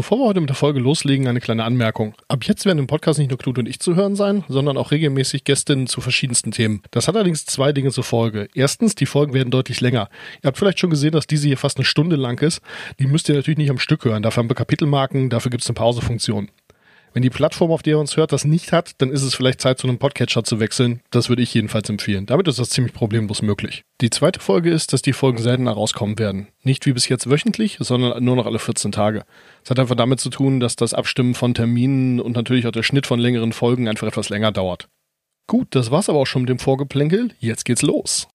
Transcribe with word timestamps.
Bevor 0.00 0.18
wir 0.18 0.24
heute 0.24 0.40
mit 0.40 0.48
der 0.48 0.56
Folge 0.56 0.80
loslegen, 0.80 1.28
eine 1.28 1.40
kleine 1.40 1.62
Anmerkung. 1.62 2.14
Ab 2.26 2.44
jetzt 2.44 2.64
werden 2.64 2.78
im 2.78 2.86
Podcast 2.86 3.18
nicht 3.18 3.28
nur 3.28 3.36
Knut 3.38 3.58
und 3.58 3.68
ich 3.68 3.80
zu 3.80 3.96
hören 3.96 4.16
sein, 4.16 4.44
sondern 4.48 4.78
auch 4.78 4.92
regelmäßig 4.92 5.44
Gästinnen 5.44 5.88
zu 5.88 6.00
verschiedensten 6.00 6.52
Themen. 6.52 6.82
Das 6.90 7.06
hat 7.06 7.16
allerdings 7.16 7.44
zwei 7.44 7.70
Dinge 7.72 7.90
zur 7.90 8.02
Folge. 8.02 8.48
Erstens, 8.54 8.94
die 8.94 9.04
Folgen 9.04 9.34
werden 9.34 9.50
deutlich 9.50 9.82
länger. 9.82 10.08
Ihr 10.42 10.46
habt 10.46 10.56
vielleicht 10.56 10.80
schon 10.80 10.88
gesehen, 10.88 11.12
dass 11.12 11.26
diese 11.26 11.48
hier 11.48 11.58
fast 11.58 11.76
eine 11.76 11.84
Stunde 11.84 12.16
lang 12.16 12.40
ist. 12.40 12.62
Die 12.98 13.06
müsst 13.06 13.28
ihr 13.28 13.34
natürlich 13.34 13.58
nicht 13.58 13.68
am 13.68 13.78
Stück 13.78 14.06
hören. 14.06 14.22
Dafür 14.22 14.42
haben 14.42 14.48
wir 14.48 14.56
Kapitelmarken, 14.56 15.28
dafür 15.28 15.50
gibt 15.50 15.64
es 15.64 15.68
eine 15.68 15.74
Pausefunktion. 15.74 16.48
Wenn 17.12 17.22
die 17.22 17.30
Plattform, 17.30 17.72
auf 17.72 17.82
der 17.82 17.94
ihr 17.94 17.98
uns 17.98 18.16
hört, 18.16 18.30
das 18.30 18.44
nicht 18.44 18.72
hat, 18.72 18.92
dann 18.98 19.10
ist 19.10 19.22
es 19.22 19.34
vielleicht 19.34 19.60
Zeit, 19.60 19.78
zu 19.78 19.88
einem 19.88 19.98
Podcatcher 19.98 20.44
zu 20.44 20.60
wechseln. 20.60 21.00
Das 21.10 21.28
würde 21.28 21.42
ich 21.42 21.52
jedenfalls 21.52 21.88
empfehlen. 21.88 22.26
Damit 22.26 22.46
ist 22.46 22.60
das 22.60 22.70
ziemlich 22.70 22.94
problemlos 22.94 23.42
möglich. 23.42 23.82
Die 24.00 24.10
zweite 24.10 24.38
Folge 24.38 24.70
ist, 24.70 24.92
dass 24.92 25.02
die 25.02 25.12
Folgen 25.12 25.38
seltener 25.38 25.72
rauskommen 25.72 26.20
werden. 26.20 26.46
Nicht 26.62 26.86
wie 26.86 26.92
bis 26.92 27.08
jetzt 27.08 27.28
wöchentlich, 27.28 27.78
sondern 27.80 28.22
nur 28.22 28.36
noch 28.36 28.46
alle 28.46 28.60
14 28.60 28.92
Tage. 28.92 29.24
Das 29.62 29.70
hat 29.70 29.80
einfach 29.80 29.96
damit 29.96 30.20
zu 30.20 30.30
tun, 30.30 30.60
dass 30.60 30.76
das 30.76 30.94
Abstimmen 30.94 31.34
von 31.34 31.52
Terminen 31.52 32.20
und 32.20 32.36
natürlich 32.36 32.68
auch 32.68 32.72
der 32.72 32.84
Schnitt 32.84 33.06
von 33.06 33.18
längeren 33.18 33.52
Folgen 33.52 33.88
einfach 33.88 34.06
etwas 34.06 34.28
länger 34.28 34.52
dauert. 34.52 34.88
Gut, 35.48 35.66
das 35.70 35.90
war's 35.90 36.08
aber 36.08 36.20
auch 36.20 36.26
schon 36.26 36.42
mit 36.42 36.48
dem 36.48 36.60
Vorgeplänkel. 36.60 37.32
Jetzt 37.40 37.64
geht's 37.64 37.82
los. 37.82 38.28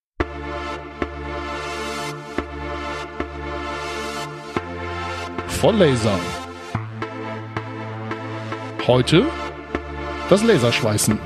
Volllaser. 5.47 6.19
Heute 8.87 9.25
das 10.29 10.43
Laserschweißen. 10.43 11.17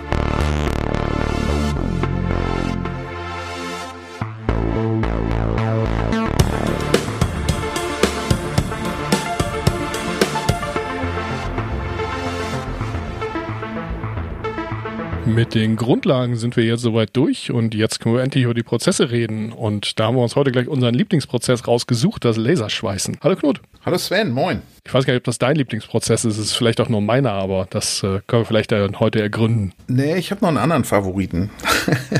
Mit 15.25 15.53
den 15.53 15.75
Grundlagen 15.75 16.37
sind 16.37 16.55
wir 16.55 16.63
jetzt 16.63 16.81
soweit 16.81 17.09
durch 17.11 17.51
und 17.51 17.75
jetzt 17.75 17.99
können 17.99 18.15
wir 18.15 18.23
endlich 18.23 18.45
über 18.45 18.53
die 18.53 18.63
Prozesse 18.63 19.11
reden. 19.11 19.51
Und 19.51 19.99
da 19.99 20.05
haben 20.05 20.15
wir 20.15 20.23
uns 20.23 20.37
heute 20.37 20.53
gleich 20.53 20.69
unseren 20.69 20.95
Lieblingsprozess 20.95 21.67
rausgesucht, 21.67 22.23
das 22.23 22.37
Laserschweißen. 22.37 23.17
Hallo 23.21 23.35
Knut. 23.35 23.59
Hallo 23.85 23.97
Sven, 23.97 24.31
moin. 24.31 24.61
Ich 24.89 24.93
weiß 24.95 25.05
gar 25.05 25.13
nicht, 25.13 25.19
ob 25.21 25.25
das 25.25 25.37
dein 25.37 25.55
Lieblingsprozess 25.55 26.25
ist. 26.25 26.39
Es 26.39 26.45
ist 26.45 26.55
vielleicht 26.55 26.81
auch 26.81 26.89
nur 26.89 26.99
meiner, 26.99 27.33
aber 27.33 27.67
das 27.69 28.01
äh, 28.01 28.21
können 28.25 28.41
wir 28.41 28.45
vielleicht 28.45 28.71
äh, 28.71 28.89
heute 28.99 29.21
ergründen. 29.21 29.71
Nee, 29.87 30.15
ich 30.15 30.31
habe 30.31 30.41
noch 30.41 30.47
einen 30.47 30.57
anderen 30.57 30.83
Favoriten. 30.83 31.51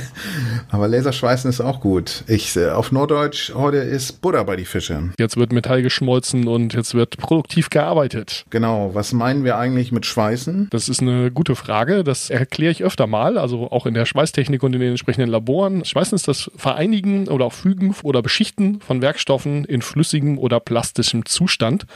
aber 0.69 0.87
Laserschweißen 0.87 1.49
ist 1.49 1.61
auch 1.61 1.81
gut. 1.81 2.23
Ich 2.27 2.55
äh, 2.55 2.69
auf 2.69 2.91
Norddeutsch 2.91 3.55
heute 3.55 3.77
ist 3.77 4.21
Butter 4.21 4.43
bei 4.43 4.55
die 4.55 4.65
Fische. 4.65 5.09
Jetzt 5.17 5.35
wird 5.35 5.51
Metall 5.51 5.81
geschmolzen 5.81 6.47
und 6.47 6.75
jetzt 6.75 6.93
wird 6.93 7.17
produktiv 7.17 7.71
gearbeitet. 7.71 8.45
Genau, 8.51 8.93
was 8.93 9.13
meinen 9.13 9.43
wir 9.43 9.57
eigentlich 9.57 9.91
mit 9.91 10.05
Schweißen? 10.05 10.67
Das 10.69 10.89
ist 10.89 11.01
eine 11.01 11.31
gute 11.31 11.55
Frage. 11.55 12.03
Das 12.03 12.29
erkläre 12.29 12.71
ich 12.71 12.83
öfter 12.83 13.07
mal, 13.07 13.39
also 13.39 13.71
auch 13.71 13.87
in 13.87 13.95
der 13.95 14.05
Schweißtechnik 14.05 14.61
und 14.61 14.75
in 14.75 14.79
den 14.81 14.91
entsprechenden 14.91 15.31
Laboren. 15.31 15.85
Schweißen 15.85 16.15
ist 16.15 16.27
das 16.27 16.51
Vereinigen 16.55 17.29
oder 17.29 17.45
auch 17.45 17.53
Fügen 17.53 17.95
oder 18.03 18.21
Beschichten 18.21 18.79
von 18.79 19.01
Werkstoffen 19.01 19.65
in 19.65 19.81
flüssigem 19.81 20.37
oder 20.37 20.59
plastischem 20.59 21.25
Zustand. 21.25 21.87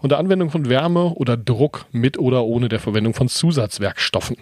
Und 0.00 0.21
Anwendung 0.22 0.50
von 0.50 0.68
Wärme 0.68 1.14
oder 1.14 1.36
Druck 1.36 1.86
mit 1.90 2.16
oder 2.16 2.44
ohne 2.44 2.68
der 2.68 2.78
Verwendung 2.78 3.12
von 3.12 3.28
Zusatzwerkstoffen. 3.28 4.36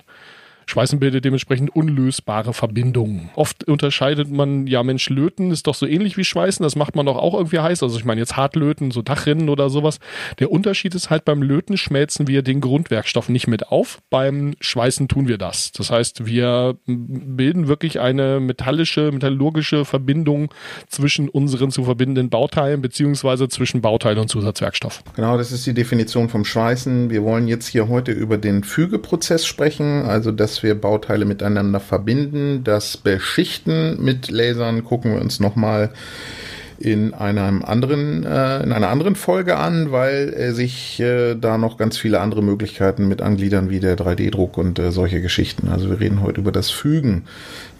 Schweißen 0.70 1.00
bildet 1.00 1.24
dementsprechend 1.24 1.74
unlösbare 1.74 2.54
Verbindungen. 2.54 3.30
Oft 3.34 3.64
unterscheidet 3.64 4.30
man, 4.30 4.68
ja 4.68 4.82
Mensch, 4.84 5.10
Löten 5.10 5.50
ist 5.50 5.66
doch 5.66 5.74
so 5.74 5.84
ähnlich 5.84 6.16
wie 6.16 6.24
Schweißen, 6.24 6.62
das 6.62 6.76
macht 6.76 6.94
man 6.94 7.06
doch 7.06 7.16
auch 7.16 7.34
irgendwie 7.34 7.58
heiß. 7.58 7.82
Also 7.82 7.98
ich 7.98 8.04
meine 8.04 8.20
jetzt 8.20 8.36
Hartlöten, 8.36 8.92
so 8.92 9.02
Dachrinnen 9.02 9.48
oder 9.48 9.68
sowas. 9.68 9.98
Der 10.38 10.52
Unterschied 10.52 10.94
ist 10.94 11.10
halt 11.10 11.24
beim 11.24 11.42
Löten 11.42 11.76
schmelzen 11.76 12.28
wir 12.28 12.42
den 12.42 12.60
Grundwerkstoff 12.60 13.28
nicht 13.28 13.48
mit 13.48 13.68
auf, 13.68 13.98
beim 14.10 14.54
Schweißen 14.60 15.08
tun 15.08 15.26
wir 15.26 15.38
das. 15.38 15.72
Das 15.72 15.90
heißt, 15.90 16.26
wir 16.26 16.76
bilden 16.86 17.66
wirklich 17.66 17.98
eine 17.98 18.38
metallische, 18.38 19.10
metallurgische 19.10 19.84
Verbindung 19.84 20.54
zwischen 20.88 21.28
unseren 21.28 21.72
zu 21.72 21.82
verbindenden 21.82 22.30
Bauteilen 22.30 22.80
beziehungsweise 22.80 23.48
zwischen 23.48 23.80
Bauteil 23.80 24.18
und 24.18 24.28
Zusatzwerkstoff. 24.28 25.02
Genau, 25.16 25.36
das 25.36 25.50
ist 25.50 25.66
die 25.66 25.74
Definition 25.74 26.28
vom 26.28 26.44
Schweißen. 26.44 27.10
Wir 27.10 27.24
wollen 27.24 27.48
jetzt 27.48 27.66
hier 27.66 27.88
heute 27.88 28.12
über 28.12 28.38
den 28.38 28.62
Fügeprozess 28.62 29.44
sprechen, 29.44 30.04
also 30.04 30.30
das 30.30 30.59
wir 30.62 30.74
Bauteile 30.74 31.24
miteinander 31.24 31.80
verbinden. 31.80 32.62
Das 32.64 32.96
Beschichten 32.96 34.02
mit 34.02 34.30
Lasern 34.30 34.84
gucken 34.84 35.14
wir 35.14 35.20
uns 35.20 35.40
nochmal 35.40 35.90
in 36.80 37.12
einem 37.12 37.62
anderen, 37.62 38.24
äh, 38.24 38.62
in 38.62 38.72
einer 38.72 38.88
anderen 38.88 39.14
Folge 39.14 39.58
an, 39.58 39.92
weil 39.92 40.32
äh, 40.32 40.52
sich 40.52 40.98
äh, 40.98 41.34
da 41.34 41.58
noch 41.58 41.76
ganz 41.76 41.98
viele 41.98 42.20
andere 42.20 42.42
Möglichkeiten 42.42 43.06
mit 43.06 43.20
angliedern, 43.20 43.68
wie 43.68 43.80
der 43.80 43.98
3D-Druck 43.98 44.56
und 44.56 44.78
äh, 44.78 44.90
solche 44.90 45.20
Geschichten. 45.20 45.68
Also 45.68 45.90
wir 45.90 46.00
reden 46.00 46.22
heute 46.22 46.40
über 46.40 46.52
das 46.52 46.70
Fügen 46.70 47.24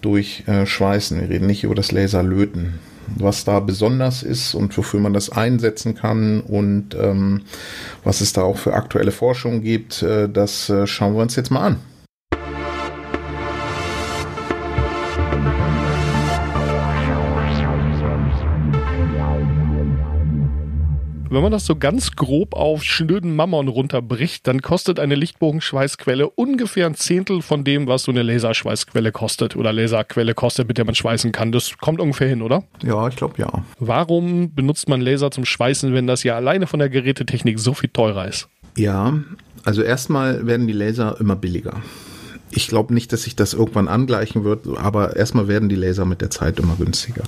durch 0.01 0.43
äh, 0.45 0.67
Schweißen. 0.67 1.19
Wir 1.19 1.29
reden 1.29 1.47
nicht 1.47 1.63
über 1.63 1.73
das 1.73 1.91
Laserlöten. 1.91 2.79
Was 3.17 3.43
da 3.43 3.59
besonders 3.59 4.21
ist 4.21 4.53
und 4.53 4.77
wofür 4.77 4.99
man 4.99 5.13
das 5.13 5.31
einsetzen 5.31 5.95
kann 5.95 6.39
und 6.39 6.95
ähm, 6.95 7.41
was 8.03 8.21
es 8.21 8.31
da 8.31 8.43
auch 8.43 8.57
für 8.57 8.73
aktuelle 8.73 9.11
Forschung 9.11 9.63
gibt, 9.63 10.03
äh, 10.03 10.29
das 10.29 10.69
äh, 10.69 10.85
schauen 10.85 11.15
wir 11.15 11.23
uns 11.23 11.35
jetzt 11.35 11.49
mal 11.49 11.65
an. 11.65 11.77
Wenn 21.33 21.43
man 21.43 21.53
das 21.53 21.65
so 21.65 21.77
ganz 21.77 22.11
grob 22.17 22.53
auf 22.53 22.83
schnöden 22.83 23.37
Mammon 23.37 23.69
runterbricht, 23.69 24.45
dann 24.47 24.61
kostet 24.61 24.99
eine 24.99 25.15
Lichtbogenschweißquelle 25.15 26.29
ungefähr 26.29 26.85
ein 26.85 26.95
Zehntel 26.95 27.41
von 27.41 27.63
dem, 27.63 27.87
was 27.87 28.03
so 28.03 28.11
eine 28.11 28.21
Laserschweißquelle 28.21 29.13
kostet 29.13 29.55
oder 29.55 29.71
Laserquelle 29.71 30.33
kostet, 30.33 30.67
mit 30.67 30.77
der 30.77 30.83
man 30.83 30.93
schweißen 30.93 31.31
kann. 31.31 31.53
Das 31.53 31.77
kommt 31.77 32.01
ungefähr 32.01 32.27
hin, 32.27 32.41
oder? 32.41 32.65
Ja, 32.83 33.07
ich 33.07 33.15
glaube 33.15 33.35
ja. 33.37 33.49
Warum 33.79 34.53
benutzt 34.53 34.89
man 34.89 34.99
Laser 34.99 35.31
zum 35.31 35.45
Schweißen, 35.45 35.93
wenn 35.93 36.05
das 36.05 36.23
ja 36.23 36.35
alleine 36.35 36.67
von 36.67 36.79
der 36.79 36.89
Gerätetechnik 36.89 37.59
so 37.59 37.73
viel 37.73 37.89
teurer 37.89 38.27
ist? 38.27 38.49
Ja, 38.75 39.17
also 39.63 39.83
erstmal 39.83 40.45
werden 40.45 40.67
die 40.67 40.73
Laser 40.73 41.15
immer 41.21 41.37
billiger. 41.37 41.81
Ich 42.49 42.67
glaube 42.67 42.93
nicht, 42.93 43.13
dass 43.13 43.23
sich 43.23 43.37
das 43.37 43.53
irgendwann 43.53 43.87
angleichen 43.87 44.43
wird, 44.43 44.67
aber 44.67 45.15
erstmal 45.15 45.47
werden 45.47 45.69
die 45.69 45.75
Laser 45.75 46.03
mit 46.03 46.19
der 46.19 46.29
Zeit 46.29 46.59
immer 46.59 46.75
günstiger. 46.75 47.23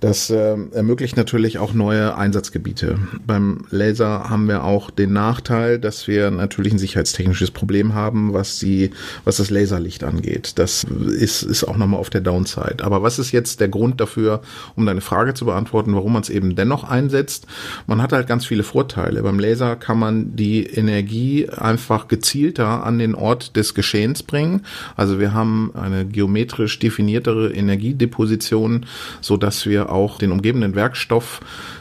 Das 0.00 0.30
äh, 0.30 0.56
ermöglicht 0.72 1.16
natürlich 1.16 1.58
auch 1.58 1.74
neue 1.74 2.16
Einsatzgebiete. 2.16 2.98
Beim 3.26 3.64
Laser 3.70 4.30
haben 4.30 4.46
wir 4.46 4.62
auch 4.62 4.90
den 4.90 5.12
Nachteil, 5.12 5.80
dass 5.80 6.06
wir 6.06 6.30
natürlich 6.30 6.72
ein 6.72 6.78
sicherheitstechnisches 6.78 7.50
Problem 7.50 7.94
haben, 7.94 8.32
was 8.32 8.60
die, 8.60 8.90
was 9.24 9.38
das 9.38 9.50
Laserlicht 9.50 10.04
angeht. 10.04 10.52
Das 10.56 10.84
ist, 10.84 11.42
ist 11.42 11.64
auch 11.64 11.76
nochmal 11.76 11.98
auf 11.98 12.10
der 12.10 12.20
Downside. 12.20 12.84
Aber 12.84 13.02
was 13.02 13.18
ist 13.18 13.32
jetzt 13.32 13.60
der 13.60 13.68
Grund 13.68 14.00
dafür, 14.00 14.40
um 14.76 14.86
deine 14.86 15.00
Frage 15.00 15.34
zu 15.34 15.46
beantworten, 15.46 15.94
warum 15.94 16.12
man 16.12 16.22
es 16.22 16.30
eben 16.30 16.54
dennoch 16.54 16.84
einsetzt? 16.84 17.46
Man 17.88 18.00
hat 18.00 18.12
halt 18.12 18.28
ganz 18.28 18.46
viele 18.46 18.62
Vorteile. 18.62 19.22
Beim 19.22 19.40
Laser 19.40 19.74
kann 19.74 19.98
man 19.98 20.36
die 20.36 20.64
Energie 20.64 21.48
einfach 21.48 22.06
gezielter 22.06 22.84
an 22.86 23.00
den 23.00 23.16
Ort 23.16 23.56
des 23.56 23.74
Geschehens 23.74 24.22
bringen. 24.22 24.62
Also 24.96 25.18
wir 25.18 25.34
haben 25.34 25.72
eine 25.74 26.06
geometrisch 26.06 26.78
definiertere 26.78 27.52
Energiedeposition, 27.52 28.86
so 29.20 29.36
dass 29.36 29.66
wir 29.66 29.87
auch 29.88 30.18
den 30.18 30.32
umgebenden 30.32 30.74
Werkstoff 30.74 31.40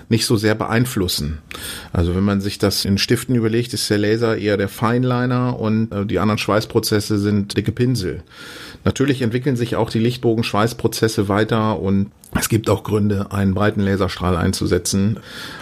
nicht 0.10 0.26
so 0.26 0.38
sehr 0.38 0.56
beeinflussen. 0.56 1.40
Also 1.92 2.16
wenn 2.16 2.24
man 2.24 2.40
sich 2.40 2.60
das 2.60 2.86
in 2.86 2.98
Stiften 2.98 3.36
überlegt, 3.36 3.74
ist 3.74 3.90
der 3.90 3.98
Laser 3.98 4.38
eher 4.38 4.58
der 4.58 4.70
Feinliner 4.70 5.60
und 5.60 5.92
äh, 5.92 6.06
die 6.06 6.20
anderen 6.20 6.38
Schweißprozesse 6.38 7.18
sind 7.18 7.58
dicke 7.58 7.72
Pinsel. 7.72 8.24
Natürlich 8.84 9.22
entwickeln 9.22 9.56
sich 9.56 9.76
auch 9.76 9.90
die 9.90 10.00
Lichtbogen-Schweißprozesse 10.00 11.28
weiter 11.28 11.80
und 11.80 12.12
es 12.36 12.50
gibt 12.50 12.70
auch 12.70 12.84
Gründe, 12.84 13.32
einen 13.32 13.54
breiten 13.54 13.80
Laserstrahl 13.80 14.36
einzusetzen, 14.36 15.20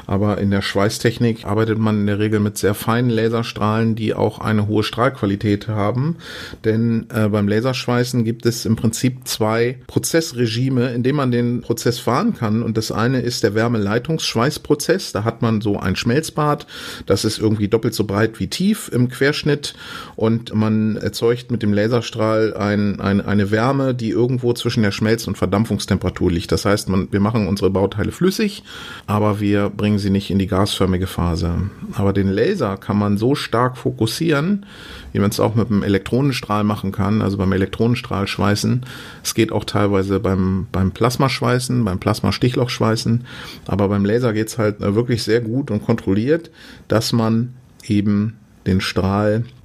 aber 0.08 0.40
in 0.40 0.50
der 0.50 0.64
Schweißtechnik 0.64 1.46
arbeitet 1.46 1.78
man 1.78 2.02
in 2.02 2.08
der 2.08 2.20
Regel 2.20 2.40
mit 2.40 2.58
sehr 2.58 2.74
feinen 2.74 3.12
Laserstrahlen, 3.12 3.96
die 3.96 4.16
auch 4.16 4.40
eine 4.40 4.67
hohe 4.67 4.84
Strahlqualität 4.84 5.67
haben, 5.67 6.17
denn 6.64 7.06
äh, 7.14 7.29
beim 7.29 7.47
Laserschweißen 7.47 8.23
gibt 8.26 8.46
es 8.47 8.66
im 8.66 8.76
Prinzip 8.76 9.28
zwei 9.28 9.79
Prozessregime, 9.88 10.90
in 10.90 11.03
denen 11.03 11.18
man 11.18 11.32
den 11.32 11.61
Prozess 11.61 12.00
fahren 12.00 12.34
kann. 12.34 12.64
Und 12.64 12.78
das 12.78 12.91
eine 12.91 13.22
ist 13.22 13.44
der 13.44 13.53
Wärmeleitungsschweißprozess, 13.53 15.11
da 15.11 15.23
hat 15.23 15.41
man 15.41 15.61
so 15.61 15.79
ein 15.79 15.96
Schmelzbad, 15.96 16.66
das 17.06 17.26
ist 17.26 17.38
irgendwie 17.38 17.68
doppelt 17.68 17.94
so 17.94 18.06
breit 18.06 18.40
wie 18.40 18.47
tief 18.47 18.90
im 18.91 19.09
Querschnitt. 19.09 19.76
Und 20.16 20.53
man 20.53 20.97
erzeugt 20.97 21.52
mit 21.52 21.61
dem 21.61 21.73
Laserstrahl 21.73 22.56
ein, 22.56 23.00
ein, 23.05 23.22
eine 23.22 23.52
Wärme, 23.52 23.93
die 23.93 24.09
irgendwo 24.09 24.53
zwischen 24.53 24.84
der 24.84 24.91
Schmelz- 24.91 25.28
und 25.28 25.37
Verdampfungstemperatur 25.37 26.31
liegt. 26.31 26.52
Das 26.52 26.66
heißt, 26.66 26.90
man, 26.90 27.07
wir 27.11 27.19
machen 27.19 27.47
unsere 27.47 27.69
Bauteile 27.69 28.11
flüssig, 28.11 28.63
aber 29.05 29.40
wir 29.40 29.69
bringen 29.69 29.99
sie 29.99 30.09
nicht 30.09 30.31
in 30.31 30.40
die 30.40 30.47
gasförmige 30.47 31.07
Phase. 31.07 31.69
Aber 31.93 32.13
den 32.13 32.28
Laser 32.28 32.78
kann 32.78 32.97
man 32.97 33.17
so 33.17 33.35
stark 33.35 33.78
fokussieren, 33.78 34.66
wie 35.13 35.19
man 35.19 35.29
es 35.29 35.40
auch 35.40 35.55
mit 35.55 35.69
einem 35.69 35.84
Elektronenstrahl 35.84 36.63
machen 36.63 36.91
kann, 36.91 37.22
also 37.22 37.37
beim 37.37 37.52
Elektronenstrahl 37.52 38.28
schweißen. 38.28 38.81
Es 39.23 39.35
geht 39.35 39.51
auch 39.51 39.63
teilweise 39.63 40.19
beim, 40.19 40.67
beim 40.72 40.91
Plasmaschweißen, 40.91 41.85
beim 41.85 41.99
Plasmastichlauchschweißen. 41.99 43.25
Aber 43.67 43.87
beim 43.87 44.03
Laser 44.03 44.34
geht 44.34 44.47
es 44.47 44.58
halt 44.58 44.79
wirklich 44.79 45.23
sehr 45.23 45.41
gut 45.41 45.69
und 45.69 45.85
kontrolliert, 45.85 46.49
dass 46.87 47.13
man 47.13 47.53
eben 47.87 48.37
den 48.66 48.81
Strahl 48.81 49.43
äh, 49.43 49.65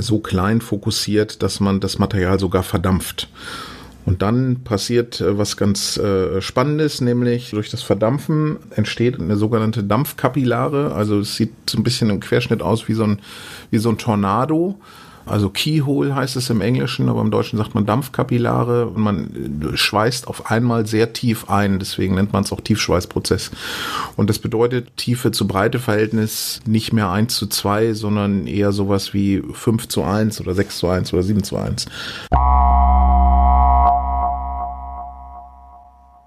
so 0.00 0.18
klein 0.18 0.60
fokussiert, 0.60 1.42
dass 1.42 1.60
man 1.60 1.80
das 1.80 1.98
Material 1.98 2.38
sogar 2.38 2.62
verdampft. 2.62 3.28
Und 4.04 4.22
dann 4.22 4.64
passiert 4.64 5.20
äh, 5.20 5.38
was 5.38 5.56
ganz 5.56 5.96
äh, 5.96 6.40
Spannendes, 6.40 7.00
nämlich 7.00 7.50
durch 7.50 7.70
das 7.70 7.82
Verdampfen 7.82 8.58
entsteht 8.70 9.20
eine 9.20 9.36
sogenannte 9.36 9.84
Dampfkapillare. 9.84 10.92
Also 10.92 11.20
es 11.20 11.36
sieht 11.36 11.52
so 11.70 11.78
ein 11.78 11.84
bisschen 11.84 12.10
im 12.10 12.20
Querschnitt 12.20 12.62
aus 12.62 12.88
wie 12.88 12.94
so 12.94 13.04
ein, 13.04 13.20
wie 13.70 13.78
so 13.78 13.90
ein 13.90 13.98
Tornado. 13.98 14.80
Also 15.24 15.50
Keyhole 15.50 16.14
heißt 16.14 16.36
es 16.36 16.50
im 16.50 16.60
Englischen, 16.60 17.08
aber 17.08 17.20
im 17.20 17.30
Deutschen 17.30 17.56
sagt 17.56 17.74
man 17.74 17.86
Dampfkapillare 17.86 18.86
und 18.86 18.98
man 18.98 19.72
äh, 19.72 19.76
schweißt 19.76 20.26
auf 20.26 20.50
einmal 20.50 20.86
sehr 20.86 21.12
tief 21.12 21.48
ein. 21.48 21.78
Deswegen 21.78 22.14
nennt 22.14 22.32
man 22.32 22.42
es 22.42 22.52
auch 22.52 22.60
Tiefschweißprozess. 22.60 23.50
Und 24.16 24.28
das 24.28 24.38
bedeutet 24.38 24.96
Tiefe 24.96 25.30
zu 25.30 25.46
Breite 25.46 25.78
Verhältnis 25.78 26.60
nicht 26.66 26.92
mehr 26.92 27.10
1 27.10 27.36
zu 27.36 27.46
2, 27.46 27.94
sondern 27.94 28.46
eher 28.46 28.72
sowas 28.72 29.14
wie 29.14 29.42
5 29.52 29.88
zu 29.88 30.02
1 30.02 30.40
oder 30.40 30.54
6 30.54 30.78
zu 30.78 30.88
1 30.88 31.12
oder 31.12 31.22
7 31.22 31.44
zu 31.44 31.56
1. 31.56 31.86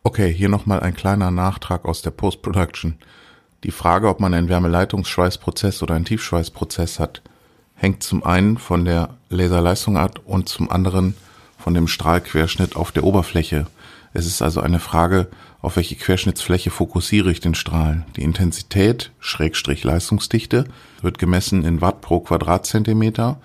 Okay, 0.03 0.31
hier 0.33 0.49
nochmal 0.49 0.79
ein 0.79 0.93
kleiner 0.93 1.31
Nachtrag 1.31 1.83
aus 1.85 2.01
der 2.01 2.11
Post-Production. 2.11 2.95
Die 3.63 3.71
Frage, 3.71 4.07
ob 4.07 4.19
man 4.19 4.33
einen 4.33 4.47
Wärmeleitungsschweißprozess 4.47 5.81
oder 5.81 5.95
einen 5.95 6.05
Tiefschweißprozess 6.05 6.99
hat, 6.99 7.21
hängt 7.75 8.03
zum 8.03 8.23
einen 8.23 8.57
von 8.57 8.85
der 8.85 9.09
Laserleistung 9.29 9.97
ab 9.97 10.21
und 10.25 10.49
zum 10.49 10.71
anderen 10.71 11.15
von 11.57 11.73
dem 11.73 11.87
Strahlquerschnitt 11.87 12.75
auf 12.75 12.91
der 12.91 13.03
Oberfläche. 13.03 13.67
Es 14.13 14.25
ist 14.25 14.41
also 14.41 14.61
eine 14.61 14.79
Frage, 14.79 15.27
auf 15.61 15.75
welche 15.75 15.95
Querschnittsfläche 15.95 16.69
fokussiere 16.69 17.31
ich 17.31 17.39
den 17.39 17.55
Strahl. 17.55 18.05
Die 18.15 18.21
Intensität, 18.21 19.11
Schrägstrich 19.19 19.83
Leistungsdichte, 19.83 20.65
wird 21.01 21.17
gemessen 21.17 21.65
in 21.65 21.81
Watt 21.81 22.01
pro 22.01 22.19
Quadratzentimeter 22.19 23.37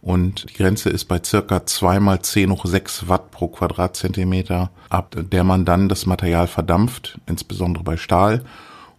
und 0.00 0.48
die 0.48 0.54
Grenze 0.54 0.88
ist 0.88 1.06
bei 1.06 1.20
circa 1.22 1.66
2 1.66 2.00
mal 2.00 2.22
10 2.22 2.50
hoch 2.50 2.64
6 2.64 3.08
Watt 3.08 3.30
pro 3.30 3.48
Quadratzentimeter, 3.48 4.70
ab 4.88 5.16
der 5.18 5.44
man 5.44 5.64
dann 5.64 5.88
das 5.88 6.06
Material 6.06 6.46
verdampft, 6.46 7.18
insbesondere 7.26 7.84
bei 7.84 7.96
Stahl, 7.96 8.44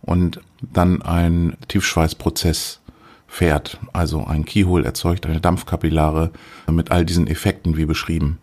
und 0.01 0.41
dann 0.61 1.01
ein 1.01 1.55
Tiefschweißprozess 1.67 2.79
fährt. 3.37 3.77
Also 3.93 4.25
ein 4.25 4.45
Keyhole 4.45 4.83
erzeugt 4.83 5.27
eine 5.27 5.39
Dampfkapillare 5.39 6.31
mit 6.71 6.89
all 6.89 7.05
diesen 7.05 7.27
Effekten 7.27 7.77
wie 7.77 7.85
beschrieben. 7.85 8.39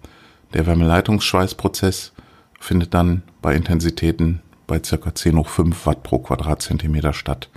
Der 0.53 0.67
Wärmeleitungsschweißprozess 0.67 2.13
findet 2.61 2.95
dann 2.95 3.23
bei 3.43 3.57
Intensitäten 3.57 4.41
bei 4.69 4.81
circa 4.83 5.13
10 5.13 5.37
hoch 5.37 5.49
5 5.49 5.87
Watt 5.87 6.05
pro 6.05 6.21
Quadratzentimeter 6.21 7.13
statt. 7.13 7.51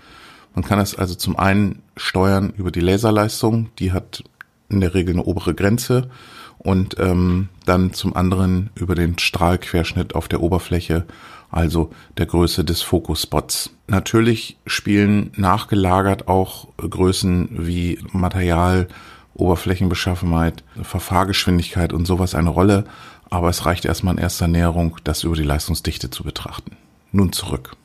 Man 0.55 0.65
kann 0.65 0.79
es 0.79 0.95
also 0.95 1.13
zum 1.13 1.37
einen 1.37 1.83
steuern 1.95 2.53
über 2.57 2.71
die 2.71 2.79
Laserleistung, 2.79 3.69
die 3.77 3.91
hat 3.91 4.23
in 4.69 4.81
der 4.81 4.95
Regel 4.95 5.13
eine 5.13 5.23
obere 5.23 5.53
Grenze 5.53 6.09
und 6.57 6.99
ähm, 6.99 7.49
dann 7.65 7.93
zum 7.93 8.15
anderen 8.15 8.71
über 8.73 8.95
den 8.95 9.19
Strahlquerschnitt 9.19 10.15
auf 10.15 10.27
der 10.27 10.41
Oberfläche, 10.41 11.05
also 11.51 11.91
der 12.17 12.25
Größe 12.25 12.65
des 12.65 12.81
Fokusspots. 12.81 13.76
Natürlich 13.87 14.57
spielen 14.67 15.31
nachgelagert 15.37 16.27
auch 16.27 16.67
Größen 16.77 17.49
wie 17.51 17.99
Material, 18.11 18.87
Oberflächenbeschaffenheit, 19.33 20.63
Verfahrgeschwindigkeit 20.81 21.93
und 21.93 22.05
sowas 22.05 22.35
eine 22.35 22.49
Rolle, 22.49 22.83
aber 23.29 23.49
es 23.49 23.65
reicht 23.65 23.85
erstmal 23.85 24.15
in 24.15 24.21
erster 24.21 24.47
Näherung, 24.47 24.97
das 25.03 25.23
über 25.23 25.35
die 25.35 25.43
Leistungsdichte 25.43 26.09
zu 26.09 26.23
betrachten. 26.23 26.75
Nun 27.11 27.31
zurück. 27.31 27.77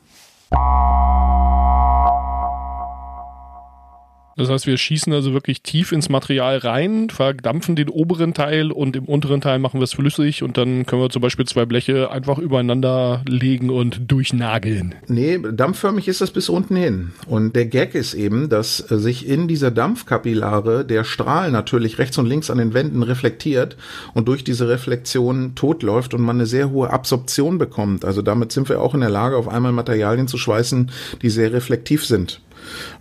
Das 4.35 4.49
heißt, 4.49 4.65
wir 4.65 4.77
schießen 4.77 5.13
also 5.13 5.33
wirklich 5.33 5.61
tief 5.61 5.91
ins 5.91 6.09
Material 6.09 6.57
rein, 6.57 7.09
verdampfen 7.09 7.75
den 7.75 7.89
oberen 7.89 8.33
Teil 8.33 8.71
und 8.71 8.95
im 8.95 9.05
unteren 9.05 9.41
Teil 9.41 9.59
machen 9.59 9.79
wir 9.79 9.83
es 9.83 9.93
flüssig 9.93 10.41
und 10.41 10.57
dann 10.57 10.85
können 10.85 11.01
wir 11.01 11.09
zum 11.09 11.21
Beispiel 11.21 11.45
zwei 11.45 11.65
Bleche 11.65 12.09
einfach 12.09 12.39
übereinander 12.39 13.21
legen 13.27 13.69
und 13.69 14.11
durchnageln. 14.11 14.95
Nee, 15.07 15.39
dampfförmig 15.39 16.07
ist 16.07 16.21
das 16.21 16.31
bis 16.31 16.49
unten 16.49 16.75
hin. 16.75 17.11
Und 17.27 17.55
der 17.55 17.67
Gag 17.67 17.93
ist 17.93 18.13
eben, 18.13 18.49
dass 18.49 18.77
sich 18.77 19.27
in 19.27 19.47
dieser 19.47 19.71
Dampfkapillare 19.71 20.85
der 20.85 21.03
Strahl 21.03 21.51
natürlich 21.51 21.99
rechts 21.99 22.17
und 22.17 22.25
links 22.25 22.49
an 22.49 22.57
den 22.57 22.73
Wänden 22.73 23.03
reflektiert 23.03 23.77
und 24.13 24.27
durch 24.27 24.43
diese 24.43 24.67
Reflexion 24.67 25.55
totläuft 25.55 26.13
und 26.13 26.21
man 26.21 26.37
eine 26.37 26.45
sehr 26.47 26.71
hohe 26.71 26.89
Absorption 26.89 27.57
bekommt. 27.57 28.03
Also 28.05 28.21
damit 28.21 28.51
sind 28.51 28.69
wir 28.69 28.81
auch 28.81 28.93
in 28.93 29.01
der 29.01 29.09
Lage, 29.09 29.37
auf 29.37 29.47
einmal 29.47 29.71
Materialien 29.71 30.27
zu 30.27 30.37
schweißen, 30.37 30.91
die 31.21 31.29
sehr 31.29 31.53
reflektiv 31.53 32.05
sind. 32.05 32.41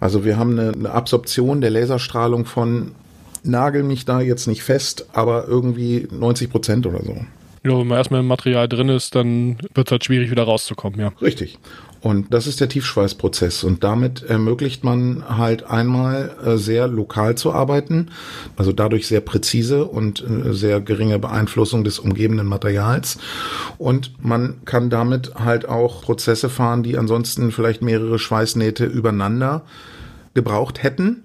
Also 0.01 0.25
wir 0.25 0.37
haben 0.37 0.59
eine, 0.59 0.73
eine 0.73 0.91
Absorption 0.91 1.61
der 1.61 1.71
Laserstrahlung 1.71 2.45
von, 2.45 2.93
nagel 3.43 3.83
mich 3.83 4.05
da 4.05 4.21
jetzt 4.21 4.47
nicht 4.47 4.63
fest, 4.63 5.07
aber 5.13 5.47
irgendwie 5.49 6.09
90 6.11 6.51
Prozent 6.51 6.87
oder 6.87 7.03
so. 7.03 7.17
Ja, 7.65 7.79
wenn 7.79 7.87
man 7.87 7.99
erstmal 7.99 8.21
im 8.21 8.27
Material 8.27 8.69
drin 8.69 8.89
ist, 8.89 9.15
dann 9.15 9.57
wird 9.75 9.89
es 9.89 9.93
halt 9.93 10.05
schwierig, 10.05 10.31
wieder 10.31 10.43
rauszukommen, 10.45 10.99
ja. 10.99 11.13
Richtig. 11.21 11.59
Und 12.03 12.35
das 12.35 12.49
ist 12.49 12.61
der 12.61 12.69
Tiefschweißprozess. 12.69 13.63
Und 13.63 13.85
damit 13.85 14.25
ermöglicht 14.25 14.83
man 14.83 15.25
halt 15.39 15.63
einmal 15.65 16.35
äh, 16.45 16.57
sehr 16.57 16.89
lokal 16.89 17.37
zu 17.37 17.53
arbeiten, 17.53 18.11
also 18.57 18.73
dadurch 18.73 19.07
sehr 19.07 19.21
präzise 19.21 19.85
und 19.85 20.21
äh, 20.21 20.53
sehr 20.53 20.81
geringe 20.81 21.21
Beeinflussung 21.21 21.85
des 21.85 22.01
umgebenden 22.01 22.49
Materials. 22.49 23.19
Und 23.79 24.13
man 24.21 24.65
kann 24.65 24.91
damit 24.91 25.37
halt 25.37 25.69
auch 25.69 26.03
Prozesse 26.03 26.49
fahren, 26.49 26.83
die 26.83 26.99
ansonsten 26.99 27.53
vielleicht 27.53 27.83
mehrere 27.83 28.19
Schweißnähte 28.19 28.85
übereinander 28.85 29.63
gebraucht 30.35 30.83
hätten. 30.83 31.25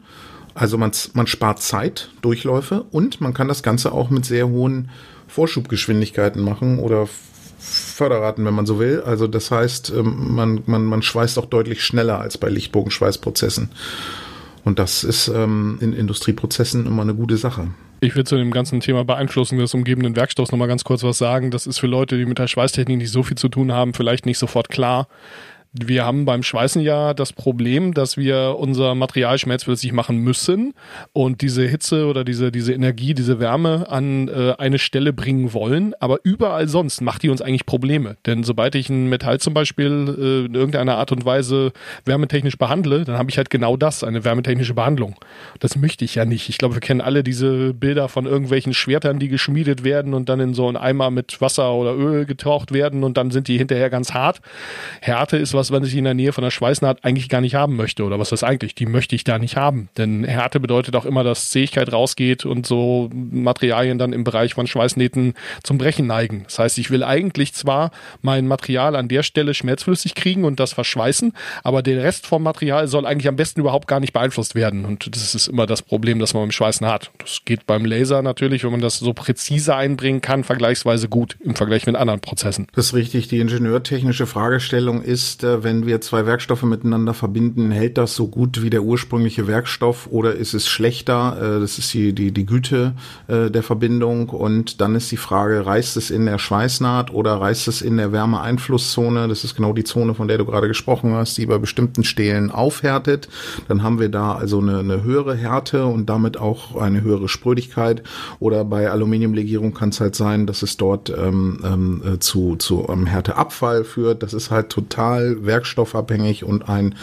Also 0.53 0.77
man, 0.77 0.91
man 1.13 1.25
spart 1.25 1.59
Zeit, 1.59 2.09
Durchläufe 2.21 2.85
und 2.91 3.19
man 3.19 3.33
kann 3.33 3.47
das 3.47 3.63
Ganze 3.63 3.91
auch 3.91 4.11
mit 4.11 4.25
sehr 4.25 4.47
hohen 4.47 4.89
Vorschubgeschwindigkeiten 5.27 6.43
machen 6.43 6.79
oder 6.79 7.07
Förderraten, 7.57 8.45
wenn 8.45 8.53
man 8.53 8.65
so 8.65 8.79
will. 8.79 9.01
Also 9.05 9.27
das 9.27 9.51
heißt, 9.51 9.91
ähm, 9.95 10.35
man, 10.35 10.63
man, 10.65 10.85
man 10.85 11.01
schweißt 11.01 11.39
auch 11.39 11.45
deutlich 11.45 11.83
schneller 11.83 12.19
als 12.19 12.37
bei 12.37 12.49
Lichtbogenschweißprozessen. 12.49 13.69
Und 14.63 14.79
das 14.79 15.03
ist 15.03 15.29
ähm, 15.29 15.77
in 15.81 15.93
Industrieprozessen 15.93 16.85
immer 16.85 17.01
eine 17.01 17.15
gute 17.15 17.37
Sache. 17.37 17.69
Ich 17.99 18.15
will 18.15 18.25
zu 18.25 18.35
dem 18.37 18.51
ganzen 18.51 18.79
Thema 18.79 19.03
Beeinflussung 19.03 19.57
des 19.57 19.73
umgebenden 19.73 20.15
Werkstoffs 20.15 20.51
nochmal 20.51 20.67
ganz 20.67 20.83
kurz 20.83 21.03
was 21.03 21.17
sagen. 21.17 21.49
Das 21.49 21.65
ist 21.65 21.79
für 21.79 21.87
Leute, 21.87 22.17
die 22.17 22.25
mit 22.25 22.37
der 22.37 22.47
Schweißtechnik 22.47 22.97
nicht 22.97 23.11
so 23.11 23.23
viel 23.23 23.37
zu 23.37 23.49
tun 23.49 23.71
haben, 23.71 23.93
vielleicht 23.93 24.27
nicht 24.27 24.37
sofort 24.37 24.69
klar. 24.69 25.07
Wir 25.73 26.05
haben 26.05 26.25
beim 26.25 26.43
Schweißen 26.43 26.81
ja 26.81 27.13
das 27.13 27.33
Problem, 27.33 27.93
dass 27.93 28.17
wir 28.17 28.55
unser 28.57 28.95
Material 28.95 29.37
schmelzflüssig 29.37 29.91
machen 29.91 30.17
müssen 30.17 30.73
und 31.13 31.41
diese 31.41 31.67
Hitze 31.67 32.07
oder 32.07 32.23
diese, 32.23 32.51
diese 32.51 32.73
Energie, 32.73 33.13
diese 33.13 33.39
Wärme 33.39 33.89
an 33.89 34.27
äh, 34.27 34.53
eine 34.57 34.79
Stelle 34.79 35.13
bringen 35.13 35.53
wollen. 35.53 35.93
Aber 35.99 36.19
überall 36.23 36.67
sonst 36.67 37.01
macht 37.01 37.23
die 37.23 37.29
uns 37.29 37.41
eigentlich 37.41 37.65
Probleme. 37.65 38.17
Denn 38.25 38.43
sobald 38.43 38.75
ich 38.75 38.89
ein 38.89 39.09
Metall 39.09 39.39
zum 39.39 39.53
Beispiel 39.53 40.15
äh, 40.17 40.45
in 40.45 40.55
irgendeiner 40.55 40.97
Art 40.97 41.11
und 41.11 41.25
Weise 41.25 41.71
wärmetechnisch 42.05 42.57
behandle, 42.57 43.03
dann 43.03 43.17
habe 43.17 43.29
ich 43.29 43.37
halt 43.37 43.49
genau 43.49 43.77
das, 43.77 44.03
eine 44.03 44.23
wärmetechnische 44.23 44.73
Behandlung. 44.73 45.15
Das 45.59 45.75
möchte 45.75 46.05
ich 46.05 46.15
ja 46.15 46.25
nicht. 46.25 46.49
Ich 46.49 46.57
glaube, 46.57 46.75
wir 46.75 46.81
kennen 46.81 47.01
alle 47.01 47.23
diese 47.23 47.73
Bilder 47.73 48.07
von 48.07 48.25
irgendwelchen 48.25 48.73
Schwertern, 48.73 49.19
die 49.19 49.27
geschmiedet 49.27 49.83
werden 49.83 50.13
und 50.13 50.29
dann 50.29 50.39
in 50.39 50.53
so 50.53 50.67
einen 50.67 50.77
Eimer 50.77 51.11
mit 51.11 51.41
Wasser 51.41 51.73
oder 51.73 51.95
Öl 51.95 52.25
getaucht 52.25 52.71
werden 52.71 53.03
und 53.03 53.17
dann 53.17 53.31
sind 53.31 53.47
die 53.47 53.57
hinterher 53.57 53.89
ganz 53.89 54.13
hart. 54.13 54.39
Härte 55.01 55.37
ist 55.37 55.53
was 55.57 55.71
was, 55.71 55.87
ich 55.87 55.95
in 55.95 56.05
der 56.05 56.13
Nähe 56.13 56.33
von 56.33 56.43
der 56.43 56.51
Schweißnaht 56.51 57.03
eigentlich 57.03 57.29
gar 57.29 57.41
nicht 57.41 57.55
haben 57.55 57.75
möchte. 57.75 58.03
Oder 58.03 58.19
was 58.19 58.31
ist 58.31 58.43
eigentlich? 58.43 58.75
Die 58.75 58.85
möchte 58.85 59.15
ich 59.15 59.23
da 59.23 59.39
nicht 59.39 59.57
haben. 59.57 59.89
Denn 59.97 60.23
Härte 60.23 60.59
bedeutet 60.59 60.95
auch 60.95 61.05
immer, 61.05 61.23
dass 61.23 61.49
Zähigkeit 61.49 61.91
rausgeht 61.91 62.45
und 62.45 62.65
so 62.65 63.09
Materialien 63.13 63.97
dann 63.97 64.13
im 64.13 64.23
Bereich 64.23 64.53
von 64.53 64.67
Schweißnähten 64.67 65.33
zum 65.63 65.77
Brechen 65.77 66.07
neigen. 66.07 66.43
Das 66.45 66.59
heißt, 66.59 66.77
ich 66.77 66.91
will 66.91 67.03
eigentlich 67.03 67.53
zwar 67.53 67.91
mein 68.21 68.47
Material 68.47 68.95
an 68.95 69.07
der 69.07 69.23
Stelle 69.23 69.53
schmelzflüssig 69.53 70.15
kriegen 70.15 70.45
und 70.45 70.59
das 70.59 70.73
verschweißen, 70.73 71.33
aber 71.63 71.81
der 71.81 72.03
Rest 72.03 72.27
vom 72.27 72.43
Material 72.43 72.87
soll 72.87 73.05
eigentlich 73.05 73.27
am 73.27 73.35
besten 73.35 73.59
überhaupt 73.59 73.87
gar 73.87 73.99
nicht 73.99 74.13
beeinflusst 74.13 74.55
werden. 74.55 74.85
Und 74.85 75.15
das 75.15 75.35
ist 75.35 75.47
immer 75.47 75.65
das 75.65 75.81
Problem, 75.81 76.19
das 76.19 76.33
man 76.33 76.43
beim 76.43 76.51
Schweißen 76.51 76.87
hat. 76.87 77.11
Das 77.17 77.41
geht 77.45 77.65
beim 77.65 77.85
Laser 77.85 78.21
natürlich, 78.21 78.63
wenn 78.63 78.71
man 78.71 78.81
das 78.81 78.99
so 78.99 79.13
präzise 79.13 79.75
einbringen 79.75 80.21
kann, 80.21 80.43
vergleichsweise 80.43 81.09
gut 81.09 81.37
im 81.43 81.55
Vergleich 81.55 81.85
mit 81.87 81.95
anderen 81.95 82.19
Prozessen. 82.19 82.67
Das 82.75 82.87
ist 82.87 82.93
richtig. 82.93 83.27
Die 83.27 83.39
ingenieurtechnische 83.39 84.27
Fragestellung 84.27 85.01
ist, 85.01 85.43
äh, 85.47 85.63
wenn 85.63 85.85
wir 85.85 86.01
zwei 86.01 86.25
Werkstoffe 86.25 86.63
miteinander 86.63 87.13
verbinden, 87.13 87.71
hält 87.71 87.97
das 87.97 88.15
so 88.15 88.27
gut 88.27 88.61
wie 88.61 88.69
der 88.69 88.83
ursprüngliche 88.83 89.47
Werkstoff 89.47 90.07
oder 90.11 90.35
ist 90.35 90.53
es 90.53 90.67
schlechter? 90.67 91.37
Äh, 91.39 91.59
das 91.59 91.77
ist 91.77 91.93
die, 91.93 92.13
die, 92.13 92.31
die 92.31 92.45
Güte 92.45 92.93
äh, 93.27 93.49
der 93.49 93.63
Verbindung. 93.63 94.29
Und 94.29 94.81
dann 94.81 94.95
ist 94.95 95.11
die 95.11 95.17
Frage, 95.17 95.65
reißt 95.65 95.97
es 95.97 96.11
in 96.11 96.25
der 96.25 96.37
Schweißnaht 96.37 97.13
oder 97.13 97.39
reißt 97.39 97.67
es 97.67 97.81
in 97.81 97.97
der 97.97 98.11
Wärmeeinflusszone? 98.11 99.27
Das 99.27 99.43
ist 99.43 99.55
genau 99.55 99.73
die 99.73 99.83
Zone, 99.83 100.13
von 100.13 100.27
der 100.27 100.37
du 100.37 100.45
gerade 100.45 100.67
gesprochen 100.67 101.13
hast, 101.13 101.37
die 101.37 101.45
bei 101.45 101.57
bestimmten 101.57 102.03
Stählen 102.03 102.51
aufhärtet. 102.51 103.29
Dann 103.67 103.83
haben 103.83 103.99
wir 103.99 104.09
da 104.09 104.33
also 104.33 104.59
eine, 104.59 104.79
eine 104.79 105.03
höhere 105.03 105.35
Härte 105.35 105.85
und 105.85 106.07
damit 106.07 106.37
auch 106.37 106.75
eine 106.75 107.01
höhere 107.01 107.27
Sprödigkeit. 107.27 108.03
Oder 108.39 108.65
bei 108.65 108.89
Aluminiumlegierung 108.89 109.73
kann 109.73 109.89
es 109.89 109.99
halt 109.99 110.15
sein, 110.15 110.45
dass 110.45 110.61
es 110.61 110.77
dort 110.77 111.09
ähm, 111.09 111.59
ähm, 111.63 112.17
zu, 112.19 112.55
zu 112.55 112.87
einem 112.87 113.05
Härteabfall 113.05 113.83
führt. 113.83 114.23
Das 114.23 114.33
ist 114.33 114.51
halt 114.51 114.69
total 114.69 115.36
werkstoffabhängig 115.45 116.43
und 116.43 116.69
ein 116.69 116.95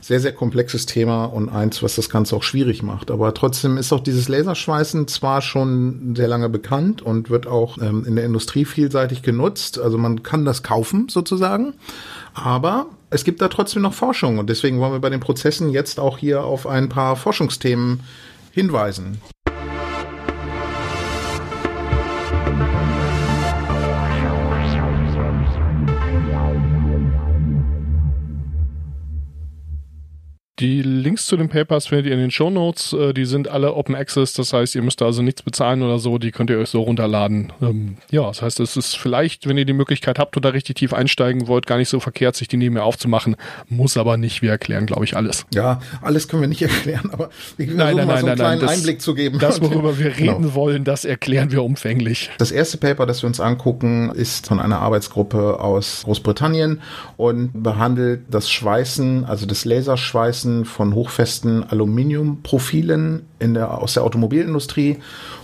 sehr, 0.00 0.20
sehr 0.20 0.32
komplexes 0.32 0.86
Thema 0.86 1.24
und 1.24 1.48
eins, 1.48 1.82
was 1.82 1.96
das 1.96 2.10
Ganze 2.10 2.36
auch 2.36 2.42
schwierig 2.42 2.82
macht. 2.82 3.10
Aber 3.10 3.34
trotzdem 3.34 3.76
ist 3.76 3.92
auch 3.92 4.00
dieses 4.00 4.28
Laserschweißen 4.28 5.08
zwar 5.08 5.42
schon 5.42 6.14
sehr 6.16 6.28
lange 6.28 6.48
bekannt 6.48 7.02
und 7.02 7.30
wird 7.30 7.46
auch 7.46 7.78
ähm, 7.78 8.04
in 8.06 8.16
der 8.16 8.24
Industrie 8.24 8.64
vielseitig 8.64 9.22
genutzt. 9.22 9.78
Also 9.78 9.98
man 9.98 10.22
kann 10.22 10.44
das 10.44 10.62
kaufen 10.62 11.08
sozusagen. 11.08 11.74
Aber 12.34 12.86
es 13.10 13.24
gibt 13.24 13.42
da 13.42 13.48
trotzdem 13.48 13.82
noch 13.82 13.94
Forschung 13.94 14.38
und 14.38 14.48
deswegen 14.48 14.80
wollen 14.80 14.92
wir 14.92 15.00
bei 15.00 15.10
den 15.10 15.20
Prozessen 15.20 15.70
jetzt 15.70 16.00
auch 16.00 16.18
hier 16.18 16.44
auf 16.44 16.66
ein 16.66 16.88
paar 16.88 17.16
Forschungsthemen 17.16 18.00
hinweisen. 18.52 19.20
Die 30.58 30.82
Links 30.82 31.26
zu 31.26 31.38
den 31.38 31.48
Papers 31.48 31.86
findet 31.86 32.06
ihr 32.06 32.12
in 32.12 32.18
den 32.18 32.30
Show 32.30 32.50
Notes. 32.50 32.92
Äh, 32.92 33.14
die 33.14 33.24
sind 33.24 33.48
alle 33.48 33.72
Open 33.72 33.94
Access, 33.94 34.34
das 34.34 34.52
heißt, 34.52 34.74
ihr 34.74 34.82
müsst 34.82 35.00
also 35.00 35.22
nichts 35.22 35.42
bezahlen 35.42 35.82
oder 35.82 35.98
so. 35.98 36.18
Die 36.18 36.30
könnt 36.30 36.50
ihr 36.50 36.58
euch 36.58 36.68
so 36.68 36.82
runterladen. 36.82 37.54
Ähm, 37.62 37.96
ja, 38.10 38.26
das 38.26 38.42
heißt, 38.42 38.60
es 38.60 38.76
ist 38.76 38.98
vielleicht, 38.98 39.48
wenn 39.48 39.56
ihr 39.56 39.64
die 39.64 39.72
Möglichkeit 39.72 40.18
habt 40.18 40.36
oder 40.36 40.52
richtig 40.52 40.76
tief 40.76 40.92
einsteigen 40.92 41.46
wollt, 41.46 41.66
gar 41.66 41.78
nicht 41.78 41.88
so 41.88 42.00
verkehrt, 42.00 42.36
sich 42.36 42.48
die 42.48 42.58
nebenher 42.58 42.84
aufzumachen. 42.84 43.36
Muss 43.70 43.96
aber 43.96 44.18
nicht. 44.18 44.42
Wir 44.42 44.50
erklären, 44.50 44.84
glaube 44.84 45.04
ich, 45.04 45.16
alles. 45.16 45.46
Ja, 45.54 45.80
alles 46.02 46.28
können 46.28 46.42
wir 46.42 46.48
nicht 46.48 46.62
erklären, 46.62 47.08
aber 47.10 47.30
wir 47.56 47.68
nein, 47.68 47.96
nein, 47.96 48.06
mal 48.06 48.20
so 48.20 48.26
einen 48.26 48.36
kleinen 48.36 48.60
das, 48.60 48.72
Einblick 48.72 49.00
zu 49.00 49.14
geben. 49.14 49.38
Das, 49.38 49.62
worüber 49.62 49.98
wir 49.98 50.18
reden 50.18 50.42
genau. 50.42 50.54
wollen, 50.54 50.84
das 50.84 51.06
erklären 51.06 51.50
wir 51.50 51.62
umfänglich. 51.64 52.30
Das 52.36 52.52
erste 52.52 52.76
Paper, 52.76 53.06
das 53.06 53.22
wir 53.22 53.26
uns 53.26 53.40
angucken, 53.40 54.10
ist 54.14 54.48
von 54.48 54.60
einer 54.60 54.80
Arbeitsgruppe 54.80 55.60
aus 55.60 56.02
Großbritannien 56.04 56.82
und 57.16 57.62
behandelt 57.62 58.24
das 58.30 58.50
Schweißen, 58.50 59.24
also 59.24 59.46
das 59.46 59.64
Laserschweißen 59.64 60.51
von 60.64 60.94
hochfesten 60.94 61.60
festen 61.60 61.70
Aluminiumprofilen 61.70 63.22
in 63.38 63.54
der, 63.54 63.78
aus 63.78 63.94
der 63.94 64.04
Automobilindustrie. 64.04 64.98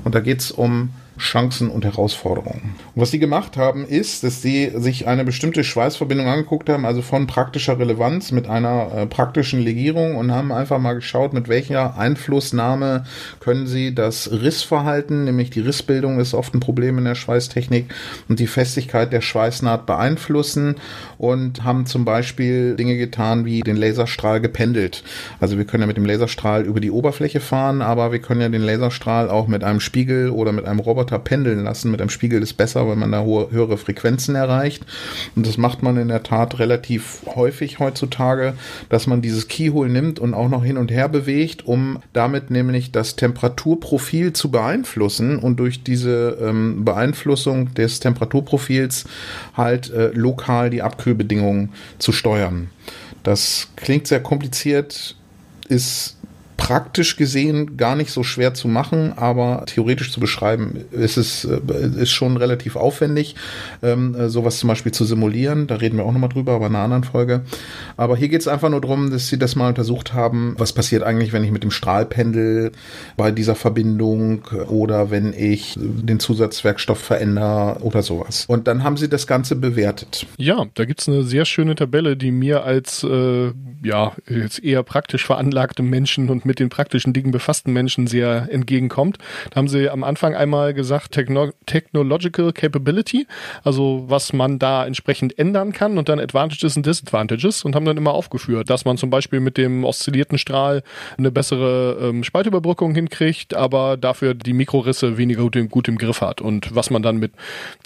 Und 0.05 0.15
da 0.15 0.21
geht 0.21 0.41
es 0.41 0.51
um 0.51 0.91
Chancen 1.19 1.71
und 1.71 1.85
Herausforderungen. 1.85 2.75
Und 2.95 3.03
was 3.03 3.11
sie 3.11 3.19
gemacht 3.19 3.57
haben, 3.57 3.85
ist, 3.85 4.25
dass 4.25 4.43
sie 4.43 4.73
sich 4.77 5.07
eine 5.07 5.25
bestimmte 5.25 5.65
Schweißverbindung 5.65 6.27
angeguckt 6.27 6.69
haben, 6.69 6.85
also 6.85 7.03
von 7.03 7.27
praktischer 7.27 7.79
Relevanz 7.79 8.33
mit 8.33 8.49
einer 8.49 8.93
äh, 8.95 9.07
praktischen 9.07 9.61
Legierung 9.61 10.17
und 10.17 10.33
haben 10.33 10.53
einfach 10.53 10.79
mal 10.79 10.95
geschaut, 10.95 11.33
mit 11.33 11.49
welcher 11.49 11.99
Einflussnahme 11.99 13.05
können 13.41 13.67
sie 13.67 13.95
das 13.95 14.31
Rissverhalten, 14.31 15.25
nämlich 15.25 15.51
die 15.51 15.61
Rissbildung 15.61 16.21
ist 16.21 16.35
oft 16.35 16.55
ein 16.55 16.61
Problem 16.61 16.99
in 16.99 17.05
der 17.05 17.15
Schweißtechnik 17.15 17.93
und 18.29 18.39
die 18.39 18.47
Festigkeit 18.47 19.13
der 19.13 19.21
Schweißnaht 19.21 19.87
beeinflussen 19.87 20.77
und 21.19 21.65
haben 21.65 21.87
zum 21.87 22.05
Beispiel 22.05 22.77
Dinge 22.77 22.97
getan, 22.97 23.45
wie 23.45 23.61
den 23.61 23.77
Laserstrahl 23.77 24.41
gependelt. 24.41 25.03
Also 25.41 25.59
wir 25.59 25.65
können 25.65 25.83
ja 25.83 25.87
mit 25.87 25.97
dem 25.97 26.07
Laserstrahl 26.07 26.65
über 26.65 26.81
die 26.81 26.91
Oberfläche 26.91 27.41
fahren, 27.41 27.83
aber 27.83 28.13
wir 28.13 28.21
können 28.21 28.41
ja 28.41 28.49
den 28.49 28.63
Laserstrahl 28.63 29.31
auch 29.31 29.49
mit 29.49 29.65
einem 29.65 29.81
Spiegel 29.81 30.31
oder 30.31 30.53
mit 30.53 30.65
einem 30.65 30.81
Roboter 30.81 31.08
Roboter 31.09 31.19
pendeln 31.19 31.65
lassen. 31.65 31.91
Mit 31.91 32.01
einem 32.01 32.11
Spiegel 32.11 32.43
ist 32.43 32.55
besser, 32.55 32.87
weil 32.89 32.97
man 32.97 33.13
da 33.13 33.23
hohe, 33.23 33.51
höhere 33.51 33.79
Frequenzen 33.79 34.35
erreicht. 34.35 34.85
Und 35.35 35.47
das 35.47 35.59
macht 35.59 35.83
man 35.83 35.97
in 35.97 36.09
der 36.09 36.23
Tat 36.23 36.59
relativ 36.59 37.23
häufig 37.35 37.79
heutzutage, 37.79 38.55
dass 38.89 39.07
man 39.07 39.23
dieses 39.23 39.49
Keyhole 39.49 39.91
nimmt 39.91 40.19
und 40.19 40.35
auch 40.35 40.49
noch 40.49 40.65
hin 40.65 40.77
und 40.77 40.91
her 40.91 41.09
bewegt, 41.09 41.67
um 41.67 41.99
damit 42.13 42.51
nämlich 42.51 42.93
das 42.93 43.17
Temperaturprofil 43.17 44.33
zu 44.33 44.51
beeinflussen 44.51 45.39
und 45.39 45.59
durch 45.59 45.83
diese 45.83 46.39
ähm, 46.41 46.85
Beeinflussung 46.85 47.75
des 47.75 48.01
Temperaturprofils 48.01 49.05
halt 49.57 49.91
äh, 49.91 50.11
lokal 50.13 50.71
die 50.71 50.83
Abkühlbedingungen 50.83 51.71
zu 51.99 52.13
steuern. 52.13 52.71
Das 53.23 53.69
klingt 53.77 54.07
sehr 54.07 54.21
kompliziert, 54.21 55.17
ist 55.69 56.18
praktisch 56.59 57.17
gesehen 57.17 57.79
gar 57.79 57.97
nicht 57.97 58.11
so 58.11 58.23
schwer 58.23 58.53
zu 58.53 58.69
machen, 58.69 59.15
aber 59.17 59.63
theoretisch 59.67 60.13
zu 60.13 60.21
beschreiben 60.21 60.85
ist 60.91 61.17
es 61.17 61.45
äh, 61.45 61.59
ist 61.97 62.11
schon 62.11 62.37
relativ 62.37 62.77
aufwendig, 62.77 63.37
ähm, 63.83 64.15
äh, 64.15 64.29
sowas 64.29 64.59
zum 64.59 64.69
Beispiel 64.69 64.93
zu 64.93 65.07
simulieren. 65.07 65.69
Da 65.69 65.77
reden 65.77 65.97
wir 65.97 66.05
auch 66.05 66.13
nochmal 66.13 66.29
drüber, 66.29 66.53
aber 66.53 66.67
in 66.67 66.75
einer 66.75 66.85
anderen 66.85 67.05
Folge. 67.05 67.43
Aber 67.97 68.17
hier 68.17 68.29
geht 68.29 68.41
es 68.41 68.49
einfach 68.49 68.69
nur 68.69 68.81
darum, 68.81 69.11
dass 69.11 69.29
sie 69.29 69.39
das 69.39 69.57
mal 69.57 69.69
untersucht 69.69 70.13
haben, 70.13 70.57
was 70.59 70.73
passiert 70.73 71.05
eigentlich, 71.05 71.33
wenn 71.33 71.45
ich 71.45 71.53
mit 71.53 71.63
dem 71.63 71.71
Strahlpendel 71.71 72.73
bei 73.17 73.31
dieser 73.31 73.55
Verbindung 73.55 74.43
oder 74.69 75.11
wenn 75.11 75.33
ich 75.33 75.79
den 75.79 76.19
Zusatzwerkstoff 76.19 76.99
verändere 76.99 77.79
oder 77.81 78.03
sowas. 78.03 78.47
Und 78.49 78.67
dann 78.67 78.83
haben 78.83 78.97
sie 78.97 79.09
das 79.09 79.29
Ganze 79.29 79.55
bewertet. 79.55 80.27
Ja, 80.37 80.67
da 80.75 80.85
gibt 80.85 81.01
es 81.01 81.09
eine 81.09 81.23
sehr 81.23 81.45
schöne 81.45 81.77
Tabelle, 81.77 82.17
die 82.17 82.33
mir 82.33 82.65
als 82.65 83.05
äh, 83.05 83.53
ja 83.83 84.13
jetzt 84.29 84.63
eher 84.63 84.83
praktisch 84.83 85.25
veranlagte 85.25 85.83
Menschen 85.83 86.29
und 86.29 86.48
mit 86.49 86.59
den 86.59 86.69
praktischen 86.69 87.13
Dingen 87.13 87.31
befassten 87.31 87.73
Menschen 87.73 88.09
sehr 88.09 88.49
entgegenkommt. 88.51 89.19
Da 89.51 89.57
haben 89.57 89.69
sie 89.69 89.89
am 89.89 90.03
Anfang 90.03 90.35
einmal 90.35 90.75
gesagt, 90.75 91.13
Techno 91.13 91.53
Technological 91.67 92.53
Capability, 92.53 93.29
also 93.63 94.05
was 94.09 94.33
man 94.33 94.59
da 94.59 94.85
entsprechend 94.85 95.39
ändern 95.39 95.73
kann 95.73 95.99
und 95.99 96.09
dann 96.09 96.19
Advantages 96.19 96.77
und 96.77 96.87
Disadvantages 96.87 97.65
und 97.65 97.77
haben 97.77 97.85
dann 97.85 97.97
immer 97.97 98.15
aufgeführt, 98.15 98.71
dass 98.71 98.85
man 98.85 98.97
zum 98.97 99.11
Beispiel 99.11 99.39
mit 99.41 99.57
dem 99.57 99.85
oszillierten 99.85 100.39
Strahl 100.39 100.83
eine 101.17 101.31
bessere 101.31 101.99
ähm, 102.03 102.25
Spaltüberbrückung 102.25 102.95
hinkriegt, 102.95 103.55
aber 103.55 103.97
dafür 103.97 104.35
die 104.35 104.55
Mikrorisse 104.55 105.19
weniger 105.19 105.43
gut, 105.43 105.71
gut 105.71 105.89
im 105.89 105.99
Griff 105.99 106.21
hat. 106.21 106.41
Und 106.41 106.75
was 106.75 106.91
man 106.91 107.03
dann 107.03 107.19
mit 107.19 107.33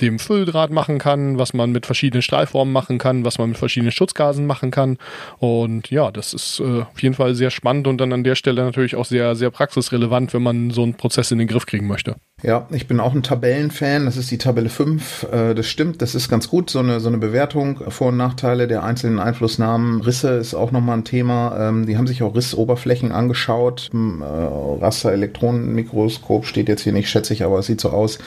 dem 0.01 0.19
Fülldraht 0.19 0.71
machen 0.71 0.99
kann, 0.99 1.39
was 1.39 1.55
man 1.55 1.73
mit 1.73 1.87
verschiedenen 1.87 2.23
Strahlformen 2.23 2.73
machen 2.73 2.99
kann, 2.99 3.25
was 3.25 3.39
man 3.39 3.51
mit 3.51 3.59
verschiedenen 3.59 3.93
Schutzgasen 3.93 4.47
machen 4.47 4.71
kann. 4.71 4.99
Und 5.39 5.91
ja, 5.91 6.11
das 6.11 6.35
ist 6.35 6.61
äh, 6.61 6.83
auf 6.83 7.03
jeden 7.03 7.15
Fall 7.15 7.35
sehr 7.35 7.51
spannend. 7.51 7.87
Und 7.87 7.99
dann 7.99 8.13
an 8.13 8.25
der 8.25 8.35
Stelle 8.35 8.52
Stelle 8.53 8.67
natürlich 8.67 8.97
auch 8.97 9.05
sehr, 9.05 9.35
sehr 9.35 9.51
praxisrelevant, 9.51 10.33
wenn 10.35 10.43
man 10.43 10.71
so 10.71 10.83
einen 10.83 10.95
Prozess 10.95 11.31
in 11.31 11.39
den 11.39 11.49
Griff 11.49 11.67
kriegen 11.67 11.87
möchte. 11.87 12.17
Ja, 12.43 12.67
ich 12.71 12.89
bin 12.89 12.99
auch 12.99 13.15
ein 13.15 13.23
Tabellenfan. 13.23 14.05
Das 14.05 14.17
ist 14.17 14.33
die 14.33 14.39
Tabelle 14.39 14.69
5. 14.69 15.29
Äh, 15.31 15.55
das 15.55 15.69
stimmt, 15.69 16.03
das 16.03 16.17
ist 16.17 16.29
ganz 16.29 16.49
gut. 16.49 16.71
So 16.71 16.81
eine, 16.81 16.99
so 16.99 17.07
eine 17.07 17.19
Bewertung, 17.19 17.79
Vor- 17.89 18.09
und 18.09 18.17
Nachteile 18.17 18.67
der 18.67 18.83
einzelnen 18.83 19.21
Einflussnahmen. 19.21 20.01
Risse 20.01 20.31
ist 20.31 20.55
auch 20.55 20.73
nochmal 20.73 20.99
ein 20.99 21.05
Thema. 21.05 21.69
Ähm, 21.69 21.87
die 21.87 21.97
haben 21.97 22.09
sich 22.09 22.25
auch 22.25 22.35
Rissoberflächen 22.35 23.13
angeschaut. 23.13 23.91
Im 23.93 24.23
äh, 24.23 24.25
Raster-Elektronenmikroskop 24.25 26.45
steht 26.45 26.69
jetzt 26.69 26.83
hier 26.83 26.93
nicht, 26.93 27.09
schätze 27.09 27.33
ich, 27.33 27.45
aber 27.45 27.61
es 27.61 27.67
sieht 27.67 27.81
so 27.81 27.91
aus, 27.91 28.19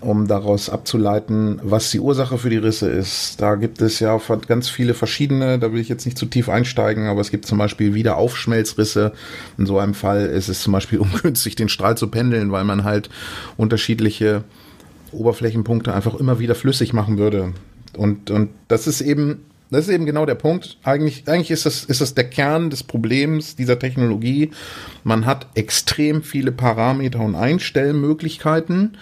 um 0.00 0.26
daraus 0.26 0.68
abzuleiten, 0.68 1.60
was 1.62 1.92
die 1.92 2.00
Ursache 2.00 2.38
für 2.38 2.50
die 2.50 2.56
Risse 2.56 2.88
ist. 2.88 3.40
Da 3.40 3.54
gibt 3.54 3.80
es 3.80 4.00
ja 4.00 4.20
ganz 4.48 4.68
viele 4.68 4.94
verschiedene, 4.94 5.60
da 5.60 5.72
will 5.72 5.80
ich 5.80 5.88
jetzt 5.88 6.06
nicht 6.06 6.18
zu 6.18 6.26
tief 6.26 6.48
einsteigen, 6.48 7.06
aber 7.06 7.20
es 7.20 7.30
gibt 7.30 7.46
zum 7.46 7.58
Beispiel 7.58 7.94
Wiederaufschmelzrisse. 7.94 9.12
In 9.58 9.66
so 9.66 9.78
einem 9.78 9.94
Fall 9.94 10.26
ist 10.26 10.48
es 10.48 10.60
zum 10.60 10.72
Beispiel 10.72 10.98
ungünstig, 10.98 11.54
den 11.54 11.68
Strahl 11.68 11.96
zu 11.96 12.08
pendeln, 12.08 12.50
weil 12.50 12.64
man 12.64 12.82
halt 12.82 13.10
unterschiedliche 13.60 14.44
Oberflächenpunkte 15.12 15.94
einfach 15.94 16.14
immer 16.14 16.38
wieder 16.38 16.54
flüssig 16.54 16.92
machen 16.92 17.18
würde. 17.18 17.52
Und, 17.96 18.30
und 18.30 18.50
das 18.68 18.86
ist 18.86 19.00
eben, 19.00 19.44
das 19.70 19.86
ist 19.86 19.94
eben 19.94 20.06
genau 20.06 20.24
der 20.24 20.34
Punkt. 20.34 20.78
Eigentlich, 20.82 21.24
eigentlich 21.28 21.50
ist 21.50 21.66
das, 21.66 21.84
ist 21.84 22.00
das 22.00 22.14
der 22.14 22.28
Kern 22.28 22.70
des 22.70 22.82
Problems 22.82 23.56
dieser 23.56 23.78
Technologie. 23.78 24.50
Man 25.04 25.26
hat 25.26 25.46
extrem 25.54 26.22
viele 26.22 26.52
Parameter 26.52 27.20
und 27.20 27.34
Einstellmöglichkeiten 27.34 28.96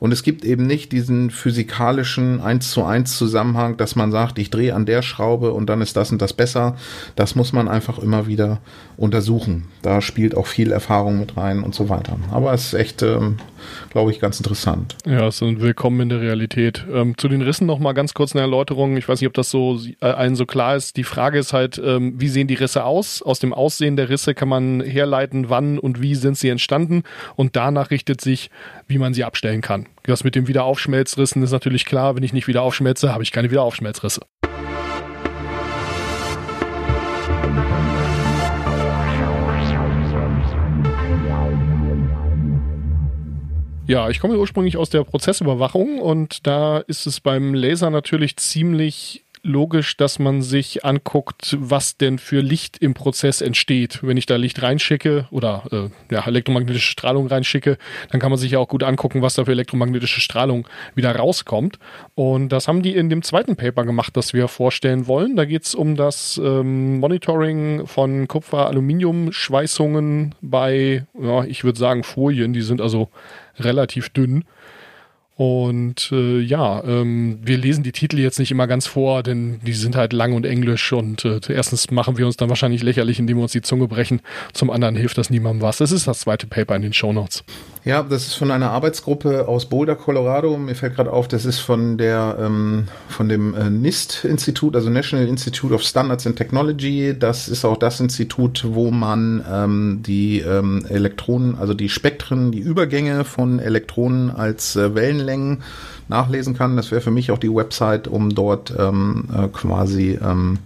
und 0.00 0.12
es 0.12 0.22
gibt 0.22 0.44
eben 0.44 0.66
nicht 0.66 0.92
diesen 0.92 1.30
physikalischen 1.30 2.40
1 2.40 2.70
zu 2.70 2.84
1 2.84 3.16
Zusammenhang, 3.16 3.76
dass 3.76 3.96
man 3.96 4.12
sagt, 4.12 4.38
ich 4.38 4.50
drehe 4.50 4.74
an 4.74 4.86
der 4.86 5.02
Schraube 5.02 5.52
und 5.52 5.66
dann 5.66 5.80
ist 5.80 5.96
das 5.96 6.12
und 6.12 6.22
das 6.22 6.32
besser. 6.32 6.76
Das 7.16 7.34
muss 7.34 7.52
man 7.52 7.68
einfach 7.68 7.98
immer 7.98 8.26
wieder 8.26 8.60
untersuchen. 8.96 9.64
Da 9.82 10.00
spielt 10.00 10.36
auch 10.36 10.46
viel 10.46 10.70
Erfahrung 10.70 11.18
mit 11.18 11.36
rein 11.36 11.62
und 11.62 11.74
so 11.74 11.88
weiter. 11.88 12.16
Aber 12.30 12.52
es 12.52 12.66
ist 12.66 12.74
echt, 12.74 13.02
ähm, 13.02 13.38
glaube 13.90 14.10
ich, 14.10 14.20
ganz 14.20 14.38
interessant. 14.38 14.96
Ja, 15.06 15.26
es 15.26 15.40
ist 15.40 15.60
willkommen 15.60 16.00
in 16.00 16.08
der 16.08 16.20
Realität. 16.20 16.84
Ähm, 16.92 17.16
zu 17.16 17.28
den 17.28 17.42
Rissen 17.42 17.66
noch 17.66 17.78
mal 17.78 17.92
ganz 17.92 18.14
kurz 18.14 18.34
eine 18.34 18.42
Erläuterung. 18.42 18.96
Ich 18.96 19.08
weiß 19.08 19.20
nicht, 19.20 19.28
ob 19.28 19.34
das 19.34 19.50
so 19.50 19.78
äh, 20.00 20.06
allen 20.06 20.36
so 20.36 20.46
klar 20.46 20.76
ist. 20.76 20.96
Die 20.96 21.04
Frage 21.04 21.38
ist 21.38 21.52
halt, 21.52 21.80
ähm, 21.84 22.14
wie 22.20 22.28
sehen 22.28 22.48
die 22.48 22.54
Risse 22.54 22.84
aus? 22.84 23.22
Aus 23.22 23.38
dem 23.38 23.52
Aussehen 23.52 23.96
der 23.96 24.08
Risse 24.08 24.34
kann 24.34 24.48
man 24.48 24.80
herleiten, 24.80 25.48
wann 25.48 25.78
und 25.78 26.02
wie 26.02 26.14
sind 26.14 26.36
sie 26.36 26.48
entstanden 26.48 27.02
und 27.36 27.56
danach 27.56 27.90
richtet 27.90 28.20
sich, 28.20 28.50
wie 28.86 28.98
man 28.98 29.14
sie 29.14 29.24
abstellen 29.24 29.60
kann. 29.60 29.86
Das 30.04 30.24
mit 30.24 30.34
dem 30.34 30.48
Wiederaufschmelzrissen 30.48 31.42
ist 31.42 31.52
natürlich 31.52 31.84
klar. 31.84 32.16
Wenn 32.16 32.22
ich 32.22 32.32
nicht 32.32 32.48
wieder 32.48 32.62
aufschmelze, 32.62 33.12
habe 33.12 33.22
ich 33.22 33.32
keine 33.32 33.50
Wiederaufschmelzrisse. 33.50 34.22
Ja, 43.88 44.08
ich 44.10 44.20
komme 44.20 44.36
ursprünglich 44.36 44.76
aus 44.76 44.90
der 44.90 45.02
Prozessüberwachung 45.02 45.98
und 45.98 46.46
da 46.46 46.76
ist 46.76 47.06
es 47.06 47.20
beim 47.20 47.54
Laser 47.54 47.88
natürlich 47.88 48.36
ziemlich 48.36 49.24
logisch, 49.42 49.96
dass 49.96 50.18
man 50.18 50.42
sich 50.42 50.84
anguckt, 50.84 51.56
was 51.58 51.96
denn 51.96 52.18
für 52.18 52.42
Licht 52.42 52.76
im 52.78 52.92
Prozess 52.92 53.40
entsteht. 53.40 54.00
Wenn 54.02 54.18
ich 54.18 54.26
da 54.26 54.36
Licht 54.36 54.60
reinschicke 54.60 55.26
oder 55.30 55.62
äh, 55.72 55.88
ja, 56.14 56.26
elektromagnetische 56.26 56.90
Strahlung 56.90 57.28
reinschicke, 57.28 57.78
dann 58.10 58.20
kann 58.20 58.30
man 58.30 58.38
sich 58.38 58.50
ja 58.50 58.58
auch 58.58 58.68
gut 58.68 58.82
angucken, 58.82 59.22
was 59.22 59.36
da 59.36 59.46
für 59.46 59.52
elektromagnetische 59.52 60.20
Strahlung 60.20 60.68
wieder 60.94 61.16
rauskommt. 61.16 61.78
Und 62.14 62.50
das 62.50 62.68
haben 62.68 62.82
die 62.82 62.94
in 62.94 63.08
dem 63.08 63.22
zweiten 63.22 63.56
Paper 63.56 63.86
gemacht, 63.86 64.18
das 64.18 64.34
wir 64.34 64.48
vorstellen 64.48 65.06
wollen. 65.06 65.34
Da 65.34 65.46
geht 65.46 65.64
es 65.64 65.74
um 65.74 65.96
das 65.96 66.38
ähm, 66.44 66.98
Monitoring 66.98 67.86
von 67.86 68.28
Kupfer-Aluminium-Schweißungen 68.28 70.34
bei, 70.42 71.06
ja, 71.18 71.44
ich 71.44 71.64
würde 71.64 71.78
sagen, 71.78 72.04
Folien. 72.04 72.52
Die 72.52 72.60
sind 72.60 72.82
also 72.82 73.08
relativ 73.60 74.10
dünn. 74.10 74.44
Und 75.38 76.10
äh, 76.10 76.40
ja, 76.40 76.82
ähm, 76.82 77.38
wir 77.44 77.58
lesen 77.58 77.84
die 77.84 77.92
Titel 77.92 78.18
jetzt 78.18 78.40
nicht 78.40 78.50
immer 78.50 78.66
ganz 78.66 78.88
vor, 78.88 79.22
denn 79.22 79.60
die 79.64 79.72
sind 79.72 79.94
halt 79.94 80.12
lang 80.12 80.32
und 80.32 80.44
englisch 80.44 80.92
und 80.92 81.24
äh, 81.24 81.38
erstens 81.48 81.92
machen 81.92 82.18
wir 82.18 82.26
uns 82.26 82.36
dann 82.36 82.48
wahrscheinlich 82.48 82.82
lächerlich, 82.82 83.20
indem 83.20 83.36
wir 83.36 83.42
uns 83.42 83.52
die 83.52 83.62
Zunge 83.62 83.86
brechen. 83.86 84.20
Zum 84.52 84.68
anderen 84.68 84.96
hilft 84.96 85.16
das 85.16 85.30
niemandem 85.30 85.62
was. 85.62 85.78
Das 85.78 85.92
ist 85.92 86.08
das 86.08 86.18
zweite 86.18 86.48
Paper 86.48 86.74
in 86.74 86.82
den 86.82 86.92
Show 86.92 87.12
Notes. 87.12 87.44
Ja, 87.88 88.02
das 88.02 88.26
ist 88.26 88.34
von 88.34 88.50
einer 88.50 88.70
Arbeitsgruppe 88.70 89.48
aus 89.48 89.64
Boulder, 89.64 89.96
Colorado. 89.96 90.58
Mir 90.58 90.74
fällt 90.74 90.96
gerade 90.96 91.10
auf, 91.10 91.26
das 91.26 91.46
ist 91.46 91.60
von 91.60 91.96
der 91.96 92.36
ähm, 92.38 92.88
von 93.08 93.30
dem 93.30 93.54
äh, 93.54 93.70
NIST-Institut, 93.70 94.76
also 94.76 94.90
National 94.90 95.26
Institute 95.26 95.72
of 95.72 95.82
Standards 95.82 96.26
and 96.26 96.36
Technology. 96.36 97.16
Das 97.18 97.48
ist 97.48 97.64
auch 97.64 97.78
das 97.78 97.98
Institut, 98.00 98.62
wo 98.68 98.90
man 98.90 99.42
ähm, 99.50 100.02
die 100.06 100.40
ähm, 100.40 100.84
Elektronen, 100.90 101.56
also 101.56 101.72
die 101.72 101.88
Spektren, 101.88 102.52
die 102.52 102.58
Übergänge 102.58 103.24
von 103.24 103.58
Elektronen 103.58 104.32
als 104.32 104.76
äh, 104.76 104.94
Wellenlängen 104.94 105.62
nachlesen 106.08 106.52
kann. 106.52 106.76
Das 106.76 106.90
wäre 106.90 107.00
für 107.00 107.10
mich 107.10 107.30
auch 107.30 107.38
die 107.38 107.54
Website, 107.54 108.06
um 108.06 108.34
dort 108.34 108.70
ähm, 108.78 109.30
äh, 109.34 109.48
quasi 109.48 110.18
ähm, 110.22 110.58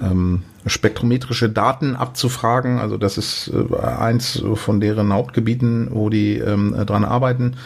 ähm, 0.00 0.44
spektrometrische 0.66 1.48
Daten 1.48 1.96
abzufragen. 1.96 2.78
Also 2.78 2.96
das 2.96 3.18
ist 3.18 3.50
äh, 3.52 3.76
eins 3.76 4.42
von 4.54 4.80
deren 4.80 5.12
Hauptgebieten, 5.12 5.88
wo 5.92 6.10
die 6.10 6.38
ähm, 6.38 6.74
dran 6.86 7.04
arbeiten. 7.04 7.56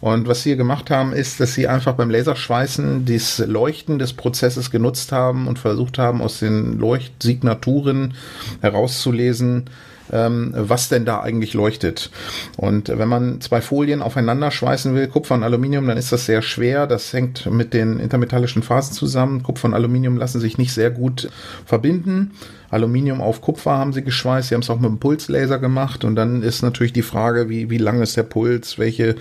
Und 0.00 0.28
was 0.28 0.42
sie 0.42 0.56
gemacht 0.56 0.90
haben, 0.90 1.12
ist, 1.12 1.40
dass 1.40 1.54
sie 1.54 1.68
einfach 1.68 1.94
beim 1.94 2.10
Laserschweißen 2.10 3.04
das 3.04 3.38
Leuchten 3.38 3.98
des 3.98 4.12
Prozesses 4.12 4.70
genutzt 4.70 5.12
haben 5.12 5.46
und 5.46 5.58
versucht 5.58 5.98
haben, 5.98 6.22
aus 6.22 6.38
den 6.38 6.78
Leuchtsignaturen 6.78 8.14
herauszulesen, 8.60 9.64
ähm, 10.12 10.52
was 10.54 10.88
denn 10.88 11.04
da 11.04 11.20
eigentlich 11.20 11.54
leuchtet. 11.54 12.10
Und 12.56 12.88
wenn 12.88 13.08
man 13.08 13.40
zwei 13.40 13.60
Folien 13.60 14.02
aufeinander 14.02 14.50
schweißen 14.50 14.94
will, 14.94 15.08
Kupfer 15.08 15.34
und 15.34 15.42
Aluminium, 15.42 15.86
dann 15.86 15.98
ist 15.98 16.12
das 16.12 16.26
sehr 16.26 16.42
schwer. 16.42 16.86
Das 16.86 17.12
hängt 17.12 17.46
mit 17.46 17.74
den 17.74 18.00
intermetallischen 18.00 18.62
Phasen 18.62 18.94
zusammen. 18.94 19.42
Kupfer 19.42 19.68
und 19.68 19.74
Aluminium 19.74 20.16
lassen 20.16 20.40
sich 20.40 20.58
nicht 20.58 20.72
sehr 20.72 20.90
gut 20.90 21.30
verbinden. 21.64 22.32
Aluminium 22.70 23.20
auf 23.20 23.40
Kupfer 23.40 23.72
haben 23.72 23.92
sie 23.92 24.02
geschweißt. 24.02 24.48
Sie 24.48 24.54
haben 24.54 24.62
es 24.62 24.70
auch 24.70 24.78
mit 24.78 24.86
einem 24.86 24.98
Pulslaser 24.98 25.58
gemacht. 25.58 26.04
Und 26.04 26.14
dann 26.14 26.42
ist 26.42 26.62
natürlich 26.62 26.92
die 26.92 27.02
Frage, 27.02 27.48
wie, 27.48 27.68
wie 27.68 27.78
lang 27.78 28.00
ist 28.00 28.16
der 28.16 28.22
Puls, 28.22 28.78
welche 28.78 29.16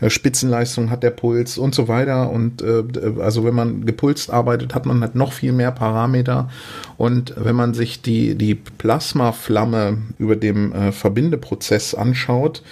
äh, 0.00 0.10
Spitzenleistung 0.10 0.90
hat 0.90 1.02
der 1.02 1.10
Puls 1.10 1.56
und 1.56 1.74
so 1.74 1.88
weiter. 1.88 2.30
Und 2.30 2.62
äh, 2.62 2.84
also 3.20 3.44
wenn 3.44 3.54
man 3.54 3.86
gepulst 3.86 4.30
arbeitet, 4.30 4.74
hat 4.74 4.86
man 4.86 5.00
halt 5.00 5.14
noch 5.14 5.32
viel 5.32 5.52
mehr 5.52 5.72
Parameter. 5.72 6.50
Und 6.98 7.34
wenn 7.36 7.56
man 7.56 7.72
sich 7.72 8.02
die, 8.02 8.34
die 8.34 8.54
Plasmaflamme 8.54 9.98
über 10.18 10.36
dem 10.36 10.72
äh, 10.72 10.92
Verbindeprozess 10.92 11.94
anschaut 11.94 12.62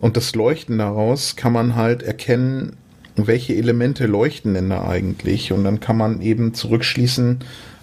und 0.00 0.16
das 0.16 0.34
Leuchten 0.34 0.78
daraus, 0.78 1.36
kann 1.36 1.52
man 1.52 1.76
halt 1.76 2.02
erkennen, 2.02 2.76
welche 3.14 3.54
Elemente 3.54 4.06
leuchten 4.06 4.54
denn 4.54 4.70
da 4.70 4.86
eigentlich. 4.86 5.52
Und 5.52 5.64
dann 5.64 5.80
kann 5.80 5.96
man 5.96 6.20
eben 6.20 6.54
zurückschließen, 6.54 7.40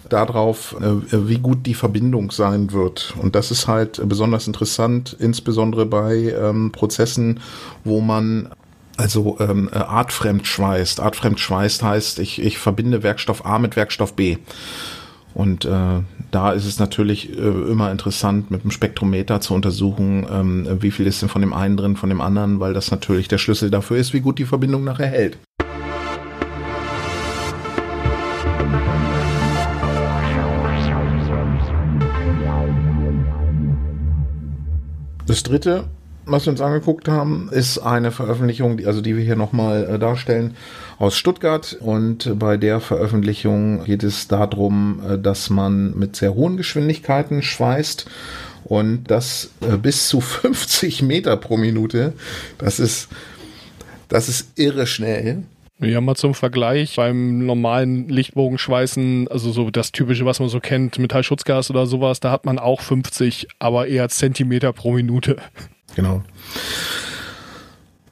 darauf, 0.09 0.75
äh, 0.81 1.27
wie 1.27 1.39
gut 1.39 1.65
die 1.65 1.73
Verbindung 1.73 2.31
sein 2.31 2.71
wird. 2.71 3.15
Und 3.21 3.35
das 3.35 3.51
ist 3.51 3.67
halt 3.67 4.01
besonders 4.05 4.47
interessant, 4.47 5.15
insbesondere 5.19 5.85
bei 5.85 6.33
ähm, 6.39 6.71
Prozessen, 6.71 7.39
wo 7.83 8.01
man 8.01 8.49
also 8.97 9.37
ähm, 9.39 9.69
äh, 9.73 9.77
artfremd 9.77 10.47
schweißt. 10.47 10.99
Artfremd 10.99 11.39
schweißt 11.39 11.83
heißt, 11.83 12.19
ich, 12.19 12.41
ich 12.41 12.57
verbinde 12.57 13.03
Werkstoff 13.03 13.45
A 13.45 13.59
mit 13.59 13.75
Werkstoff 13.75 14.13
B. 14.13 14.37
Und 15.33 15.65
äh, 15.65 16.01
da 16.31 16.51
ist 16.53 16.65
es 16.65 16.79
natürlich 16.79 17.37
äh, 17.37 17.41
immer 17.41 17.91
interessant, 17.91 18.51
mit 18.51 18.63
dem 18.63 18.71
Spektrometer 18.71 19.41
zu 19.41 19.53
untersuchen, 19.53 20.25
ähm, 20.31 20.77
wie 20.81 20.91
viel 20.91 21.07
ist 21.07 21.21
denn 21.21 21.29
von 21.29 21.41
dem 21.41 21.53
einen 21.53 21.75
drin, 21.75 21.97
von 21.97 22.07
dem 22.07 22.21
anderen, 22.21 22.61
weil 22.61 22.73
das 22.73 22.89
natürlich 22.89 23.27
der 23.27 23.37
Schlüssel 23.37 23.69
dafür 23.69 23.97
ist, 23.97 24.13
wie 24.13 24.21
gut 24.21 24.39
die 24.39 24.45
Verbindung 24.45 24.85
nachher 24.85 25.07
hält. 25.07 25.37
Das 35.35 35.43
dritte, 35.43 35.83
was 36.25 36.45
wir 36.45 36.51
uns 36.51 36.61
angeguckt 36.61 37.09
haben, 37.09 37.49
ist 37.51 37.79
eine 37.79 38.11
Veröffentlichung, 38.13 38.79
also 38.85 39.01
die 39.01 39.17
wir 39.17 39.23
hier 39.25 39.35
nochmal 39.35 39.83
äh, 39.83 39.99
darstellen, 39.99 40.55
aus 40.97 41.17
Stuttgart. 41.17 41.75
Und 41.81 42.39
bei 42.39 42.55
der 42.55 42.79
Veröffentlichung 42.79 43.83
geht 43.83 44.03
es 44.03 44.29
darum, 44.29 45.01
äh, 45.05 45.17
dass 45.19 45.49
man 45.49 45.93
mit 45.99 46.15
sehr 46.15 46.35
hohen 46.35 46.55
Geschwindigkeiten 46.55 47.41
schweißt 47.41 48.05
und 48.63 49.11
das 49.11 49.49
äh, 49.59 49.75
bis 49.75 50.07
zu 50.07 50.21
50 50.21 51.01
Meter 51.01 51.35
pro 51.35 51.57
Minute. 51.57 52.13
Das 52.57 52.79
ist, 52.79 53.09
das 54.07 54.29
ist 54.29 54.57
irre 54.57 54.87
schnell. 54.87 55.43
Ja, 55.79 55.99
mal 55.99 56.15
zum 56.15 56.33
Vergleich, 56.33 56.95
beim 56.95 57.45
normalen 57.45 58.07
Lichtbogenschweißen, 58.07 59.27
also 59.27 59.51
so 59.51 59.69
das 59.71 59.91
typische, 59.91 60.25
was 60.25 60.39
man 60.39 60.47
so 60.47 60.61
kennt, 60.61 60.97
Metallschutzgas 60.97 61.69
oder 61.69 61.85
sowas, 61.85 62.21
da 62.21 62.31
hat 62.31 62.45
man 62.45 62.59
auch 62.59 62.79
50, 62.79 63.47
aber 63.59 63.87
eher 63.87 64.07
Zentimeter 64.07 64.71
pro 64.71 64.93
Minute. 64.93 65.35
Genau. 65.95 66.23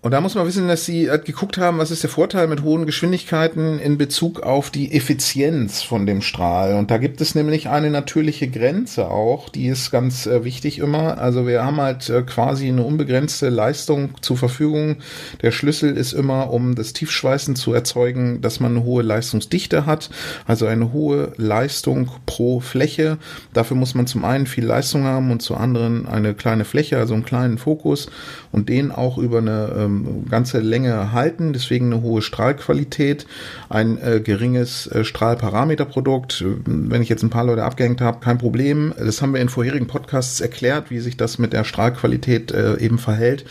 Und 0.04 0.12
da 0.12 0.20
muss 0.20 0.36
man 0.36 0.46
wissen, 0.46 0.68
dass 0.68 0.84
sie 0.84 1.10
halt 1.10 1.24
geguckt 1.24 1.58
haben, 1.58 1.78
was 1.78 1.90
ist 1.90 2.04
der 2.04 2.10
Vorteil 2.10 2.48
mit 2.48 2.62
hohen 2.62 2.86
Geschwindigkeiten 2.86 3.80
in 3.80 3.98
Bezug 3.98 4.42
auf 4.42 4.70
die 4.70 4.92
Effizienz 4.92 5.82
von 5.82 6.06
dem 6.06 6.22
Strahl. 6.22 6.76
Und 6.76 6.92
da 6.92 6.98
gibt 6.98 7.22
es 7.22 7.36
nämlich 7.36 7.70
eine 7.70 7.90
natürliche 7.90 8.50
Grenze 8.50 9.10
auch, 9.10 9.48
die 9.48 9.68
ist 9.68 9.92
ganz 9.92 10.26
äh, 10.26 10.44
wichtig 10.44 10.80
immer. 10.80 11.20
Also 11.20 11.48
wir 11.48 11.64
haben 11.64 11.80
halt 11.80 12.10
äh, 12.10 12.22
quasi 12.24 12.68
eine 12.68 12.84
unbegrenzte 12.84 13.48
Leistung 13.48 14.10
zur 14.20 14.36
Verfügung. 14.36 14.98
Der 15.42 15.52
Schlüssel 15.52 15.96
ist 15.96 16.12
immer, 16.12 16.52
um 16.52 16.76
das 16.76 16.92
Tiefschweißen 16.92 17.56
zu 17.56 17.74
erzeugen, 17.74 18.42
dass 18.42 18.60
man 18.60 18.76
eine 18.76 18.84
hohe 18.84 19.04
Leistungsdichte 19.04 19.86
hat, 19.86 20.10
also 20.46 20.66
eine 20.66 20.92
hohe 20.92 21.32
Leistung 21.38 22.12
pro 22.26 22.60
Fläche. 22.60 23.20
Dafür 23.54 23.78
muss 23.78 23.96
man 23.96 24.06
zum 24.06 24.26
einen 24.26 24.48
viel 24.48 24.66
Leistung 24.66 25.06
haben 25.06 25.32
und 25.32 25.42
zum 25.42 25.56
anderen 25.56 26.10
eine 26.10 26.34
kleine 26.34 26.66
Fläche, 26.66 26.98
also 26.98 27.14
einen 27.14 27.24
kleinen 27.24 27.58
Fokus 27.58 28.10
und 28.52 28.68
den 28.68 28.92
auch 28.92 29.18
über 29.18 29.38
eine 29.38 29.74
ähm, 29.78 29.93
ganze 30.30 30.60
Länge 30.60 31.12
halten, 31.12 31.54
deswegen 31.54 31.92
eine 31.92 32.02
hohe 32.02 32.22
Strahlqualität, 32.22 33.26
ein 33.70 33.98
äh, 34.02 34.20
geringes 34.20 34.88
äh, 34.88 35.04
Strahlparameterprodukt. 35.04 36.44
Wenn 36.66 37.02
ich 37.02 37.10
jetzt 37.10 37.24
ein 37.24 37.30
paar 37.30 37.46
Leute 37.46 37.64
abgehängt 37.64 38.02
habe, 38.02 38.20
kein 38.20 38.38
Problem. 38.38 38.94
Das 38.98 39.22
haben 39.22 39.34
wir 39.34 39.42
in 39.42 39.50
vorherigen 39.50 39.88
Podcasts 39.88 40.42
erklärt, 40.42 40.90
wie 40.90 41.00
sich 41.00 41.18
das 41.18 41.38
mit 41.38 41.54
der 41.54 41.64
Strahlqualität 41.64 42.52
äh, 42.52 42.78
eben 42.78 42.98
verhält. 42.98 43.46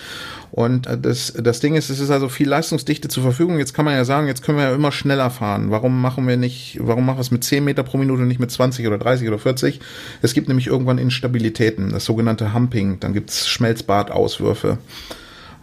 Und 0.53 0.87
äh, 0.87 0.99
das, 0.99 1.33
das 1.33 1.61
Ding 1.61 1.75
ist, 1.75 1.91
es 1.91 1.99
ist 1.99 2.11
also 2.11 2.29
viel 2.29 2.49
Leistungsdichte 2.49 3.09
zur 3.09 3.23
Verfügung. 3.23 3.59
Jetzt 3.59 3.73
kann 3.73 3.85
man 3.85 3.95
ja 3.95 4.05
sagen, 4.05 4.27
jetzt 4.29 4.43
können 4.43 4.59
wir 4.59 4.65
ja 4.65 4.75
immer 4.75 4.93
schneller 4.93 5.31
fahren. 5.31 5.71
Warum 5.71 6.01
machen 6.01 6.29
wir 6.29 6.37
nicht, 6.37 6.79
warum 6.81 7.07
machen 7.07 7.17
wir 7.17 7.23
es 7.23 7.31
mit 7.31 7.43
10 7.43 7.65
Meter 7.65 7.83
pro 7.83 7.97
Minute 7.97 8.23
und 8.23 8.29
nicht 8.29 8.41
mit 8.41 8.51
20 8.51 8.87
oder 8.87 8.99
30 8.99 9.27
oder 9.27 9.39
40? 9.39 9.81
Es 10.21 10.35
gibt 10.35 10.49
nämlich 10.49 10.67
irgendwann 10.67 10.99
Instabilitäten, 10.99 11.91
das 11.91 12.05
sogenannte 12.05 12.55
Humping. 12.55 13.01
Dann 13.01 13.15
gibt's 13.15 13.49
Schmelzbadauswürfe. 13.49 14.79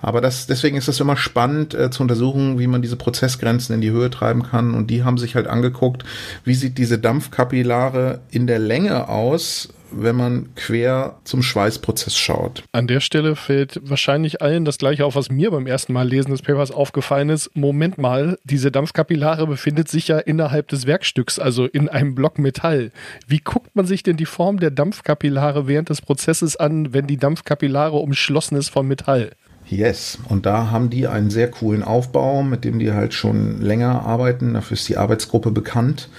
Aber 0.02 0.22
das, 0.22 0.48
deswegen 0.48 0.78
ist 0.78 0.88
es 0.88 1.00
immer 1.00 1.18
spannend 1.18 1.74
äh, 1.74 1.90
zu 1.90 2.04
untersuchen, 2.04 2.60
wie 2.60 2.68
man 2.68 2.82
diese 2.82 2.96
Prozessgrenzen 2.96 3.76
in 3.76 3.82
die 3.82 3.92
Höhe 3.92 4.10
treiben 4.10 4.44
kann. 4.44 4.74
Und 4.74 4.90
die 4.90 5.04
haben 5.04 5.18
sich 5.18 5.36
halt 5.36 5.48
angeguckt, 5.48 6.04
wie 6.44 6.54
sieht 6.54 6.78
diese 6.78 7.00
Dampfkapillare 7.00 8.22
in 8.32 8.48
der 8.48 8.60
Länge 8.60 9.10
aus, 9.10 9.70
wenn 9.92 10.16
man 10.16 10.50
quer 10.56 11.18
zum 11.24 11.42
Schweißprozess 11.42 12.18
schaut. 12.18 12.64
An 12.72 12.88
der 12.88 13.00
Stelle 13.00 13.36
fällt 13.36 13.80
wahrscheinlich 13.84 14.42
allen 14.42 14.66
das 14.66 14.78
gleiche 14.78 15.06
auf, 15.06 15.16
was 15.16 15.30
mir 15.30 15.52
beim 15.52 15.68
ersten 15.68 15.94
Mal 15.94 16.08
lesen 16.08 16.32
des 16.32 16.42
Papers 16.42 16.72
aufgefallen 16.72 17.30
ist. 17.30 17.56
Moment 17.56 17.98
mal, 17.98 18.38
diese 18.44 18.72
Dampfkapillare 18.72 19.48
befindet 19.48 19.90
sich 19.90 20.08
ja 20.08 20.20
innerhalb 20.20 20.68
des 20.68 20.86
Werkstücks, 20.86 21.40
also 21.40 21.66
in 21.66 21.90
einem 21.90 22.16
Block 22.16 22.40
Metall. 22.40 22.92
Wie 23.28 23.40
guckt 23.40 23.76
man 23.76 23.86
sich 23.86 24.04
denn 24.04 24.18
die 24.18 24.26
Form 24.26 24.60
der 24.60 24.72
Dampfkapillare 24.72 25.68
während 25.68 25.90
des 25.90 26.02
Prozesses 26.02 26.56
an, 26.56 26.94
wenn 26.94 27.08
die 27.08 27.18
Dampfkapillare 27.18 27.98
umschlossen 27.98 28.58
ist 28.58 28.70
von 28.70 28.88
Metall? 28.88 29.32
Yes, 29.70 30.18
und 30.28 30.48
da 30.48 30.72
haben 30.72 30.90
die 30.90 31.08
einen 31.08 31.30
sehr 31.30 31.50
coolen 31.52 31.84
Aufbau, 31.84 32.42
mit 32.42 32.66
dem 32.66 32.80
die 32.80 32.92
halt 32.92 33.14
schon 33.14 33.62
länger 33.62 34.04
arbeiten. 34.04 34.56
Dafür 34.56 34.76
ist 34.76 34.90
die 34.90 34.98
Arbeitsgruppe 34.98 35.52
bekannt. 35.52 36.10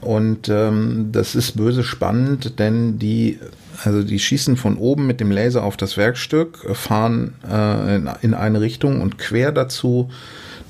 Und 0.00 0.48
ähm, 0.48 1.10
das 1.12 1.34
ist 1.34 1.56
böse 1.56 1.84
spannend, 1.84 2.58
denn 2.58 2.98
die, 2.98 3.38
also 3.84 4.02
die 4.02 4.18
schießen 4.18 4.56
von 4.56 4.76
oben 4.76 5.06
mit 5.06 5.20
dem 5.20 5.30
Laser 5.30 5.62
auf 5.62 5.76
das 5.76 5.96
Werkstück, 5.96 6.66
fahren 6.76 7.34
äh, 7.48 7.96
in, 7.96 8.10
in 8.22 8.34
eine 8.34 8.60
Richtung 8.60 9.00
und 9.00 9.18
quer 9.18 9.52
dazu 9.52 10.10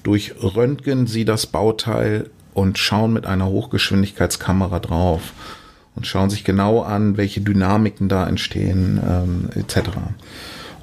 durch 0.02 0.34
Röntgen 0.40 1.06
sie 1.06 1.24
das 1.24 1.46
Bauteil 1.46 2.30
und 2.54 2.78
schauen 2.78 3.12
mit 3.12 3.26
einer 3.26 3.46
Hochgeschwindigkeitskamera 3.46 4.78
drauf 4.78 5.32
und 5.96 6.06
schauen 6.06 6.30
sich 6.30 6.44
genau 6.44 6.82
an, 6.82 7.16
welche 7.16 7.40
Dynamiken 7.40 8.08
da 8.08 8.26
entstehen 8.28 9.00
ähm, 9.04 9.48
etc. 9.54 9.90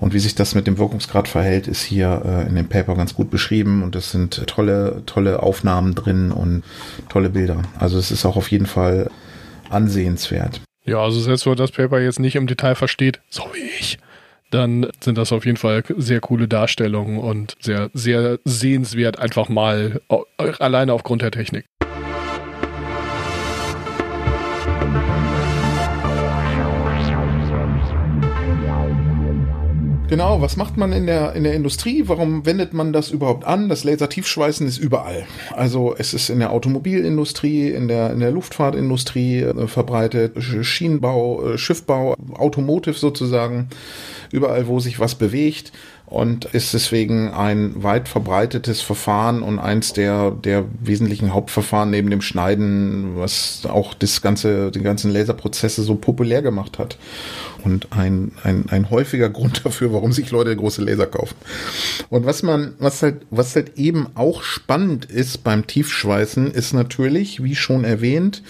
Und 0.04 0.14
wie 0.14 0.20
sich 0.20 0.36
das 0.36 0.54
mit 0.54 0.68
dem 0.68 0.78
Wirkungsgrad 0.78 1.30
verhält, 1.30 1.66
ist 1.66 1.82
hier 1.82 2.24
äh, 2.26 2.50
in 2.50 2.56
dem 2.56 2.68
Paper 2.68 2.94
ganz 2.96 3.14
gut 3.14 3.32
beschrieben 3.32 3.84
und 3.84 3.96
es 3.96 4.12
sind 4.12 4.46
tolle, 4.48 5.02
tolle 5.06 5.42
Aufnahmen 5.42 5.96
drin 5.96 6.34
und 6.34 6.64
tolle 7.08 7.30
Bilder. 7.30 7.62
Also 7.80 7.98
es 7.98 8.12
ist 8.12 8.26
auch 8.26 8.36
auf 8.36 8.52
jeden 8.52 8.66
Fall 8.66 9.10
ansehenswert. 9.70 10.60
Ja, 10.84 10.98
also 10.98 11.22
selbst 11.22 11.46
wenn 11.46 11.52
man 11.52 11.58
das 11.60 11.72
Paper 11.72 12.02
jetzt 12.02 12.20
nicht 12.20 12.36
im 12.36 12.48
Detail 12.48 12.76
versteht, 12.76 13.22
so 13.30 13.44
wie 13.54 13.62
ich, 13.80 13.98
dann 14.52 14.88
sind 15.00 15.18
das 15.18 15.32
auf 15.32 15.46
jeden 15.46 15.56
Fall 15.56 15.86
sehr 15.96 16.20
coole 16.20 16.50
Darstellungen 16.50 17.18
und 17.18 17.56
sehr, 17.62 17.90
sehr 17.94 18.40
sehenswert 18.44 19.20
einfach 19.20 19.48
mal 19.48 20.02
alleine 20.38 20.92
aufgrund 20.92 21.22
der 21.22 21.32
Technik. 21.32 21.64
Genau, 30.14 30.42
was 30.42 30.58
macht 30.58 30.78
man 30.78 30.94
in 30.94 31.08
der, 31.08 31.34
in 31.34 31.44
der 31.44 31.56
Industrie? 31.56 32.04
Warum 32.06 32.46
wendet 32.46 32.72
man 32.72 32.94
das 32.94 33.10
überhaupt 33.10 33.46
an? 33.46 33.68
Das 33.68 33.84
Lasertiefschweißen 33.84 34.68
ist 34.68 34.78
überall. 34.78 35.26
Also 35.56 35.96
es 35.98 36.14
ist 36.14 36.30
in 36.30 36.38
der 36.38 36.52
Automobilindustrie, 36.52 37.72
in 37.72 37.88
der, 37.88 38.14
in 38.14 38.20
der 38.20 38.30
Luftfahrtindustrie 38.30 39.40
äh, 39.40 39.68
verbreitet, 39.68 40.36
Schienenbau, 40.40 41.54
äh, 41.54 41.58
Schiffbau, 41.58 42.14
Automotive 42.36 42.94
sozusagen, 42.94 43.70
überall, 44.32 44.68
wo 44.68 44.80
sich 44.80 45.00
was 45.00 45.16
bewegt 45.16 45.72
und 46.14 46.46
ist 46.46 46.76
deswegen 46.76 47.30
ein 47.30 47.82
weit 47.82 48.08
verbreitetes 48.08 48.82
Verfahren 48.82 49.42
und 49.42 49.58
eins 49.58 49.94
der, 49.94 50.30
der 50.30 50.66
wesentlichen 50.80 51.34
Hauptverfahren 51.34 51.90
neben 51.90 52.12
dem 52.12 52.22
Schneiden, 52.22 53.18
was 53.18 53.64
auch 53.68 53.96
das 53.96 54.22
ganze, 54.22 54.70
die 54.70 54.84
ganzen 54.84 55.12
Laserprozesse 55.12 55.82
so 55.82 55.96
populär 55.96 56.44
gemacht 56.44 56.78
hat. 56.78 57.00
Und 57.64 57.88
ein, 57.94 58.34
ein, 58.44 58.66
ein 58.70 58.92
häufiger 58.92 59.32
Grund 59.32 59.66
dafür, 59.66 59.92
warum 59.92 60.12
sich 60.12 60.30
Leute 60.30 60.56
große 60.56 60.84
Laser 60.84 61.08
kaufen. 61.08 61.36
Und 62.12 62.28
was 62.28 62.44
man, 62.44 62.76
was 62.78 63.02
halt, 63.02 63.22
was 63.32 63.56
halt 63.56 63.80
eben 63.80 64.06
auch 64.14 64.44
spannend 64.44 65.06
ist 65.06 65.44
beim 65.44 65.66
Tiefschweißen, 65.66 66.52
ist 66.52 66.74
natürlich, 66.74 67.42
wie 67.44 67.56
schon 67.56 67.86
erwähnt, 67.86 68.44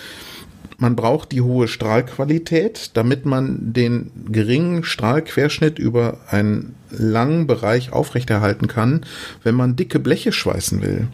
man 0.79 0.97
braucht 0.97 1.31
die 1.31 1.39
hohe 1.39 1.69
Strahlqualität, 1.69 2.91
damit 2.95 3.25
man 3.25 3.71
den 3.71 4.11
geringen 4.29 4.83
Strahlquerschnitt 4.83 5.79
über 5.79 6.17
einen 6.27 6.75
langen 6.97 7.47
Bereich 7.47 7.91
aufrechterhalten 7.91 8.67
kann, 8.67 9.05
wenn 9.43 9.55
man 9.55 9.75
dicke 9.75 9.99
Bleche 9.99 10.31
schweißen 10.31 10.81
will. 10.81 11.07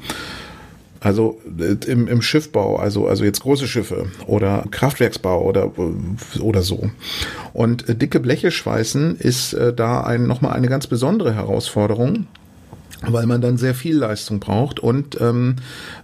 Also 1.02 1.40
äh, 1.58 1.76
im, 1.90 2.08
im 2.08 2.22
Schiffbau, 2.22 2.78
also, 2.78 3.08
also 3.08 3.24
jetzt 3.24 3.42
große 3.42 3.68
Schiffe 3.68 4.08
oder 4.28 4.66
Kraftwerksbau 4.70 5.44
oder, 5.44 5.72
oder 6.40 6.62
so. 6.62 6.90
Und 7.54 7.88
äh, 7.88 7.96
dicke 7.96 8.20
Bleche 8.20 8.52
schweißen 8.52 9.16
ist 9.18 9.54
äh, 9.54 9.74
da 9.74 10.02
ein, 10.02 10.28
nochmal 10.28 10.54
eine 10.54 10.68
ganz 10.68 10.88
besondere 10.88 11.34
Herausforderung 11.34 12.28
weil 13.08 13.26
man 13.26 13.42
dann 13.42 13.58
sehr 13.58 13.76
viel 13.76 13.98
Leistung 13.98 14.40
braucht 14.40 14.80
und 14.80 15.20
ähm, 15.22 15.56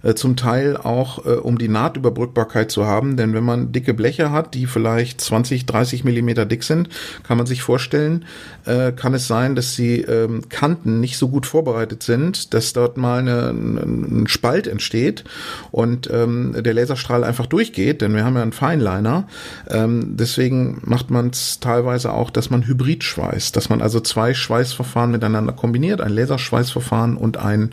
äh, 0.02 0.14
zum 0.14 0.36
Teil 0.36 0.76
auch, 0.76 1.26
äh, 1.26 1.30
um 1.30 1.58
die 1.58 1.68
Nahtüberbrückbarkeit 1.68 2.70
zu 2.70 2.86
haben. 2.86 3.16
Denn 3.16 3.34
wenn 3.34 3.44
man 3.44 3.72
dicke 3.72 3.92
Bleche 3.92 4.30
hat, 4.30 4.54
die 4.54 4.66
vielleicht 4.66 5.20
20, 5.20 5.66
30 5.66 6.04
Millimeter 6.04 6.46
dick 6.46 6.62
sind, 6.62 6.88
kann 7.22 7.36
man 7.36 7.46
sich 7.46 7.62
vorstellen, 7.62 8.24
äh, 8.64 8.92
kann 8.92 9.12
es 9.12 9.26
sein, 9.26 9.54
dass 9.54 9.76
die 9.76 10.00
ähm, 10.00 10.48
Kanten 10.48 11.00
nicht 11.00 11.18
so 11.18 11.28
gut 11.28 11.44
vorbereitet 11.44 12.02
sind, 12.02 12.54
dass 12.54 12.72
dort 12.72 12.96
mal 12.96 13.18
eine, 13.18 13.50
ein 13.50 14.26
Spalt 14.26 14.66
entsteht 14.66 15.24
und 15.70 16.08
ähm, 16.10 16.56
der 16.58 16.72
Laserstrahl 16.72 17.24
einfach 17.24 17.46
durchgeht, 17.46 18.00
denn 18.00 18.14
wir 18.14 18.24
haben 18.24 18.36
ja 18.36 18.42
einen 18.42 18.52
Feinliner. 18.52 19.28
Ähm, 19.68 20.16
deswegen 20.16 20.80
macht 20.84 21.10
man 21.10 21.28
es 21.28 21.60
teilweise 21.60 22.12
auch, 22.12 22.30
dass 22.30 22.48
man 22.48 22.66
Hybrid 22.66 23.04
schweißt, 23.04 23.54
dass 23.54 23.68
man 23.68 23.82
also 23.82 24.00
zwei 24.00 24.32
Schweißverfahren 24.32 25.10
miteinander 25.10 25.52
kombiniert, 25.52 26.00
ein 26.00 26.12
Laserschweißverfahren 26.12 26.85
Verfahren 26.86 27.16
und 27.16 27.36
ein 27.36 27.72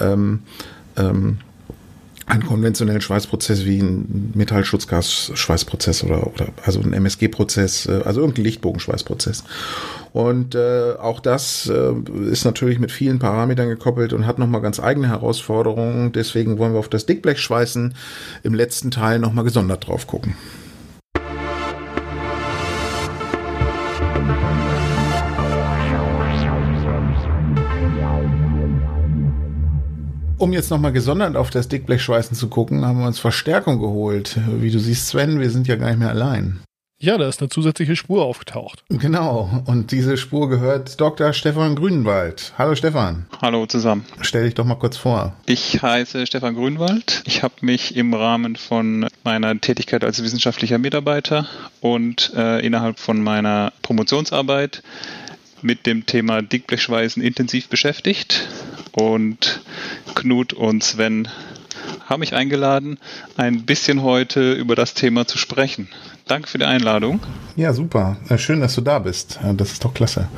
ähm, 0.00 0.40
ähm, 0.96 1.38
einen 2.26 2.46
konventionellen 2.46 3.00
Schweißprozess 3.00 3.64
wie 3.64 3.80
ein 3.80 4.32
Metallschutzgas-Schweißprozess 4.36 6.04
oder, 6.04 6.28
oder 6.28 6.46
also 6.64 6.80
ein 6.80 6.92
MSG-Prozess, 6.92 7.86
äh, 7.86 8.02
also 8.04 8.20
irgendein 8.20 8.44
Lichtbogenschweißprozess. 8.44 9.42
Und 10.12 10.54
äh, 10.54 10.92
auch 11.00 11.18
das 11.18 11.68
äh, 11.68 11.92
ist 12.30 12.44
natürlich 12.44 12.78
mit 12.78 12.92
vielen 12.92 13.18
Parametern 13.18 13.68
gekoppelt 13.68 14.12
und 14.12 14.26
hat 14.26 14.38
nochmal 14.38 14.60
ganz 14.60 14.78
eigene 14.78 15.08
Herausforderungen. 15.08 16.12
Deswegen 16.12 16.58
wollen 16.58 16.72
wir 16.72 16.78
auf 16.78 16.88
das 16.88 17.04
Dickblechschweißen 17.06 17.94
im 18.44 18.54
letzten 18.54 18.92
Teil 18.92 19.18
nochmal 19.18 19.44
gesondert 19.44 19.88
drauf 19.88 20.06
gucken. 20.06 20.36
Um 30.40 30.54
jetzt 30.54 30.70
nochmal 30.70 30.92
gesondert 30.92 31.36
auf 31.36 31.50
das 31.50 31.68
Dickblechschweißen 31.68 32.34
zu 32.34 32.48
gucken, 32.48 32.86
haben 32.86 33.00
wir 33.00 33.06
uns 33.06 33.18
Verstärkung 33.18 33.78
geholt. 33.78 34.38
Wie 34.48 34.70
du 34.70 34.78
siehst, 34.78 35.08
Sven, 35.08 35.38
wir 35.38 35.50
sind 35.50 35.68
ja 35.68 35.76
gar 35.76 35.90
nicht 35.90 35.98
mehr 35.98 36.08
allein. 36.08 36.60
Ja, 36.98 37.18
da 37.18 37.28
ist 37.28 37.42
eine 37.42 37.50
zusätzliche 37.50 37.94
Spur 37.94 38.24
aufgetaucht. 38.24 38.82
Genau, 38.88 39.62
und 39.66 39.92
diese 39.92 40.16
Spur 40.16 40.48
gehört 40.48 40.98
Dr. 40.98 41.34
Stefan 41.34 41.76
Grünwald. 41.76 42.54
Hallo 42.56 42.74
Stefan. 42.74 43.26
Hallo 43.42 43.66
zusammen. 43.66 44.06
Stell 44.22 44.44
dich 44.44 44.54
doch 44.54 44.64
mal 44.64 44.76
kurz 44.76 44.96
vor. 44.96 45.34
Ich 45.44 45.82
heiße 45.82 46.26
Stefan 46.26 46.54
Grünwald. 46.54 47.22
Ich 47.26 47.42
habe 47.42 47.54
mich 47.60 47.94
im 47.94 48.14
Rahmen 48.14 48.56
von 48.56 49.08
meiner 49.24 49.60
Tätigkeit 49.60 50.04
als 50.04 50.22
wissenschaftlicher 50.22 50.78
Mitarbeiter 50.78 51.48
und 51.82 52.32
äh, 52.34 52.64
innerhalb 52.64 52.98
von 52.98 53.22
meiner 53.22 53.74
Promotionsarbeit 53.82 54.82
mit 55.60 55.84
dem 55.84 56.06
Thema 56.06 56.40
Dickblechschweißen 56.40 57.22
intensiv 57.22 57.68
beschäftigt 57.68 58.48
und 58.92 59.62
Knut 60.14 60.52
und 60.52 60.82
Sven 60.84 61.28
haben 62.06 62.20
mich 62.20 62.34
eingeladen, 62.34 62.98
ein 63.36 63.64
bisschen 63.64 64.02
heute 64.02 64.52
über 64.52 64.74
das 64.74 64.94
Thema 64.94 65.26
zu 65.26 65.38
sprechen. 65.38 65.88
Danke 66.26 66.48
für 66.48 66.58
die 66.58 66.64
Einladung. 66.64 67.20
Ja, 67.56 67.72
super. 67.72 68.16
Äh, 68.28 68.38
schön, 68.38 68.60
dass 68.60 68.74
du 68.74 68.80
da 68.80 68.98
bist. 68.98 69.38
Äh, 69.44 69.54
das 69.54 69.72
ist 69.72 69.84
doch 69.84 69.94
klasse. 69.94 70.28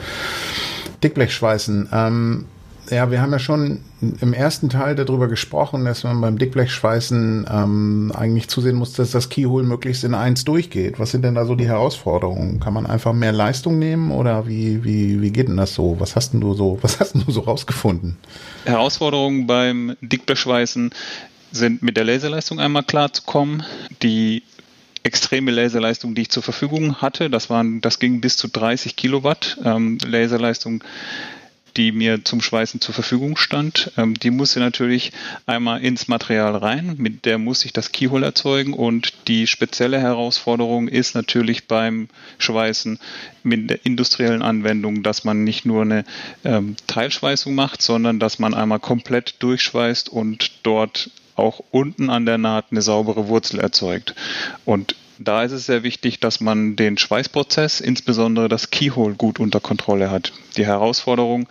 Dickblechschweißen. 1.03 1.89
Ähm, 1.93 2.45
ja, 2.91 3.11
wir 3.11 3.21
haben 3.21 3.33
ja 3.33 3.39
schon 3.39 3.81
im 4.21 4.33
ersten 4.33 4.69
Teil 4.69 4.95
darüber 4.95 5.29
gesprochen, 5.29 5.85
dass 5.85 6.05
man 6.05 6.21
beim 6.21 6.39
Dickblechschweißen 6.39 7.47
ähm, 7.51 8.13
eigentlich 8.15 8.49
zusehen 8.49 8.77
muss, 8.77 8.93
dass 8.95 9.13
das 9.13 9.29
Keyhole 9.29 9.65
möglichst 9.65 10.05
in 10.05 10.15
eins 10.15 10.45
durchgeht. 10.45 10.99
Was 10.99 11.13
sind 11.13 11.23
denn 11.23 11.35
da 11.35 11.45
so 11.45 11.55
die 11.55 11.67
Herausforderungen? 11.67 12.61
Kann 12.61 12.75
man 12.75 12.87
einfach 12.87 13.13
mehr 13.13 13.33
Leistung 13.33 13.79
nehmen 13.79 14.11
oder 14.11 14.47
wie, 14.47 14.83
wie, 14.85 15.23
wie 15.23 15.31
geht 15.31 15.49
denn 15.49 15.57
das 15.57 15.75
so? 15.75 15.97
Was 16.01 16.17
hast 16.17 16.33
denn 16.33 16.41
du 16.41 16.55
so, 16.55 16.79
was 16.83 16.99
hast 16.99 17.15
denn 17.15 17.25
du 17.25 17.31
so 17.31 17.41
rausgefunden? 17.43 18.17
Herausforderungen 18.65 19.47
beim 19.47 19.97
Dickblechschweißen 20.01 20.91
sind 21.53 21.83
mit 21.83 21.97
der 21.97 22.05
Laserleistung 22.05 22.59
einmal 22.59 22.83
klarzukommen. 22.83 23.63
Die 24.03 24.43
extreme 25.05 25.51
Laserleistung, 25.51 26.15
die 26.15 26.23
ich 26.23 26.31
zur 26.31 26.43
Verfügung 26.43 26.97
hatte, 26.97 27.31
das 27.31 27.51
waren, 27.51 27.81
das 27.81 27.99
ging 27.99 28.21
bis 28.21 28.37
zu 28.37 28.49
30 28.49 28.97
Kilowatt 28.97 29.59
ähm, 29.65 29.99
Laserleistung 30.05 30.83
die 31.77 31.93
mir 31.93 32.25
zum 32.25 32.41
Schweißen 32.41 32.81
zur 32.81 32.95
Verfügung 32.95 33.37
stand. 33.37 33.93
Ähm, 33.97 34.15
die 34.15 34.31
musste 34.31 34.61
natürlich 34.61 35.13
einmal 35.47 35.83
ins 35.83 36.09
Material 36.09 36.57
rein, 36.57 36.95
mit 36.99 37.25
der 37.25 37.39
muss 37.39 37.65
ich 37.65 37.73
das 37.73 37.93
Keyhole 37.93 38.27
erzeugen 38.27 38.73
und 38.75 39.13
die 39.29 39.47
spezielle 39.47 40.01
Herausforderung 40.01 40.89
ist 40.89 41.15
natürlich 41.15 41.67
beim 41.67 42.09
Schweißen 42.39 42.99
mit 43.43 43.71
der 43.71 43.85
industriellen 43.85 44.43
Anwendung, 44.43 45.03
dass 45.03 45.25
man 45.25 45.45
nicht 45.45 45.65
nur 45.65 45.83
eine 45.83 46.05
ähm, 46.45 46.77
Teilschweißung 46.87 47.55
macht, 47.55 47.83
sondern 47.83 48.19
dass 48.19 48.39
man 48.39 48.55
einmal 48.55 48.81
komplett 48.81 49.37
durchschweißt 49.41 50.09
und 50.09 50.53
dort 50.63 51.11
auch 51.35 51.61
unten 51.71 52.11
an 52.11 52.27
der 52.27 52.39
Naht 52.39 52.67
eine 52.71 52.83
saubere 52.83 53.29
Wurzel 53.29 53.59
erzeugt. 53.59 54.15
Und 54.65 54.97
da 55.25 55.43
ist 55.43 55.53
es 55.53 55.67
sehr 55.67 55.83
wichtig, 55.83 56.21
dass 56.21 56.41
man 56.41 56.77
den 56.77 56.99
Schweißprozess, 56.99 57.81
insbesondere 57.81 58.49
das 58.49 58.71
Keyhole, 58.71 59.15
gut 59.15 59.41
unter 59.41 59.61
Kontrolle 59.61 60.11
hat. 60.11 60.33
Die 60.57 60.67
Herausforderung, 60.67 61.49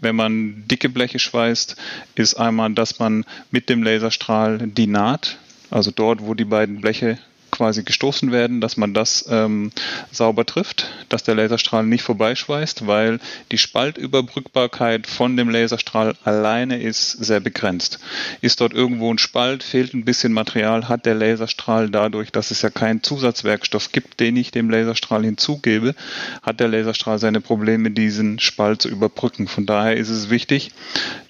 wenn 0.00 0.16
man 0.16 0.64
dicke 0.68 0.88
Bleche 0.88 1.18
schweißt, 1.18 1.76
ist 2.14 2.34
einmal, 2.34 2.72
dass 2.72 2.98
man 2.98 3.24
mit 3.50 3.68
dem 3.68 3.82
Laserstrahl 3.82 4.58
die 4.58 4.86
Naht, 4.86 5.38
also 5.70 5.90
dort, 5.90 6.22
wo 6.22 6.34
die 6.34 6.44
beiden 6.44 6.80
Bleche 6.80 7.18
quasi 7.52 7.84
gestoßen 7.84 8.32
werden, 8.32 8.60
dass 8.60 8.76
man 8.76 8.94
das 8.94 9.26
ähm, 9.30 9.70
sauber 10.10 10.44
trifft, 10.44 10.90
dass 11.08 11.22
der 11.22 11.36
Laserstrahl 11.36 11.84
nicht 11.84 12.02
vorbeischweißt, 12.02 12.86
weil 12.88 13.20
die 13.52 13.58
Spaltüberbrückbarkeit 13.58 15.06
von 15.06 15.36
dem 15.36 15.50
Laserstrahl 15.50 16.16
alleine 16.24 16.82
ist 16.82 17.10
sehr 17.10 17.40
begrenzt. 17.40 18.00
Ist 18.40 18.60
dort 18.60 18.72
irgendwo 18.72 19.12
ein 19.12 19.18
Spalt, 19.18 19.62
fehlt 19.62 19.94
ein 19.94 20.04
bisschen 20.04 20.32
Material, 20.32 20.88
hat 20.88 21.06
der 21.06 21.14
Laserstrahl 21.14 21.90
dadurch, 21.90 22.32
dass 22.32 22.50
es 22.50 22.62
ja 22.62 22.70
keinen 22.70 23.02
Zusatzwerkstoff 23.02 23.92
gibt, 23.92 24.18
den 24.18 24.36
ich 24.36 24.50
dem 24.50 24.70
Laserstrahl 24.70 25.22
hinzugebe, 25.22 25.94
hat 26.42 26.58
der 26.58 26.68
Laserstrahl 26.68 27.18
seine 27.18 27.42
Probleme, 27.42 27.90
diesen 27.90 28.38
Spalt 28.38 28.82
zu 28.82 28.88
überbrücken. 28.88 29.46
Von 29.46 29.66
daher 29.66 29.96
ist 29.96 30.08
es 30.08 30.30
wichtig, 30.30 30.72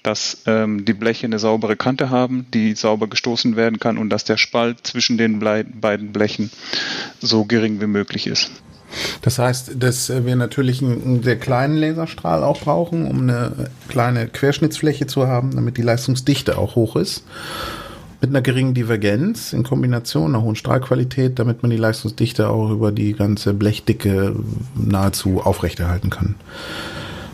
dass 0.03 0.43
ähm, 0.45 0.85
die 0.85 0.93
Bleche 0.93 1.25
eine 1.27 1.39
saubere 1.39 1.75
Kante 1.75 2.09
haben, 2.09 2.45
die 2.53 2.75
sauber 2.75 3.07
gestoßen 3.07 3.57
werden 3.57 3.79
kann 3.79 3.97
und 3.97 4.09
dass 4.09 4.23
der 4.23 4.37
Spalt 4.37 4.87
zwischen 4.87 5.17
den 5.17 5.39
beiden 5.39 6.12
Blechen 6.13 6.51
so 7.19 7.43
gering 7.43 7.81
wie 7.81 7.87
möglich 7.87 8.27
ist. 8.27 8.51
Das 9.21 9.39
heißt, 9.39 9.71
dass 9.79 10.09
wir 10.09 10.35
natürlich 10.35 10.81
einen 10.81 11.23
sehr 11.23 11.37
kleinen 11.37 11.77
Laserstrahl 11.77 12.43
auch 12.43 12.61
brauchen, 12.61 13.07
um 13.07 13.21
eine 13.21 13.69
kleine 13.87 14.27
Querschnittsfläche 14.27 15.07
zu 15.07 15.27
haben, 15.27 15.55
damit 15.55 15.77
die 15.77 15.81
Leistungsdichte 15.81 16.57
auch 16.57 16.75
hoch 16.75 16.95
ist. 16.95 17.23
Mit 18.21 18.29
einer 18.29 18.41
geringen 18.41 18.73
Divergenz 18.73 19.51
in 19.51 19.63
Kombination 19.63 20.33
einer 20.33 20.43
hohen 20.43 20.55
Strahlqualität, 20.55 21.39
damit 21.39 21.61
man 21.61 21.71
die 21.71 21.77
Leistungsdichte 21.77 22.49
auch 22.49 22.69
über 22.69 22.91
die 22.91 23.13
ganze 23.13 23.53
Blechdicke 23.53 24.35
nahezu 24.75 25.41
aufrechterhalten 25.41 26.09
kann. 26.09 26.35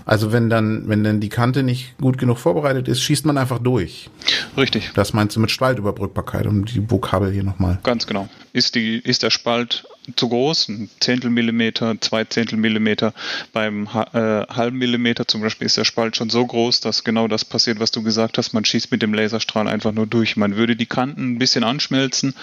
Also 0.10 0.32
wenn 0.32 0.50
dann, 0.50 0.89
wenn 0.89 1.04
dann 1.04 1.19
die 1.19 1.30
Kante 1.30 1.62
nicht 1.62 1.95
gut 2.00 2.17
genug 2.17 2.39
vorbereitet 2.39 2.88
ist, 2.88 3.00
schießt 3.04 3.28
man 3.28 3.38
einfach 3.38 3.60
durch. 3.60 4.10
Richtig. 4.58 4.89
Das 4.95 5.13
meinst 5.13 5.36
du 5.36 5.39
mit 5.39 5.52
Spaltüberbrückbarkeit, 5.52 6.48
um 6.48 6.65
die 6.65 6.89
Vokabel 6.89 7.32
hier 7.32 7.43
nochmal. 7.43 7.78
Ganz 7.84 8.08
genau. 8.08 8.28
Ist, 8.52 8.74
die, 8.74 8.98
ist 8.98 9.22
der 9.22 9.30
Spalt 9.30 9.86
zu 10.15 10.30
groß, 10.30 10.69
ein 10.69 10.89
Zehntel 11.00 11.30
Millimeter, 11.30 11.95
zwei 12.02 12.24
Zehntel 12.24 12.58
Millimeter, 12.58 13.13
beim 13.54 13.86
äh, 13.86 14.48
halben 14.48 14.80
Millimeter 14.80 15.28
zum 15.28 15.41
Beispiel 15.41 15.67
ist 15.67 15.78
der 15.78 15.86
Spalt 15.86 16.17
schon 16.17 16.32
so 16.32 16.43
groß, 16.43 16.82
dass 16.82 17.04
genau 17.04 17.28
das 17.28 17.45
passiert, 17.45 17.80
was 17.80 17.91
du 17.91 18.02
gesagt 18.02 18.39
hast. 18.39 18.52
Man 18.52 18.65
schießt 18.65 18.91
mit 18.91 19.04
dem 19.04 19.13
Laserstrahl 19.13 19.67
einfach 19.67 19.91
nur 19.91 20.08
durch. 20.08 20.36
Man 20.38 20.56
würde 20.56 20.76
die 20.76 20.88
Kanten 20.88 21.34
ein 21.34 21.38
bisschen 21.38 21.63
anschmelzen, 21.63 22.34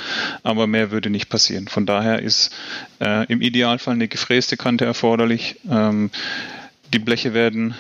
aber 0.45 0.69
mehr 0.69 0.93
würde 0.93 1.11
nicht 1.11 1.29
passieren. 1.29 1.67
Von 1.67 1.85
daher 1.85 2.23
ist 2.23 2.53
äh, 3.01 3.27
im 3.27 3.41
Idealfall 3.41 3.95
eine 3.95 4.07
gefräste 4.07 4.57
Kante 4.57 4.85
erforderlich. 4.85 5.57
Ähm, 5.69 6.13
die 6.93 6.99
Bleche 6.99 7.35
werden 7.35 7.75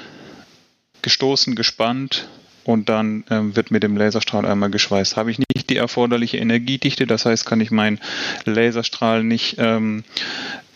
gestoßen, 1.02 1.54
gespannt 1.54 2.28
und 2.64 2.88
dann 2.88 3.24
ähm, 3.30 3.54
wird 3.54 3.70
mit 3.70 3.82
dem 3.82 3.96
Laserstrahl 3.96 4.44
einmal 4.44 4.70
geschweißt. 4.70 5.16
Habe 5.16 5.30
ich 5.30 5.38
nicht 5.38 5.70
die 5.70 5.76
erforderliche 5.76 6.38
Energiedichte, 6.38 7.06
das 7.06 7.24
heißt, 7.24 7.46
kann 7.46 7.60
ich 7.60 7.70
meinen 7.70 8.00
Laserstrahl 8.44 9.22
nicht 9.22 9.56
ähm, 9.58 10.02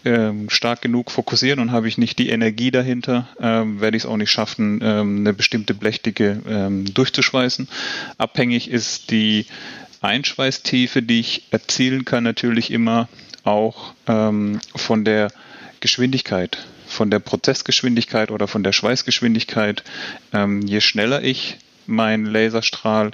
ähm, 0.05 0.49
stark 0.49 0.83
genug 0.83 1.11
fokussieren 1.11 1.59
und 1.59 1.73
habe 1.73 1.89
ich 1.89 1.99
nicht 1.99 2.19
die 2.19 2.31
Energie 2.31 2.71
dahinter, 2.71 3.29
ähm, 3.41 3.81
werde 3.81 3.97
ich 3.97 4.05
es 4.05 4.09
auch 4.09 4.17
nicht 4.17 4.31
schaffen, 4.31 4.81
ähm, 4.83 5.19
eine 5.19 5.33
bestimmte 5.33 5.75
Blechdicke 5.75 6.41
ähm, 6.49 6.95
durchzuschweißen. 6.95 7.69
Abhängig 8.17 8.71
ist 8.71 9.11
die 9.11 9.47
Einschweißtiefe, 10.01 11.03
die 11.03 11.21
ich 11.21 11.43
erzielen 11.51 12.05
kann, 12.07 12.25
natürlich 12.25 12.71
immer 12.71 13.09
auch 13.43 13.95
von 14.07 15.05
der 15.05 15.31
Geschwindigkeit 15.81 16.59
von 16.91 17.11
der 17.11 17.19
Prozessgeschwindigkeit 17.19 18.31
oder 18.31 18.49
von 18.49 18.63
der 18.63 18.73
Schweißgeschwindigkeit. 18.73 19.85
Ähm, 20.33 20.63
je 20.63 20.81
schneller 20.81 21.23
ich 21.23 21.59
meinen 21.87 22.27
Laserstrahl 22.27 23.11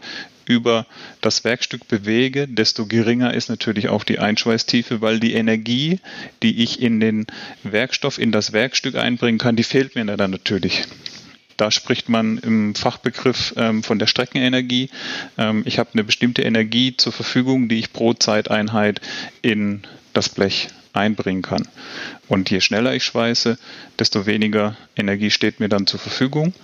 über 0.47 0.87
das 1.21 1.45
Werkstück 1.45 1.89
bewege, 1.89 2.47
desto 2.47 2.87
geringer 2.87 3.35
ist 3.35 3.49
natürlich 3.49 3.89
auch 3.89 4.05
die 4.05 4.19
Einschweißtiefe, 4.19 5.01
weil 5.01 5.19
die 5.19 5.35
Energie, 5.35 6.01
die 6.43 6.63
ich 6.63 6.81
in 6.81 7.01
den 7.01 7.27
Werkstoff, 7.65 8.19
in 8.19 8.33
das 8.33 8.53
Werkstück 8.53 8.95
einbringen 8.95 9.39
kann, 9.39 9.57
die 9.57 9.65
fehlt 9.65 9.97
mir 9.97 10.05
dann 10.05 10.31
natürlich. 10.31 10.85
Da 11.57 11.71
spricht 11.71 12.09
man 12.09 12.39
im 12.39 12.75
Fachbegriff 12.75 13.55
ähm, 13.57 13.83
von 13.83 13.99
der 13.99 14.07
Streckenenergie. 14.07 14.91
Ähm, 15.39 15.63
ich 15.65 15.79
habe 15.79 15.91
eine 15.95 16.05
bestimmte 16.05 16.43
Energie 16.43 16.97
zur 16.97 17.13
Verfügung, 17.13 17.69
die 17.69 17.79
ich 17.79 17.93
pro 17.93 18.13
Zeiteinheit 18.13 19.01
in 19.43 19.83
das 20.13 20.29
Blech 20.29 20.69
einbringen 20.97 21.43
kann. 21.43 21.69
Und 22.29 22.51
je 22.51 22.61
schneller 22.61 22.95
ich 22.95 23.05
schweiße, 23.05 23.59
desto 23.99 24.27
weniger 24.27 24.77
Energie 24.97 25.31
steht 25.31 25.61
mir 25.61 25.69
dann 25.69 25.87
zur 25.87 26.01
Verfügung. 26.01 26.55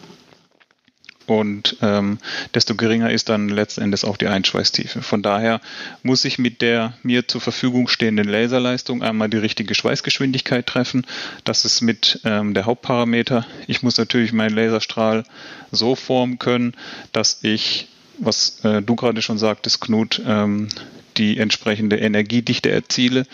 Und 1.27 1.77
ähm, 1.83 2.18
desto 2.55 2.75
geringer 2.75 3.11
ist 3.11 3.29
dann 3.29 3.49
letzten 3.49 3.83
Endes 3.83 4.05
auch 4.05 4.16
die 4.16 4.27
Einschweißtiefe. 4.27 5.03
Von 5.03 5.23
daher 5.23 5.61
muss 6.03 6.25
ich 6.25 6.38
mit 6.38 6.62
der 6.62 6.95
mir 7.03 7.29
zur 7.29 7.40
Verfügung 7.40 7.88
stehenden 7.88 8.29
Laserleistung 8.29 9.03
einmal 9.03 9.29
die 9.29 9.38
richtige 9.38 9.75
Schweißgeschwindigkeit 9.75 10.66
treffen. 10.66 11.07
Das 11.45 11.64
ist 11.64 11.81
mit 11.81 12.21
ähm, 12.25 12.55
der 12.55 12.66
Hauptparameter. 12.66 13.47
Ich 13.66 13.83
muss 13.83 13.99
natürlich 13.99 14.33
meinen 14.33 14.55
Laserstrahl 14.55 15.25
so 15.71 15.95
formen 15.95 16.38
können, 16.38 16.75
dass 17.12 17.38
ich, 17.42 17.88
was 18.18 18.64
äh, 18.64 18.83
du 18.83 18.97
gerade 18.97 19.23
schon 19.23 19.38
sagtest, 19.38 19.81
Knut, 19.81 20.21
ähm, 20.27 20.68
die 21.16 21.38
entsprechende 21.38 21.96
Energiedichte 21.96 22.70
erziele 22.70 23.27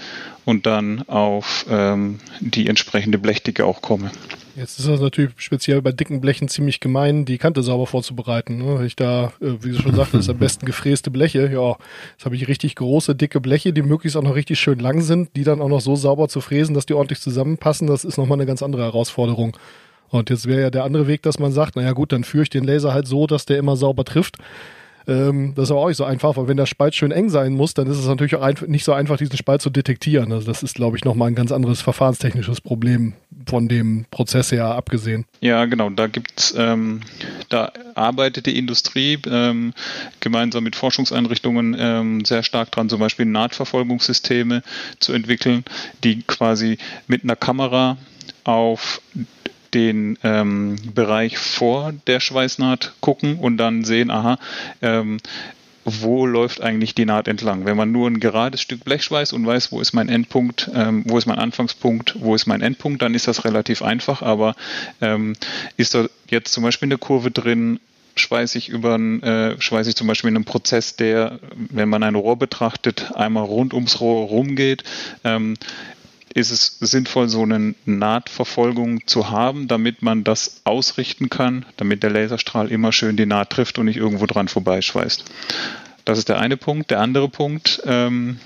und 0.45 0.67
dann 0.67 1.03
auf 1.09 1.67
ähm, 1.71 2.21
die 2.41 2.69
entsprechende 2.69 3.19
Blechdicke 3.19 3.65
auch 3.65 3.83
komme. 3.83 4.11
Jetzt 4.59 4.81
ist 4.81 4.89
das 4.89 5.01
natürlich 5.01 5.31
speziell 5.37 5.81
bei 5.83 5.93
dicken 5.93 6.21
Blechen 6.21 6.49
ziemlich 6.49 6.81
gemein, 6.81 7.25
die 7.25 7.39
Kante 7.39 7.63
sauber 7.63 7.87
vorzubereiten. 7.87 8.59
Ne? 8.59 8.85
Ich 8.85 8.97
da, 8.97 9.33
äh, 9.41 9.53
wie 9.61 9.71
du 9.71 9.81
schon 9.81 9.95
sagtest, 9.95 10.29
am 10.29 10.39
besten 10.39 10.67
gefräste 10.67 11.13
Bleche. 11.13 11.49
Ja, 11.53 11.77
jetzt 12.13 12.25
habe 12.25 12.35
ich 12.35 12.49
richtig 12.49 12.75
große, 12.75 13.15
dicke 13.15 13.41
Bleche, 13.41 13.73
die 13.73 13.83
möglichst 13.83 14.17
auch 14.17 14.23
noch 14.23 14.35
richtig 14.35 14.59
schön 14.59 14.81
lang 14.81 15.01
sind, 15.01 15.37
die 15.37 15.45
dann 15.45 15.61
auch 15.61 15.69
noch 15.69 15.81
so 15.81 15.95
sauber 15.95 16.29
zu 16.29 16.41
fräsen, 16.41 16.75
dass 16.75 16.87
die 16.87 16.95
ordentlich 16.95 17.21
zusammenpassen. 17.21 17.87
Das 17.87 18.05
ist 18.05 18.19
nochmal 18.19 18.39
eine 18.39 18.47
ganz 18.47 18.63
andere 18.63 18.83
Herausforderung. 18.83 19.57
Und 20.09 20.31
jetzt 20.31 20.47
wäre 20.47 20.63
ja 20.63 20.71
der 20.71 20.85
andere 20.85 21.07
Weg, 21.07 21.23
dass 21.23 21.39
man 21.39 21.53
sagt, 21.53 21.77
naja 21.77 21.93
gut, 21.93 22.13
dann 22.13 22.25
führe 22.25 22.43
ich 22.43 22.51
den 22.51 22.65
Laser 22.65 22.93
halt 22.93 23.07
so, 23.07 23.29
dass 23.29 23.47
der 23.47 23.59
immer 23.59 23.77
sauber 23.77 24.05
trifft. 24.05 24.39
Ähm, 25.09 25.55
das 25.57 25.65
ist 25.65 25.71
aber 25.71 25.81
auch 25.81 25.89
nicht 25.89 25.97
so 25.97 26.05
einfach, 26.05 26.37
weil 26.37 26.49
wenn 26.49 26.59
der 26.59 26.67
Spalt 26.67 26.95
schön 26.95 27.11
eng 27.11 27.31
sein 27.31 27.55
muss, 27.55 27.73
dann 27.73 27.87
ist 27.87 27.97
es 27.97 28.07
natürlich 28.07 28.37
auch 28.37 28.67
nicht 28.67 28.85
so 28.85 28.93
einfach, 28.93 29.17
diesen 29.17 29.39
Spalt 29.39 29.63
zu 29.63 29.71
detektieren. 29.71 30.31
Also 30.33 30.47
das 30.47 30.63
ist, 30.63 30.75
glaube 30.75 30.99
ich, 30.99 31.05
nochmal 31.05 31.29
ein 31.29 31.35
ganz 31.35 31.51
anderes 31.51 31.81
verfahrenstechnisches 31.81 32.61
Problem 32.61 33.15
von 33.47 33.69
dem 33.69 34.05
Prozess 34.11 34.53
her 34.53 34.67
abgesehen. 34.67 35.25
Ja, 35.41 35.65
genau. 35.65 35.89
Da 35.89 36.07
gibt's, 36.07 36.55
ähm, 36.57 37.01
da 37.49 37.73
arbeitet 37.95 38.45
die 38.45 38.59
Industrie 38.59 39.19
ähm, 39.27 39.73
gemeinsam 40.21 40.65
mit 40.65 40.77
Forschungseinrichtungen 40.77 41.75
ähm, 41.79 42.25
sehr 42.27 42.43
stark 42.43 42.71
dran, 42.71 42.91
zum 42.91 43.01
Beispiel 43.01 43.25
Nahtverfolgungssysteme 43.25 44.63
zu 45.01 45.15
entwickeln, 45.15 45.65
die 46.05 46.23
quasi 46.23 46.77
mit 47.07 47.25
einer 47.25 47.37
Kamera 47.37 47.97
auf 48.45 49.01
den 49.75 50.19
ähm, 50.23 50.77
Bereich 50.95 51.39
vor 51.39 51.93
der 52.07 52.21
Schweißnaht 52.21 52.95
gucken 53.01 53.39
und 53.39 53.57
dann 53.57 53.85
sehen, 53.85 54.11
aha, 54.11 54.39
ähm, 54.83 55.19
wo 55.85 56.27
läuft 56.27 56.61
eigentlich 56.61 56.95
die 56.95 57.07
Naht 57.07 57.29
entlang. 57.29 57.65
Wenn 57.65 57.77
man 57.77 57.93
nur 57.93 58.09
ein 58.09 58.21
gerades 58.21 58.61
Stück 58.61 58.85
Blech 58.85 59.11
weiß 59.11 59.33
und 59.33 59.47
weiß, 59.47 59.73
wo 59.73 59.81
ist 59.81 59.93
mein 59.93 60.09
Endpunkt, 60.09 60.71
ähm, 60.75 61.05
wo 61.07 61.19
ist 61.19 61.27
mein 61.27 61.39
Anfangspunkt, 61.39 62.17
wo 62.19 62.35
ist 62.35 62.47
mein 62.47 62.61
Endpunkt, 62.61 63.03
dann 63.03 63.15
ist 63.15 63.29
das 63.29 63.45
relativ 63.45 63.83
einfach. 63.83 64.23
Aber 64.23 64.55
ähm, 65.01 65.35
ist 65.77 65.95
da 65.95 66.07
jetzt 66.29 66.53
zum 66.53 66.63
Beispiel 66.63 66.89
eine 66.89 66.99
Kurve 66.99 67.31
drin, 67.31 67.81
schweiße 68.17 68.59
ich 68.59 68.69
über 68.69 68.95
einen, 68.95 69.23
äh, 69.23 69.61
schweiße 69.61 69.91
ich 69.91 69.97
zum 69.97 70.07
Beispiel 70.07 70.29
in 70.29 70.37
einem 70.37 70.45
Prozess, 70.45 70.97
der, 70.97 71.39
wenn 71.55 71.89
man 71.89 72.03
ein 72.03 72.17
Rohr 72.17 72.37
betrachtet, 72.37 73.13
einmal 73.15 73.45
rund 73.45 73.75
ums 73.75 74.01
Rohr 74.01 74.27
rumgeht, 74.27 74.85
ähm, 75.25 75.55
ist 76.39 76.53
es 76.53 76.79
sinnvoll, 76.81 77.29
so 77.29 77.43
eine 77.43 77.75
Nahtverfolgung 77.85 79.07
zu 79.07 79.31
haben, 79.31 79.67
damit 79.67 80.03
man 80.03 80.23
das 80.23 80.61
ausrichten 80.63 81.31
kann, 81.31 81.67
damit 81.77 82.05
der 82.05 82.11
Laserstrahl 82.11 82.71
immer 82.71 82.93
schön 82.93 83.17
die 83.17 83.27
Naht 83.27 83.51
trifft 83.51 83.79
und 83.79 83.87
nicht 83.87 83.97
irgendwo 83.97 84.27
dran 84.27 84.47
vorbeischweißt. 84.47 85.25
Das 86.05 86.17
ist 86.17 86.29
der 86.29 86.39
eine 86.39 86.57
Punkt. 86.57 86.91
Der 86.93 87.01
andere 87.01 87.29
Punkt 87.29 87.83
ähm, 87.85 88.39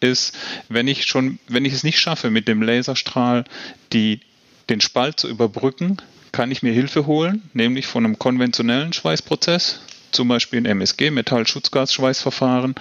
ist, 0.00 0.36
wenn 0.68 0.88
ich 0.88 1.06
schon, 1.06 1.38
wenn 1.46 1.64
ich 1.64 1.72
es 1.72 1.84
nicht 1.84 2.00
schaffe, 2.00 2.30
mit 2.30 2.48
dem 2.48 2.62
Laserstrahl 2.62 3.44
die, 3.92 4.20
den 4.68 4.80
Spalt 4.80 5.20
zu 5.20 5.28
überbrücken, 5.28 5.98
kann 6.32 6.50
ich 6.50 6.62
mir 6.62 6.72
Hilfe 6.72 7.06
holen, 7.06 7.48
nämlich 7.54 7.86
von 7.86 8.04
einem 8.04 8.18
konventionellen 8.18 8.92
Schweißprozess, 8.92 9.80
zum 10.16 10.28
Beispiel 10.28 10.60
ein 10.60 10.66
MSG, 10.66 11.10
Metallschutzgasschweißverfahren. 11.10 12.74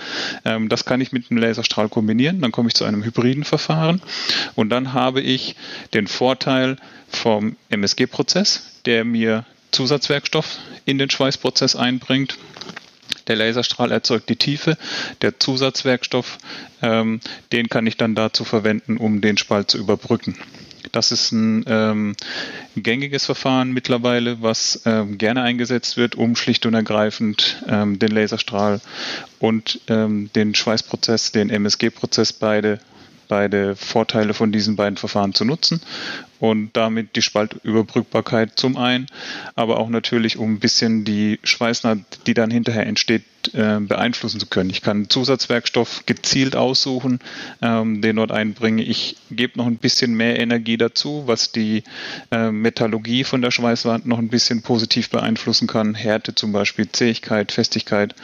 Ähm, 0.45 0.69
das 0.69 0.85
kann 0.85 1.01
ich 1.01 1.11
mit 1.11 1.29
einem 1.29 1.41
Laserstrahl 1.41 1.89
kombinieren. 1.89 2.41
Dann 2.41 2.51
komme 2.51 2.69
ich 2.69 2.73
zu 2.73 2.85
einem 2.85 3.03
hybriden 3.03 3.43
Verfahren. 3.43 4.01
Und 4.55 4.69
dann 4.69 4.93
habe 4.93 5.21
ich 5.21 5.55
den 5.93 6.07
Vorteil 6.07 6.77
vom 7.09 7.55
MSG-Prozess, 7.69 8.81
der 8.85 9.05
mir 9.05 9.45
Zusatzwerkstoff 9.71 10.57
in 10.85 10.97
den 10.97 11.09
Schweißprozess 11.09 11.75
einbringt. 11.75 12.37
Der 13.27 13.35
Laserstrahl 13.35 13.91
erzeugt 13.91 14.29
die 14.29 14.35
Tiefe. 14.35 14.77
Der 15.21 15.39
Zusatzwerkstoff, 15.39 16.37
ähm, 16.81 17.19
den 17.51 17.67
kann 17.69 17.85
ich 17.87 17.97
dann 17.97 18.15
dazu 18.15 18.45
verwenden, 18.45 18.97
um 18.97 19.21
den 19.21 19.37
Spalt 19.37 19.71
zu 19.71 19.77
überbrücken. 19.77 20.37
Das 20.91 21.11
ist 21.11 21.31
ein 21.31 21.63
ähm, 21.67 22.15
gängiges 22.75 23.25
Verfahren 23.25 23.71
mittlerweile, 23.71 24.41
was 24.41 24.81
ähm, 24.85 25.17
gerne 25.17 25.41
eingesetzt 25.41 25.97
wird, 25.97 26.15
um 26.15 26.35
schlicht 26.35 26.65
und 26.65 26.73
ergreifend 26.73 27.63
ähm, 27.67 27.99
den 27.99 28.11
Laserstrahl 28.11 28.81
und 29.39 29.81
ähm, 29.87 30.29
den 30.35 30.55
Schweißprozess, 30.55 31.31
den 31.31 31.49
MSG-Prozess 31.49 32.33
beide 32.33 32.79
beide 33.27 33.75
Vorteile 33.75 34.33
von 34.33 34.51
diesen 34.51 34.75
beiden 34.75 34.97
Verfahren 34.97 35.33
zu 35.33 35.45
nutzen 35.45 35.81
und 36.39 36.71
damit 36.73 37.15
die 37.15 37.21
Spaltüberbrückbarkeit 37.21 38.51
zum 38.55 38.77
einen, 38.77 39.07
aber 39.55 39.79
auch 39.79 39.89
natürlich, 39.89 40.37
um 40.37 40.53
ein 40.53 40.59
bisschen 40.59 41.05
die 41.05 41.39
Schweißnaht, 41.43 41.99
die 42.27 42.33
dann 42.33 42.51
hinterher 42.51 42.85
entsteht, 42.85 43.23
äh, 43.53 43.79
beeinflussen 43.79 44.39
zu 44.39 44.47
können. 44.47 44.69
Ich 44.69 44.81
kann 44.81 45.09
Zusatzwerkstoff 45.09 46.05
gezielt 46.05 46.55
aussuchen, 46.55 47.19
ähm, 47.61 48.01
den 48.01 48.17
dort 48.17 48.31
einbringe. 48.31 48.83
Ich 48.83 49.17
gebe 49.31 49.57
noch 49.57 49.67
ein 49.67 49.77
bisschen 49.77 50.15
mehr 50.15 50.39
Energie 50.39 50.77
dazu, 50.77 51.23
was 51.25 51.51
die 51.51 51.83
äh, 52.31 52.51
Metallurgie 52.51 53.23
von 53.23 53.41
der 53.41 53.51
Schweißwand 53.51 54.05
noch 54.05 54.19
ein 54.19 54.29
bisschen 54.29 54.61
positiv 54.61 55.09
beeinflussen 55.09 55.67
kann. 55.67 55.95
Härte 55.95 56.35
zum 56.35 56.51
Beispiel, 56.51 56.89
Zähigkeit, 56.91 57.51
Festigkeit. 57.51 58.15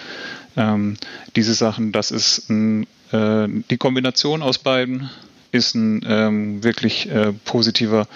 Ähm, 0.58 0.98
diese 1.36 1.54
Sachen, 1.54 1.92
das 1.92 2.12
ist 2.12 2.50
ein, 2.50 2.88
äh, 3.12 3.48
die 3.70 3.78
Kombination 3.78 4.42
aus 4.42 4.58
beiden 4.58 5.10
ist 5.52 5.76
ein 5.76 6.04
ähm, 6.08 6.64
wirklich 6.64 7.10
äh, 7.10 7.34
positiver 7.46 8.08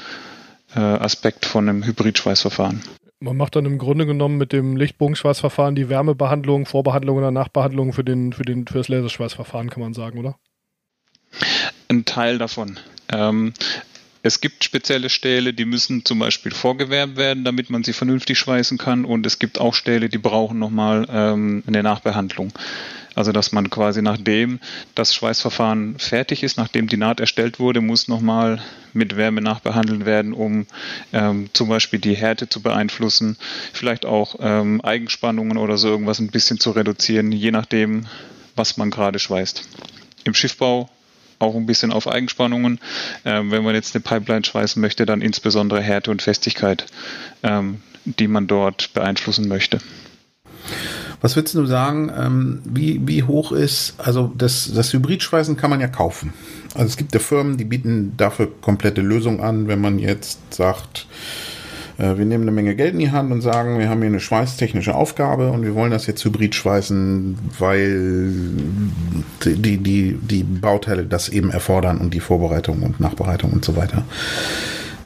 äh, 0.75 0.79
Aspekt 0.79 1.45
von 1.45 1.67
einem 1.67 1.83
Hybrid-Schweißverfahren. 1.83 2.81
Man 3.19 3.37
macht 3.37 3.55
dann 3.55 3.65
im 3.65 3.77
Grunde 3.77 4.05
genommen 4.05 4.37
mit 4.37 4.51
dem 4.51 4.75
Lichtbogenschweißverfahren 4.75 5.75
die 5.75 5.89
Wärmebehandlung, 5.89 6.65
Vorbehandlung 6.65 7.17
oder 7.17 7.31
Nachbehandlung 7.31 7.93
für, 7.93 8.03
den, 8.03 8.33
für, 8.33 8.43
den, 8.43 8.67
für 8.67 8.77
das 8.77 8.87
Laserschweißverfahren, 8.87 9.69
kann 9.69 9.81
man 9.81 9.93
sagen, 9.93 10.19
oder? 10.19 10.35
Ein 11.87 12.05
Teil 12.05 12.37
davon. 12.37 12.77
Ähm, 13.09 13.53
es 14.25 14.41
gibt 14.41 14.63
spezielle 14.63 15.11
Stähle, 15.11 15.53
die 15.53 15.65
müssen 15.65 16.03
zum 16.03 16.17
Beispiel 16.17 16.51
vorgewärmt 16.51 17.15
werden, 17.15 17.43
damit 17.43 17.69
man 17.69 17.83
sie 17.83 17.93
vernünftig 17.93 18.39
schweißen 18.39 18.79
kann. 18.79 19.05
Und 19.05 19.23
es 19.27 19.37
gibt 19.37 19.61
auch 19.61 19.75
Stähle, 19.75 20.09
die 20.09 20.17
brauchen 20.17 20.57
nochmal 20.57 21.05
ähm, 21.11 21.63
eine 21.67 21.83
Nachbehandlung. 21.83 22.51
Also 23.13 23.31
dass 23.31 23.51
man 23.51 23.69
quasi 23.69 24.01
nachdem 24.01 24.59
das 24.95 25.13
Schweißverfahren 25.13 25.99
fertig 25.99 26.41
ist, 26.41 26.57
nachdem 26.57 26.87
die 26.87 26.97
Naht 26.97 27.19
erstellt 27.19 27.59
wurde, 27.59 27.81
muss 27.81 28.07
nochmal 28.07 28.63
mit 28.93 29.15
Wärme 29.15 29.41
nachbehandelt 29.41 30.07
werden, 30.07 30.33
um 30.33 30.65
ähm, 31.13 31.51
zum 31.53 31.69
Beispiel 31.69 31.99
die 31.99 32.15
Härte 32.15 32.49
zu 32.49 32.63
beeinflussen, 32.63 33.37
vielleicht 33.73 34.07
auch 34.07 34.37
ähm, 34.39 34.81
Eigenspannungen 34.81 35.57
oder 35.57 35.77
so 35.77 35.87
irgendwas 35.87 36.17
ein 36.17 36.31
bisschen 36.31 36.59
zu 36.59 36.71
reduzieren, 36.71 37.31
je 37.31 37.51
nachdem, 37.51 38.07
was 38.55 38.75
man 38.77 38.89
gerade 38.89 39.19
schweißt. 39.19 39.69
Im 40.23 40.33
Schiffbau 40.33 40.89
auch 41.39 41.55
ein 41.55 41.65
bisschen 41.65 41.91
auf 41.91 42.07
Eigenspannungen. 42.07 42.79
Ähm, 43.23 43.51
wenn 43.51 43.63
man 43.63 43.75
jetzt 43.75 43.95
eine 43.95 44.03
Pipeline 44.03 44.45
schweißen 44.45 44.81
möchte, 44.81 45.05
dann 45.05 45.21
insbesondere 45.21 45.81
Härte 45.81 46.11
und 46.11 46.21
Festigkeit, 46.21 46.85
ähm, 47.43 47.81
die 48.05 48.27
man 48.27 48.47
dort 48.47 48.93
beeinflussen 48.93 49.47
möchte. 49.47 49.79
Was 51.21 51.35
würdest 51.35 51.55
du 51.55 51.65
sagen, 51.65 52.11
ähm, 52.15 52.61
wie, 52.65 53.01
wie 53.07 53.23
hoch 53.23 53.51
ist, 53.51 53.95
also 53.97 54.31
das, 54.37 54.71
das 54.73 54.93
Hybridschweißen 54.93 55.57
kann 55.57 55.69
man 55.69 55.81
ja 55.81 55.87
kaufen. 55.87 56.33
Also 56.73 56.85
es 56.85 56.97
gibt 56.97 57.13
ja 57.13 57.19
Firmen, 57.19 57.57
die 57.57 57.65
bieten 57.65 58.13
dafür 58.17 58.49
komplette 58.61 59.01
Lösungen 59.01 59.39
an, 59.39 59.67
wenn 59.67 59.81
man 59.81 59.97
jetzt 59.97 60.53
sagt, 60.53 61.07
äh, 61.97 62.17
wir 62.17 62.25
nehmen 62.25 62.43
eine 62.43 62.51
Menge 62.51 62.75
Geld 62.75 62.93
in 62.93 62.99
die 62.99 63.11
Hand 63.11 63.31
und 63.31 63.41
sagen, 63.41 63.79
wir 63.79 63.89
haben 63.89 63.99
hier 63.99 64.09
eine 64.09 64.19
schweißtechnische 64.19 64.95
Aufgabe 64.95 65.51
und 65.51 65.63
wir 65.63 65.75
wollen 65.75 65.91
das 65.91 66.07
jetzt 66.07 66.23
hybrid 66.25 66.55
schweißen, 66.55 67.37
weil 67.59 68.51
die, 69.45 69.77
die, 69.77 70.19
die 70.21 70.43
Bauteile 70.43 71.05
das 71.05 71.29
eben 71.29 71.51
erfordern 71.51 71.99
und 71.99 72.13
die 72.13 72.19
Vorbereitung 72.19 72.83
und 72.83 72.99
Nachbereitung 72.99 73.51
und 73.51 73.63
so 73.63 73.75
weiter. 73.75 74.03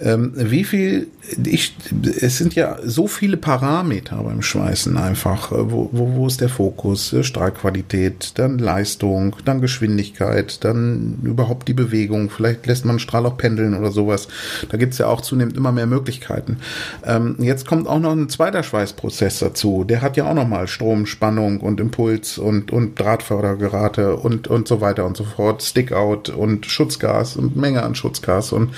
Ähm, 0.02 0.32
wie 0.36 0.63
viel, 0.63 1.08
ich, 1.45 1.75
es 2.19 2.37
sind 2.37 2.55
ja 2.55 2.77
so 2.83 3.07
viele 3.07 3.37
Parameter 3.37 4.17
beim 4.17 4.41
Schweißen 4.41 4.97
einfach. 4.97 5.51
Äh, 5.51 5.71
wo, 5.71 5.89
wo, 5.91 6.15
wo 6.15 6.27
ist 6.27 6.41
der 6.41 6.49
Fokus? 6.49 7.13
Äh, 7.13 7.23
Strahlqualität, 7.23 8.33
dann 8.35 8.57
Leistung, 8.57 9.35
dann 9.45 9.61
Geschwindigkeit, 9.61 10.63
dann 10.63 11.19
überhaupt 11.23 11.67
die 11.67 11.73
Bewegung. 11.73 12.29
Vielleicht 12.29 12.65
lässt 12.65 12.85
man 12.85 12.93
einen 12.93 12.99
Strahl 12.99 13.25
auch 13.25 13.37
pendeln 13.37 13.73
oder 13.73 13.91
sowas. 13.91 14.27
Da 14.69 14.77
gibt's 14.77 14.97
ja 14.97 15.07
auch 15.07 15.21
zunehmend 15.21 15.57
immer 15.57 15.71
mehr 15.71 15.87
Möglichkeiten. 15.87 16.57
Ähm, 17.05 17.35
jetzt 17.39 17.67
kommt 17.67 17.87
auch 17.87 17.99
noch 17.99 18.11
ein 18.11 18.29
zweiter 18.29 18.63
Schweißprozess 18.63 19.39
dazu. 19.39 19.83
Der 19.83 20.01
hat 20.01 20.17
ja 20.17 20.29
auch 20.29 20.33
nochmal 20.33 20.67
Strom, 20.67 21.05
Spannung 21.05 21.61
und 21.61 21.79
Impuls 21.79 22.37
und, 22.37 22.71
und 22.71 22.99
Drahtfördergerate 22.99 24.15
und, 24.15 24.47
und 24.47 24.67
so 24.67 24.81
weiter 24.81 25.05
und 25.05 25.17
so 25.17 25.23
fort. 25.23 25.61
Stickout 25.61 26.29
und 26.29 26.65
Schutzgas 26.65 27.35
und 27.35 27.55
Menge 27.55 27.83
an 27.83 27.95
Schutzgas. 27.95 28.51
Und 28.51 28.73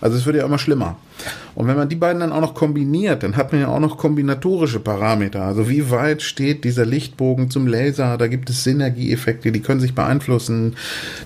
also 0.00 0.16
es 0.16 0.26
wird 0.26 0.36
ja 0.36 0.44
immer 0.44 0.58
schlimmer. 0.58 0.96
Und 1.54 1.66
wenn 1.66 1.76
man 1.76 1.88
die 1.88 1.96
beiden 1.96 2.20
dann 2.20 2.32
auch 2.32 2.40
noch 2.40 2.54
kombiniert, 2.54 3.22
dann 3.22 3.36
hat 3.36 3.52
man 3.52 3.60
ja 3.60 3.68
auch 3.68 3.80
noch 3.80 3.98
kombinatorische 3.98 4.80
Parameter. 4.80 5.42
Also 5.42 5.68
wie 5.68 5.90
weit 5.90 6.22
steht 6.22 6.64
dieser 6.64 6.86
Lichtbogen 6.86 7.50
zum 7.50 7.66
Laser? 7.66 8.16
Da 8.18 8.28
gibt 8.28 8.50
es 8.50 8.64
Synergieeffekte, 8.64 9.52
die 9.52 9.60
können 9.60 9.80
sich 9.80 9.94
beeinflussen. 9.94 10.76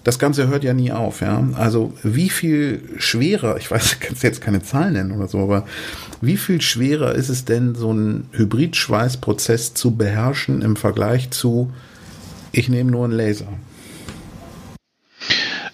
Das 0.02 0.18
Ganze 0.18 0.48
hört 0.48 0.64
ja 0.64 0.74
nie 0.74 0.92
auf, 0.92 1.20
ja. 1.20 1.46
Also 1.54 1.92
wie 2.02 2.30
viel 2.30 2.82
schwerer, 2.98 3.56
ich 3.58 3.70
weiß, 3.70 3.92
ich 3.92 4.00
kann 4.00 4.16
jetzt 4.20 4.40
keine 4.40 4.62
Zahlen 4.62 4.94
nennen 4.94 5.12
oder 5.12 5.28
so, 5.28 5.38
aber 5.38 5.66
wie 6.20 6.36
viel 6.36 6.60
schwerer 6.60 7.14
ist 7.14 7.28
es 7.28 7.44
denn, 7.44 7.74
so 7.74 7.90
einen 7.90 8.28
Hybridschweißprozess 8.32 9.74
zu 9.74 9.96
beherrschen 9.96 10.62
im 10.62 10.76
Vergleich 10.76 11.30
zu, 11.30 11.70
ich 12.52 12.68
nehme 12.68 12.90
nur 12.90 13.04
einen 13.04 13.14
Laser? 13.14 13.48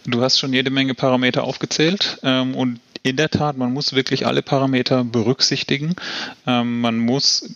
Du 0.06 0.22
hast 0.22 0.38
schon 0.38 0.52
jede 0.52 0.70
Menge 0.70 0.94
Parameter 0.94 1.44
aufgezählt 1.44 2.18
ähm, 2.22 2.54
und 2.54 2.80
in 3.02 3.16
der 3.16 3.30
Tat, 3.30 3.56
man 3.56 3.72
muss 3.72 3.94
wirklich 3.94 4.26
alle 4.26 4.42
Parameter 4.42 5.04
berücksichtigen. 5.04 5.96
Ähm, 6.46 6.80
man 6.80 6.98
muss 6.98 7.54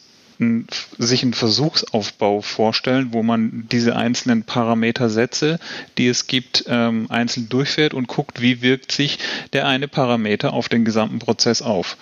sich 0.99 1.23
einen 1.23 1.35
Versuchsaufbau 1.35 2.41
vorstellen, 2.41 3.13
wo 3.13 3.23
man 3.23 3.69
diese 3.71 3.95
einzelnen 3.95 4.43
Parametersätze, 4.43 5.61
die 5.97 6.09
es 6.09 6.27
gibt, 6.27 6.65
ähm, 6.67 7.07
einzeln 7.09 7.49
durchfährt 7.49 7.95
und 7.95 8.09
guckt, 8.09 8.41
wie 8.41 8.61
wirkt 8.61 8.91
sich 8.91 9.19
der 9.53 9.67
eine 9.69 9.87
Parameter 9.87 10.53
auf 10.53 10.69
den 10.69 10.85
gesamten 10.85 11.21
Prozess 11.21 11.63
auf. 11.63 11.97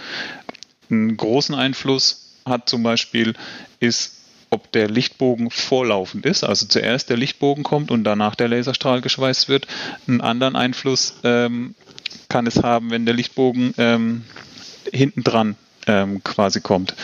Einen 0.91 1.17
großen 1.17 1.55
Einfluss 1.55 2.39
hat 2.47 2.69
zum 2.69 2.83
Beispiel 2.83 3.35
ist 3.81 4.19
ob 4.53 4.71
der 4.73 4.87
Lichtbogen 4.87 5.51
vorlaufend 5.51 6.27
ist, 6.27 6.45
also 6.45 6.67
zuerst 6.67 7.09
der 7.09 7.17
Lichtbogen 7.17 7.65
kommt 7.65 7.91
und 7.91 8.05
danach 8.05 8.35
der 8.35 8.49
Laserstrahl 8.49 9.01
geschweißt 9.01 9.49
wird. 9.49 9.67
Einen 10.07 10.21
anderen 10.21 10.57
Einfluss 10.57 11.15
ähm, 11.25 11.75
kann 12.29 12.47
es 12.47 12.63
haben, 12.63 12.91
wenn 12.91 13.07
der 13.07 13.15
Lichtbogen 13.15 13.75
ähm, 13.79 14.25
hinten 14.93 15.23
dran 15.23 15.57
ähm, 15.87 16.23
quasi 16.23 16.61
kommt. 16.61 16.95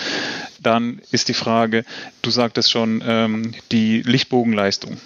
Dann 0.60 1.00
ist 1.10 1.28
die 1.28 1.34
Frage, 1.34 1.84
du 2.22 2.30
sagtest 2.30 2.70
schon, 2.70 3.02
ähm, 3.06 3.54
die 3.70 4.02
Lichtbogenleistung 4.02 4.98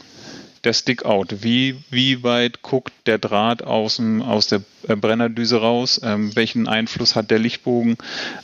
der 0.64 0.72
Stickout. 0.72 1.42
Wie, 1.42 1.76
wie 1.90 2.22
weit 2.22 2.62
guckt 2.62 2.92
der 3.06 3.18
Draht 3.18 3.62
aus, 3.62 3.96
dem, 3.96 4.22
aus 4.22 4.46
der 4.46 4.62
äh, 4.86 4.94
Brennerdüse 4.94 5.60
raus? 5.60 6.00
Ähm, 6.04 6.34
welchen 6.36 6.68
Einfluss 6.68 7.16
hat 7.16 7.30
der 7.30 7.38
Lichtbogen 7.38 7.96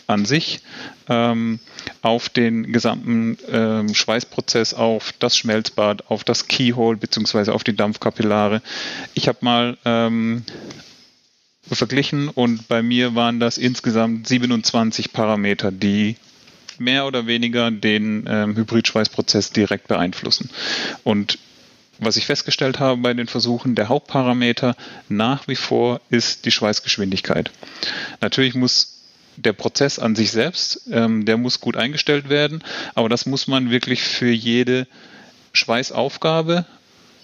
an 0.06 0.24
sich 0.24 0.60
ähm, 1.08 1.60
auf 2.02 2.28
den 2.28 2.72
gesamten 2.72 3.38
ähm, 3.50 3.94
Schweißprozess, 3.94 4.74
auf 4.74 5.12
das 5.18 5.36
Schmelzbad, 5.36 6.10
auf 6.10 6.24
das 6.24 6.48
Keyhole 6.48 6.96
bzw. 6.96 7.52
auf 7.52 7.62
die 7.62 7.76
Dampfkapillare? 7.76 8.62
Ich 9.14 9.28
habe 9.28 9.38
mal 9.42 9.78
ähm, 9.84 10.44
verglichen 11.74 12.28
und 12.28 12.68
bei 12.68 12.82
mir 12.82 13.14
waren 13.14 13.40
das 13.40 13.58
insgesamt 13.58 14.26
27 14.28 15.12
Parameter, 15.12 15.70
die 15.70 16.16
mehr 16.78 17.06
oder 17.06 17.26
weniger 17.26 17.70
den 17.70 18.24
ähm, 18.28 18.56
Hybridschweißprozess 18.56 19.50
direkt 19.50 19.88
beeinflussen. 19.88 20.50
Und 21.04 21.38
was 21.98 22.16
ich 22.16 22.26
festgestellt 22.26 22.78
habe 22.78 23.00
bei 23.00 23.12
den 23.12 23.26
Versuchen, 23.26 23.74
der 23.74 23.88
Hauptparameter 23.88 24.76
nach 25.08 25.48
wie 25.48 25.56
vor 25.56 26.00
ist 26.10 26.44
die 26.44 26.52
Schweißgeschwindigkeit. 26.52 27.50
Natürlich 28.20 28.54
muss 28.54 28.94
der 29.36 29.52
Prozess 29.52 29.98
an 29.98 30.16
sich 30.16 30.30
selbst, 30.30 30.82
ähm, 30.90 31.24
der 31.24 31.36
muss 31.36 31.60
gut 31.60 31.76
eingestellt 31.76 32.28
werden, 32.28 32.62
aber 32.94 33.08
das 33.08 33.26
muss 33.26 33.46
man 33.46 33.70
wirklich 33.70 34.02
für 34.02 34.30
jede 34.30 34.86
Schweißaufgabe, 35.52 36.66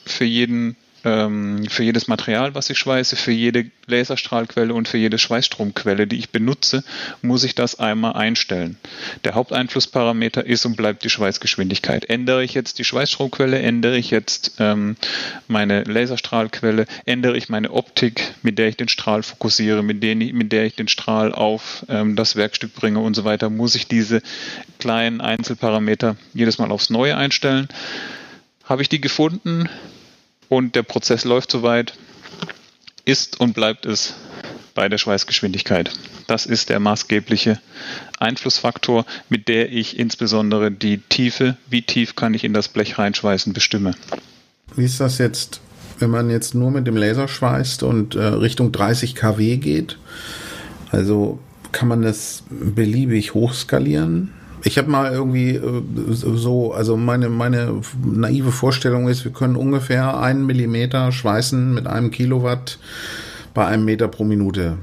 für 0.05 0.25
jeden 0.25 0.77
ähm, 1.05 1.67
für 1.69 1.83
jedes 1.83 2.09
Material, 2.09 2.55
was 2.55 2.71
ich 2.71 2.79
schweiße, 2.79 3.17
für 3.17 3.33
jede 3.33 3.71
Laserstrahlquelle 3.87 4.73
und 4.73 4.89
für 4.89 4.99
jede 4.99 5.19
Schweißstromquelle, 5.19 6.07
die 6.07 6.19
ich 6.19 6.31
benutze, 6.31 6.85
muss 7.23 7.45
ich 7.45 7.55
das 7.55 7.79
einmal 7.79 8.15
einstellen. 8.15 8.79
Der 9.25 9.35
Haupteinflussparameter 9.35 10.45
ist 10.47 10.65
und 10.65 10.77
bleibt 10.77 11.05
die 11.05 11.11
Schweißgeschwindigkeit. 11.11 12.09
Ändere 12.09 12.45
ich 12.45 12.55
jetzt 12.55 12.79
die 12.79 12.85
Schweißstromquelle, 12.85 13.59
ändere 13.59 13.97
ich 13.97 14.11
jetzt 14.11 14.57
ähm, 14.59 14.97
meine 15.49 15.85
Laserstrahlquelle, 15.85 16.87
ändere 17.05 17.37
ich 17.37 17.49
meine 17.49 17.71
Optik, 17.71 18.35
mit 18.43 18.59
der 18.59 18.69
ich 18.69 18.77
den 18.77 18.89
Strahl 18.89 19.23
fokussiere, 19.23 19.83
mit, 19.83 20.03
den, 20.03 20.19
mit 20.19 20.53
der 20.53 20.65
ich 20.65 20.75
den 20.75 20.89
Strahl 20.89 21.33
auf 21.33 21.85
ähm, 21.89 22.17
das 22.17 22.37
Werkstück 22.37 22.75
bringe 22.75 23.01
und 23.01 23.15
so 23.15 23.25
weiter, 23.25 23.51
muss 23.51 23.75
ich 23.75 23.87
diese 23.87 24.23
kleinen 24.79 25.21
Einzelparameter 25.21 26.17
jedes 26.33 26.59
Mal 26.59 26.71
aufs 26.71 26.91
Neue 26.91 27.17
einstellen. 27.17 27.69
Habe 28.65 28.81
ich 28.81 28.89
die 28.89 29.01
gefunden, 29.01 29.69
und 30.55 30.75
der 30.75 30.83
Prozess 30.83 31.25
läuft 31.25 31.51
soweit, 31.51 31.95
ist 33.05 33.41
und 33.41 33.55
bleibt 33.55 33.87
es 33.87 34.15
bei 34.75 34.89
der 34.89 34.99
Schweißgeschwindigkeit. 34.99 35.91
Das 36.27 36.47
ist 36.47 36.69
der 36.69 36.81
maßgebliche 36.81 37.61
Einflussfaktor, 38.19 39.05
mit 39.29 39.49
der 39.49 39.71
ich 39.71 39.99
insbesondere 39.99 40.71
die 40.71 40.99
Tiefe, 40.99 41.57
wie 41.69 41.83
tief 41.83 42.17
kann 42.17 42.35
ich 42.35 42.45
in 42.45 42.55
das 42.55 42.69
Blech 42.69 42.99
reinschweißen, 42.99 43.53
bestimme. 43.53 43.95
Wie 44.75 44.85
ist 44.85 45.01
das 45.01 45.19
jetzt 45.19 45.61
wenn 45.99 46.11
man 46.11 46.31
jetzt 46.31 46.55
nur 46.55 46.71
mit 46.71 46.87
dem 46.87 46.97
Laser 46.97 47.29
schweißt 47.29 47.83
und 47.83 48.15
äh, 48.15 48.23
Richtung 48.25 48.73
30 48.73 49.15
kW 49.15 49.57
geht. 49.59 49.99
Also 50.91 51.39
kann 51.73 51.89
man 51.89 52.03
das 52.03 52.43
beliebig 52.51 53.35
hochskalieren. 53.35 54.33
Ich 54.67 54.79
habe 54.79 54.91
mal 54.91 55.13
irgendwie 55.13 55.51
äh, 55.51 55.83
so, 56.11 56.73
also 56.73 56.97
meine, 56.97 57.29
meine 57.29 57.83
naive 58.03 58.51
Vorstellung 58.51 59.09
ist, 59.09 59.25
wir 59.25 59.33
können 59.33 59.57
ungefähr 59.57 60.19
einen 60.19 60.47
Millimeter 60.47 61.13
schweißen 61.13 61.75
mit 61.75 61.87
einem 61.87 62.11
Kilowatt 62.11 62.79
bei 63.53 63.67
einem 63.67 63.85
Meter 63.85 64.09
pro 64.09 64.25
Minute. 64.25 64.79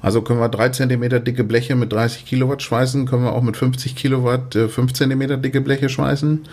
Also 0.00 0.22
können 0.22 0.40
wir 0.40 0.48
drei 0.48 0.70
Zentimeter 0.70 1.20
dicke 1.20 1.44
Bleche 1.44 1.74
mit 1.76 1.92
30 1.92 2.26
Kilowatt 2.26 2.62
schweißen, 2.62 3.06
können 3.06 3.24
wir 3.24 3.32
auch 3.32 3.42
mit 3.42 3.56
50 3.56 3.96
Kilowatt 3.96 4.54
äh, 4.54 4.68
fünf 4.68 4.94
Zentimeter 4.94 5.36
dicke 5.36 5.60
Bleche 5.60 5.88
schweißen. 5.88 6.46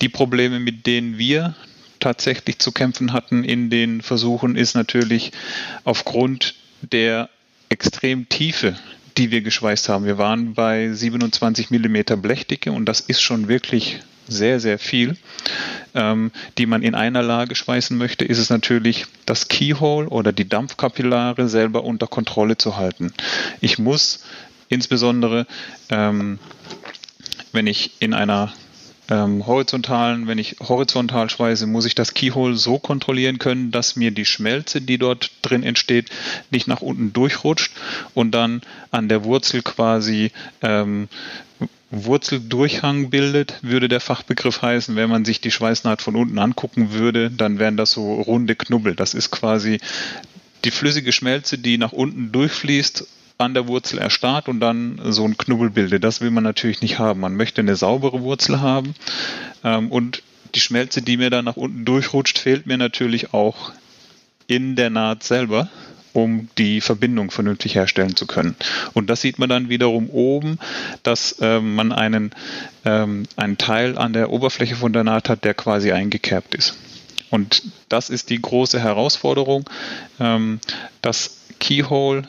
Die 0.00 0.08
Probleme, 0.08 0.60
mit 0.60 0.86
denen 0.86 1.18
wir 1.18 1.54
tatsächlich 2.00 2.60
zu 2.60 2.70
kämpfen 2.70 3.12
hatten 3.12 3.42
in 3.42 3.70
den 3.70 4.00
Versuchen, 4.00 4.56
ist 4.56 4.74
natürlich 4.74 5.32
aufgrund 5.84 6.54
der 6.82 7.28
extrem 7.68 8.28
Tiefe, 8.28 8.76
die 9.18 9.30
wir 9.30 9.42
geschweißt 9.42 9.88
haben. 9.88 10.04
Wir 10.04 10.16
waren 10.16 10.54
bei 10.54 10.92
27 10.92 11.70
Millimeter 11.70 12.16
Blechdicke 12.16 12.70
und 12.72 12.86
das 12.86 13.00
ist 13.00 13.20
schon 13.20 13.48
wirklich 13.48 14.00
sehr, 14.28 14.60
sehr 14.60 14.78
viel, 14.78 15.16
ähm, 15.94 16.30
die 16.58 16.66
man 16.66 16.82
in 16.82 16.94
einer 16.94 17.22
Lage 17.22 17.54
schweißen 17.54 17.96
möchte, 17.96 18.24
ist 18.24 18.38
es 18.38 18.50
natürlich 18.50 19.06
das 19.26 19.48
Keyhole 19.48 20.08
oder 20.08 20.32
die 20.32 20.48
Dampfkapillare 20.48 21.48
selber 21.48 21.82
unter 21.82 22.06
Kontrolle 22.06 22.56
zu 22.58 22.76
halten. 22.76 23.12
Ich 23.60 23.78
muss 23.78 24.24
insbesondere, 24.68 25.46
ähm, 25.88 26.38
wenn 27.52 27.66
ich 27.66 27.92
in 28.00 28.14
einer 28.14 28.52
ähm, 29.10 29.46
horizontalen, 29.46 30.26
wenn 30.26 30.38
ich 30.38 30.56
horizontal 30.60 31.30
schweiße, 31.30 31.66
muss 31.66 31.86
ich 31.86 31.94
das 31.94 32.14
Keyhole 32.14 32.56
so 32.56 32.78
kontrollieren 32.78 33.38
können, 33.38 33.70
dass 33.70 33.96
mir 33.96 34.10
die 34.10 34.24
Schmelze, 34.24 34.80
die 34.80 34.98
dort 34.98 35.30
drin 35.42 35.62
entsteht, 35.62 36.10
nicht 36.50 36.68
nach 36.68 36.82
unten 36.82 37.12
durchrutscht 37.12 37.72
und 38.14 38.32
dann 38.32 38.60
an 38.90 39.08
der 39.08 39.24
Wurzel 39.24 39.62
quasi 39.62 40.30
ähm, 40.62 41.08
Wurzeldurchhang 41.90 43.08
bildet, 43.08 43.54
würde 43.62 43.88
der 43.88 44.00
Fachbegriff 44.00 44.60
heißen. 44.60 44.94
Wenn 44.94 45.08
man 45.08 45.24
sich 45.24 45.40
die 45.40 45.50
Schweißnaht 45.50 46.02
von 46.02 46.16
unten 46.16 46.38
angucken 46.38 46.92
würde, 46.92 47.30
dann 47.30 47.58
wären 47.58 47.78
das 47.78 47.92
so 47.92 48.20
runde 48.20 48.56
Knubbel. 48.56 48.94
Das 48.94 49.14
ist 49.14 49.30
quasi 49.30 49.80
die 50.64 50.70
flüssige 50.70 51.12
Schmelze, 51.12 51.56
die 51.56 51.78
nach 51.78 51.92
unten 51.92 52.30
durchfließt 52.30 53.06
an 53.38 53.54
der 53.54 53.68
Wurzel 53.68 53.98
erstarrt 53.98 54.48
und 54.48 54.58
dann 54.58 55.00
so 55.04 55.24
ein 55.24 55.38
Knubbel 55.38 55.70
bildet. 55.70 56.02
Das 56.02 56.20
will 56.20 56.30
man 56.30 56.42
natürlich 56.42 56.82
nicht 56.82 56.98
haben. 56.98 57.20
Man 57.20 57.36
möchte 57.36 57.60
eine 57.60 57.76
saubere 57.76 58.20
Wurzel 58.20 58.60
haben 58.60 58.94
ähm, 59.62 59.92
und 59.92 60.22
die 60.54 60.60
Schmelze, 60.60 61.02
die 61.02 61.16
mir 61.16 61.30
dann 61.30 61.44
nach 61.44 61.56
unten 61.56 61.84
durchrutscht, 61.84 62.38
fehlt 62.38 62.66
mir 62.66 62.78
natürlich 62.78 63.32
auch 63.32 63.72
in 64.48 64.74
der 64.74 64.90
Naht 64.90 65.22
selber, 65.22 65.68
um 66.14 66.48
die 66.58 66.80
Verbindung 66.80 67.30
vernünftig 67.30 67.76
herstellen 67.76 68.16
zu 68.16 68.26
können. 68.26 68.56
Und 68.92 69.08
das 69.08 69.20
sieht 69.20 69.38
man 69.38 69.48
dann 69.48 69.68
wiederum 69.68 70.10
oben, 70.10 70.58
dass 71.04 71.36
ähm, 71.40 71.76
man 71.76 71.92
einen, 71.92 72.32
ähm, 72.84 73.24
einen 73.36 73.58
Teil 73.58 73.98
an 73.98 74.14
der 74.14 74.30
Oberfläche 74.30 74.74
von 74.74 74.92
der 74.92 75.04
Naht 75.04 75.28
hat, 75.28 75.44
der 75.44 75.54
quasi 75.54 75.92
eingekerbt 75.92 76.56
ist. 76.56 76.76
Und 77.30 77.62
das 77.88 78.10
ist 78.10 78.30
die 78.30 78.40
große 78.40 78.80
Herausforderung, 78.80 79.68
ähm, 80.18 80.60
das 81.02 81.36
Keyhole 81.60 82.26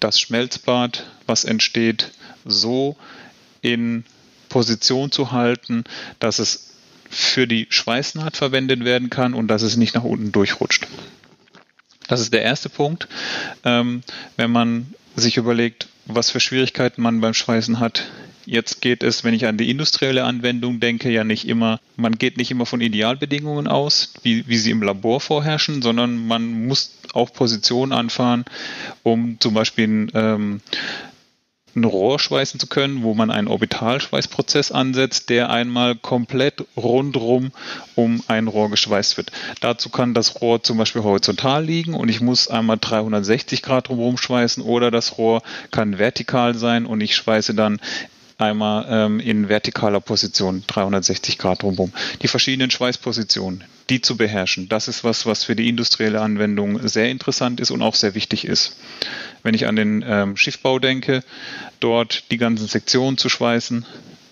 das 0.00 0.20
Schmelzbad, 0.20 1.04
was 1.26 1.44
entsteht, 1.44 2.12
so 2.44 2.96
in 3.60 4.04
Position 4.48 5.10
zu 5.10 5.32
halten, 5.32 5.84
dass 6.18 6.38
es 6.38 6.74
für 7.10 7.46
die 7.46 7.66
Schweißnaht 7.70 8.36
verwendet 8.36 8.84
werden 8.84 9.10
kann 9.10 9.34
und 9.34 9.48
dass 9.48 9.62
es 9.62 9.76
nicht 9.76 9.94
nach 9.94 10.04
unten 10.04 10.32
durchrutscht. 10.32 10.86
Das 12.06 12.20
ist 12.20 12.32
der 12.32 12.42
erste 12.42 12.68
Punkt. 12.68 13.08
Ähm, 13.64 14.02
wenn 14.36 14.50
man 14.50 14.94
sich 15.16 15.36
überlegt, 15.36 15.88
was 16.06 16.30
für 16.30 16.40
Schwierigkeiten 16.40 17.02
man 17.02 17.20
beim 17.20 17.34
Schweißen 17.34 17.80
hat, 17.80 18.04
Jetzt 18.50 18.80
geht 18.80 19.02
es, 19.02 19.24
wenn 19.24 19.34
ich 19.34 19.44
an 19.44 19.58
die 19.58 19.68
industrielle 19.68 20.24
Anwendung 20.24 20.80
denke, 20.80 21.10
ja 21.10 21.22
nicht 21.22 21.46
immer, 21.46 21.80
man 21.96 22.16
geht 22.16 22.38
nicht 22.38 22.50
immer 22.50 22.64
von 22.64 22.80
Idealbedingungen 22.80 23.68
aus, 23.68 24.14
wie, 24.22 24.48
wie 24.48 24.56
sie 24.56 24.70
im 24.70 24.82
Labor 24.82 25.20
vorherrschen, 25.20 25.82
sondern 25.82 26.26
man 26.26 26.66
muss 26.66 26.97
auch 27.14 27.32
Positionen 27.32 27.92
anfahren, 27.92 28.44
um 29.02 29.38
zum 29.40 29.54
Beispiel 29.54 30.08
ähm, 30.14 30.60
ein 31.78 31.84
Rohr 31.84 32.18
schweißen 32.18 32.58
zu 32.58 32.66
können, 32.66 33.02
wo 33.02 33.14
man 33.14 33.30
einen 33.30 33.48
Orbitalschweißprozess 33.48 34.72
ansetzt, 34.72 35.30
der 35.30 35.50
einmal 35.50 35.94
komplett 35.94 36.64
rundrum 36.76 37.52
um 37.94 38.22
ein 38.28 38.48
Rohr 38.48 38.70
geschweißt 38.70 39.16
wird. 39.16 39.32
Dazu 39.60 39.88
kann 39.88 40.14
das 40.14 40.40
Rohr 40.40 40.62
zum 40.62 40.78
Beispiel 40.78 41.02
horizontal 41.02 41.64
liegen 41.64 41.94
und 41.94 42.08
ich 42.08 42.20
muss 42.20 42.48
einmal 42.48 42.78
360 42.80 43.62
Grad 43.62 43.88
drumherum 43.88 44.18
schweißen 44.18 44.62
oder 44.62 44.90
das 44.90 45.18
Rohr 45.18 45.42
kann 45.70 45.98
vertikal 45.98 46.54
sein 46.54 46.86
und 46.86 47.00
ich 47.00 47.14
schweiße 47.14 47.54
dann 47.54 47.80
einmal 48.38 48.86
ähm, 48.88 49.20
in 49.20 49.48
vertikaler 49.48 50.00
Position 50.00 50.62
360 50.66 51.38
Grad 51.38 51.62
drumherum. 51.62 51.92
Die 52.22 52.28
verschiedenen 52.28 52.70
Schweißpositionen, 52.70 53.64
die 53.90 54.00
zu 54.00 54.16
beherrschen, 54.16 54.68
das 54.68 54.88
ist 54.88 55.04
was, 55.04 55.26
was 55.26 55.44
für 55.44 55.56
die 55.56 55.68
industrielle 55.68 56.20
Anwendung 56.20 56.86
sehr 56.86 57.10
interessant 57.10 57.60
ist 57.60 57.70
und 57.70 57.82
auch 57.82 57.96
sehr 57.96 58.14
wichtig 58.14 58.46
ist. 58.46 58.76
Wenn 59.42 59.54
ich 59.54 59.66
an 59.66 59.76
den 59.76 60.04
ähm, 60.06 60.36
Schiffbau 60.36 60.78
denke, 60.78 61.22
dort 61.80 62.30
die 62.30 62.38
ganzen 62.38 62.68
Sektionen 62.68 63.18
zu 63.18 63.28
schweißen, 63.28 63.84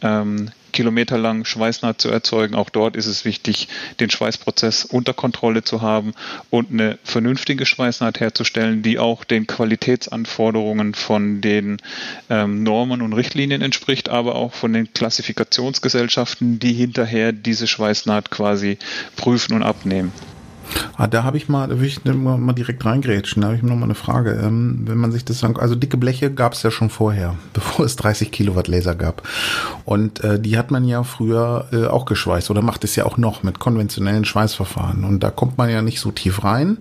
ähm, 0.03 0.51
kilometerlang 0.77 1.47
Schweißnaht 1.47 2.03
zu 2.03 2.11
erzeugen. 2.11 2.55
Auch 2.55 2.69
dort 2.69 2.97
ist 2.97 3.07
es 3.07 3.25
wichtig, 3.25 3.69
den 3.99 4.11
Schweißprozess 4.11 4.85
unter 4.85 5.15
Kontrolle 5.15 5.65
zu 5.65 5.81
haben 5.81 6.13
und 6.51 6.71
eine 6.71 6.99
vernünftige 7.03 7.65
Schweißnaht 7.65 8.21
herzustellen, 8.21 8.83
die 8.83 8.99
auch 8.99 9.25
den 9.25 9.47
Qualitätsanforderungen 9.47 10.93
von 10.93 11.41
den 11.41 11.79
ähm, 12.29 12.63
Normen 12.63 13.01
und 13.01 13.15
Richtlinien 13.15 13.63
entspricht, 13.63 14.11
aber 14.11 14.35
auch 14.35 14.53
von 14.53 14.75
den 14.75 14.93
Klassifikationsgesellschaften, 14.93 16.59
die 16.59 16.75
hinterher 16.75 17.33
diese 17.33 17.67
Schweißnaht 17.67 18.31
quasi 18.31 18.77
prüfen 19.17 19.55
und 19.55 19.63
abnehmen. 19.63 20.13
Ah, 20.97 21.07
da 21.07 21.25
habe 21.25 21.37
ich 21.37 21.49
mal, 21.49 21.69
da 21.69 21.79
will 21.79 21.87
ich 21.87 22.05
mal, 22.05 22.53
direkt 22.55 22.85
reingrätschen, 22.85 23.43
da 23.43 23.49
habe 23.49 23.57
ich 23.57 23.63
noch 23.63 23.77
mal 23.77 23.85
eine 23.85 23.95
Frage. 23.95 24.33
Ähm, 24.43 24.83
wenn 24.87 24.99
man 24.99 25.13
sich 25.13 25.25
das 25.25 25.41
sagt, 25.41 25.59
also 25.59 25.75
dicke 25.75 25.97
Bleche 25.97 26.33
gab 26.33 26.55
es 26.55 26.63
ja 26.63 26.71
schon 26.71 26.91
vorher, 26.91 27.35
bevor 27.53 27.85
es 27.85 27.97
30 27.97 28.33
Kilowatt 28.33 28.69
Laser 28.69 28.95
gab. 28.95 29.23
Und 29.85 30.25
äh, 30.25 30.41
die 30.41 30.57
hat 30.57 30.71
man 30.71 30.85
ja 30.85 31.03
früher 31.03 31.67
äh, 31.73 31.87
auch 31.87 32.07
geschweißt 32.07 32.51
oder 32.51 32.63
macht 32.63 32.85
es 32.85 32.97
ja 32.97 33.05
auch 33.05 33.19
noch 33.19 33.43
mit 33.43 33.59
konventionellen 33.59 34.25
Schweißverfahren. 34.25 35.05
Und 35.05 35.23
da 35.23 35.31
kommt 35.31 35.59
man 35.59 35.69
ja 35.69 35.83
nicht 35.83 36.01
so 36.01 36.11
tief 36.11 36.45
rein. 36.45 36.79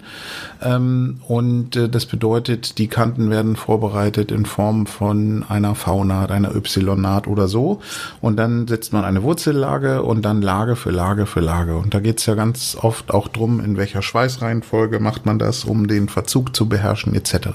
Ähm, 0.62 1.20
und 1.28 1.76
äh, 1.76 1.90
das 1.90 2.06
bedeutet, 2.06 2.78
die 2.78 2.88
Kanten 2.88 3.30
werden 3.30 3.56
vorbereitet 3.56 4.32
in 4.32 4.46
Form 4.46 4.88
von 4.88 5.44
einer 5.48 5.76
V-Naht, 5.76 6.32
einer 6.32 6.56
Y-Naht 6.56 7.28
oder 7.28 7.48
so. 7.48 7.82
Und 8.22 8.38
dann 8.38 8.68
setzt 8.68 8.94
man 8.94 9.04
eine 9.04 9.24
Wurzellage 9.24 10.04
und 10.04 10.24
dann 10.24 10.42
Lage 10.42 10.76
für 10.76 10.92
Lage 10.92 11.26
für 11.26 11.42
Lage. 11.42 11.78
Und 11.78 11.94
da 11.94 12.00
geht 12.00 12.20
es 12.20 12.26
ja 12.26 12.36
ganz 12.36 12.78
oft 12.80 13.14
auch 13.14 13.28
drum, 13.28 13.60
in 13.60 13.75
welcher 13.78 14.02
Schweißreihenfolge 14.02 15.00
macht 15.00 15.26
man 15.26 15.40
das, 15.40 15.64
um 15.64 15.88
den 15.88 16.10
Verzug 16.10 16.56
zu 16.56 16.68
beherrschen 16.68 17.14
etc. 17.16 17.48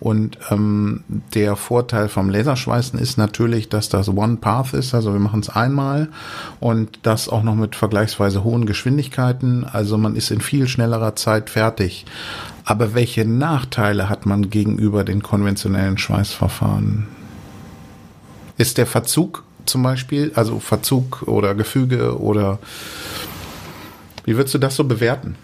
Und 0.00 0.38
ähm, 0.50 1.04
der 1.34 1.56
Vorteil 1.56 2.08
vom 2.08 2.30
Laserschweißen 2.30 2.98
ist 2.98 3.18
natürlich, 3.18 3.68
dass 3.68 3.88
das 3.88 4.08
One 4.08 4.36
Path 4.36 4.74
ist, 4.74 4.94
also 4.94 5.12
wir 5.12 5.20
machen 5.20 5.40
es 5.40 5.48
einmal 5.48 6.08
und 6.60 7.00
das 7.02 7.28
auch 7.28 7.42
noch 7.42 7.54
mit 7.54 7.76
vergleichsweise 7.76 8.44
hohen 8.44 8.66
Geschwindigkeiten, 8.66 9.64
also 9.64 9.98
man 9.98 10.16
ist 10.16 10.30
in 10.30 10.40
viel 10.40 10.68
schnellerer 10.68 11.16
Zeit 11.16 11.50
fertig. 11.50 12.06
Aber 12.64 12.94
welche 12.94 13.24
Nachteile 13.24 14.08
hat 14.08 14.26
man 14.26 14.50
gegenüber 14.50 15.04
den 15.04 15.22
konventionellen 15.22 15.98
Schweißverfahren? 15.98 17.08
Ist 18.58 18.78
der 18.78 18.86
Verzug 18.86 19.44
zum 19.66 19.82
Beispiel, 19.82 20.32
also 20.34 20.60
Verzug 20.60 21.22
oder 21.26 21.54
Gefüge 21.54 22.20
oder 22.20 22.58
wie 24.24 24.36
würdest 24.36 24.54
du 24.54 24.58
das 24.58 24.76
so 24.76 24.84
bewerten? 24.84 25.36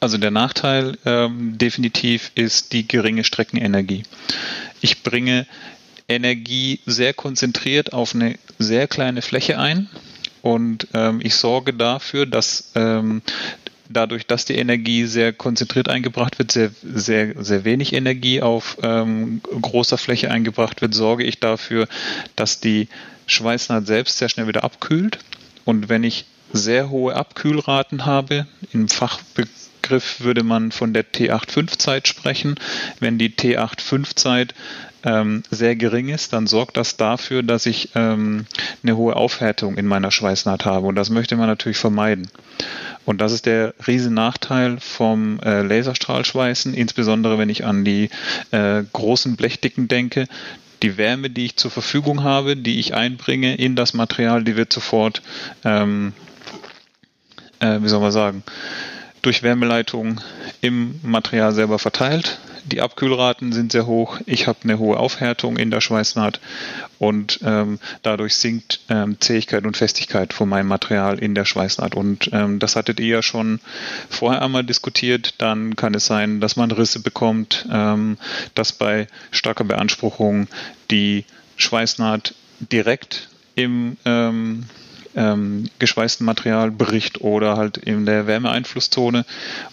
Also 0.00 0.18
der 0.18 0.30
Nachteil 0.30 0.98
ähm, 1.04 1.56
definitiv 1.58 2.30
ist 2.34 2.72
die 2.72 2.86
geringe 2.86 3.24
Streckenenergie. 3.24 4.02
Ich 4.80 5.02
bringe 5.02 5.46
Energie 6.08 6.80
sehr 6.86 7.14
konzentriert 7.14 7.92
auf 7.92 8.14
eine 8.14 8.38
sehr 8.58 8.86
kleine 8.86 9.22
Fläche 9.22 9.58
ein 9.58 9.88
und 10.42 10.86
ähm, 10.94 11.20
ich 11.22 11.34
sorge 11.34 11.72
dafür, 11.72 12.26
dass 12.26 12.70
ähm, 12.74 13.22
dadurch, 13.88 14.26
dass 14.26 14.44
die 14.44 14.56
Energie 14.56 15.06
sehr 15.06 15.32
konzentriert 15.32 15.88
eingebracht 15.88 16.38
wird, 16.38 16.52
sehr, 16.52 16.70
sehr, 16.82 17.42
sehr 17.42 17.64
wenig 17.64 17.92
Energie 17.92 18.42
auf 18.42 18.78
ähm, 18.82 19.40
großer 19.42 19.98
Fläche 19.98 20.30
eingebracht 20.30 20.82
wird, 20.82 20.94
sorge 20.94 21.24
ich 21.24 21.40
dafür, 21.40 21.88
dass 22.36 22.60
die 22.60 22.88
Schweißnaht 23.26 23.86
selbst 23.86 24.18
sehr 24.18 24.28
schnell 24.28 24.46
wieder 24.46 24.64
abkühlt. 24.64 25.18
Und 25.64 25.88
wenn 25.88 26.04
ich 26.04 26.26
sehr 26.56 26.90
hohe 26.90 27.14
Abkühlraten 27.14 28.06
habe, 28.06 28.46
im 28.72 28.88
Fachbegriff 28.88 30.20
würde 30.20 30.42
man 30.42 30.72
von 30.72 30.92
der 30.92 31.04
T85-Zeit 31.04 32.08
sprechen. 32.08 32.56
Wenn 33.00 33.18
die 33.18 33.30
T85-Zeit 33.30 34.54
ähm, 35.04 35.44
sehr 35.50 35.76
gering 35.76 36.08
ist, 36.08 36.32
dann 36.32 36.46
sorgt 36.46 36.76
das 36.76 36.96
dafür, 36.96 37.42
dass 37.42 37.66
ich 37.66 37.90
ähm, 37.94 38.46
eine 38.82 38.96
hohe 38.96 39.14
Aufhärtung 39.14 39.76
in 39.76 39.86
meiner 39.86 40.10
Schweißnaht 40.10 40.64
habe. 40.64 40.86
Und 40.86 40.96
das 40.96 41.10
möchte 41.10 41.36
man 41.36 41.46
natürlich 41.46 41.78
vermeiden. 41.78 42.28
Und 43.04 43.20
das 43.20 43.32
ist 43.32 43.46
der 43.46 43.72
riesen 43.86 44.14
Nachteil 44.14 44.78
vom 44.80 45.38
äh, 45.40 45.62
Laserstrahlschweißen, 45.62 46.74
insbesondere 46.74 47.38
wenn 47.38 47.48
ich 47.48 47.64
an 47.64 47.84
die 47.84 48.10
äh, 48.50 48.82
großen 48.92 49.36
Blechdicken 49.36 49.86
denke. 49.86 50.26
Die 50.82 50.98
Wärme, 50.98 51.30
die 51.30 51.46
ich 51.46 51.56
zur 51.56 51.70
Verfügung 51.70 52.24
habe, 52.24 52.56
die 52.56 52.80
ich 52.80 52.94
einbringe 52.94 53.54
in 53.54 53.76
das 53.76 53.94
Material, 53.94 54.42
die 54.42 54.56
wird 54.56 54.72
sofort, 54.72 55.22
ähm, 55.64 56.12
äh, 57.60 57.78
wie 57.80 57.88
soll 57.88 58.00
man 58.00 58.12
sagen, 58.12 58.42
durch 59.22 59.42
Wärmeleitung 59.42 60.20
im 60.60 61.00
Material 61.02 61.52
selber 61.52 61.78
verteilt 61.78 62.38
die 62.66 62.80
Abkühlraten 62.80 63.52
sind 63.52 63.72
sehr 63.72 63.86
hoch. 63.86 64.18
Ich 64.26 64.48
habe 64.48 64.58
eine 64.64 64.78
hohe 64.78 64.96
Aufhärtung 64.96 65.56
in 65.56 65.70
der 65.70 65.80
Schweißnaht 65.80 66.40
und 66.98 67.38
ähm, 67.44 67.78
dadurch 68.02 68.34
sinkt 68.34 68.80
ähm, 68.88 69.20
Zähigkeit 69.20 69.64
und 69.64 69.76
Festigkeit 69.76 70.32
von 70.32 70.48
meinem 70.48 70.66
Material 70.66 71.18
in 71.18 71.34
der 71.34 71.44
Schweißnaht. 71.44 71.94
Und 71.94 72.30
ähm, 72.32 72.58
das 72.58 72.74
hattet 72.74 72.98
ihr 72.98 73.06
ja 73.06 73.22
schon 73.22 73.60
vorher 74.08 74.42
einmal 74.42 74.64
diskutiert. 74.64 75.34
Dann 75.38 75.76
kann 75.76 75.94
es 75.94 76.06
sein, 76.06 76.40
dass 76.40 76.56
man 76.56 76.70
Risse 76.72 77.00
bekommt, 77.00 77.66
ähm, 77.70 78.18
dass 78.54 78.72
bei 78.72 79.06
starker 79.30 79.64
Beanspruchung 79.64 80.48
die 80.90 81.24
Schweißnaht 81.56 82.34
direkt 82.72 83.28
im 83.54 83.96
ähm, 85.16 85.68
geschweißten 85.78 86.24
Material 86.24 86.70
bricht 86.70 87.20
oder 87.22 87.56
halt 87.56 87.78
in 87.78 88.06
der 88.06 88.26
Wärmeeinflusszone. 88.26 89.24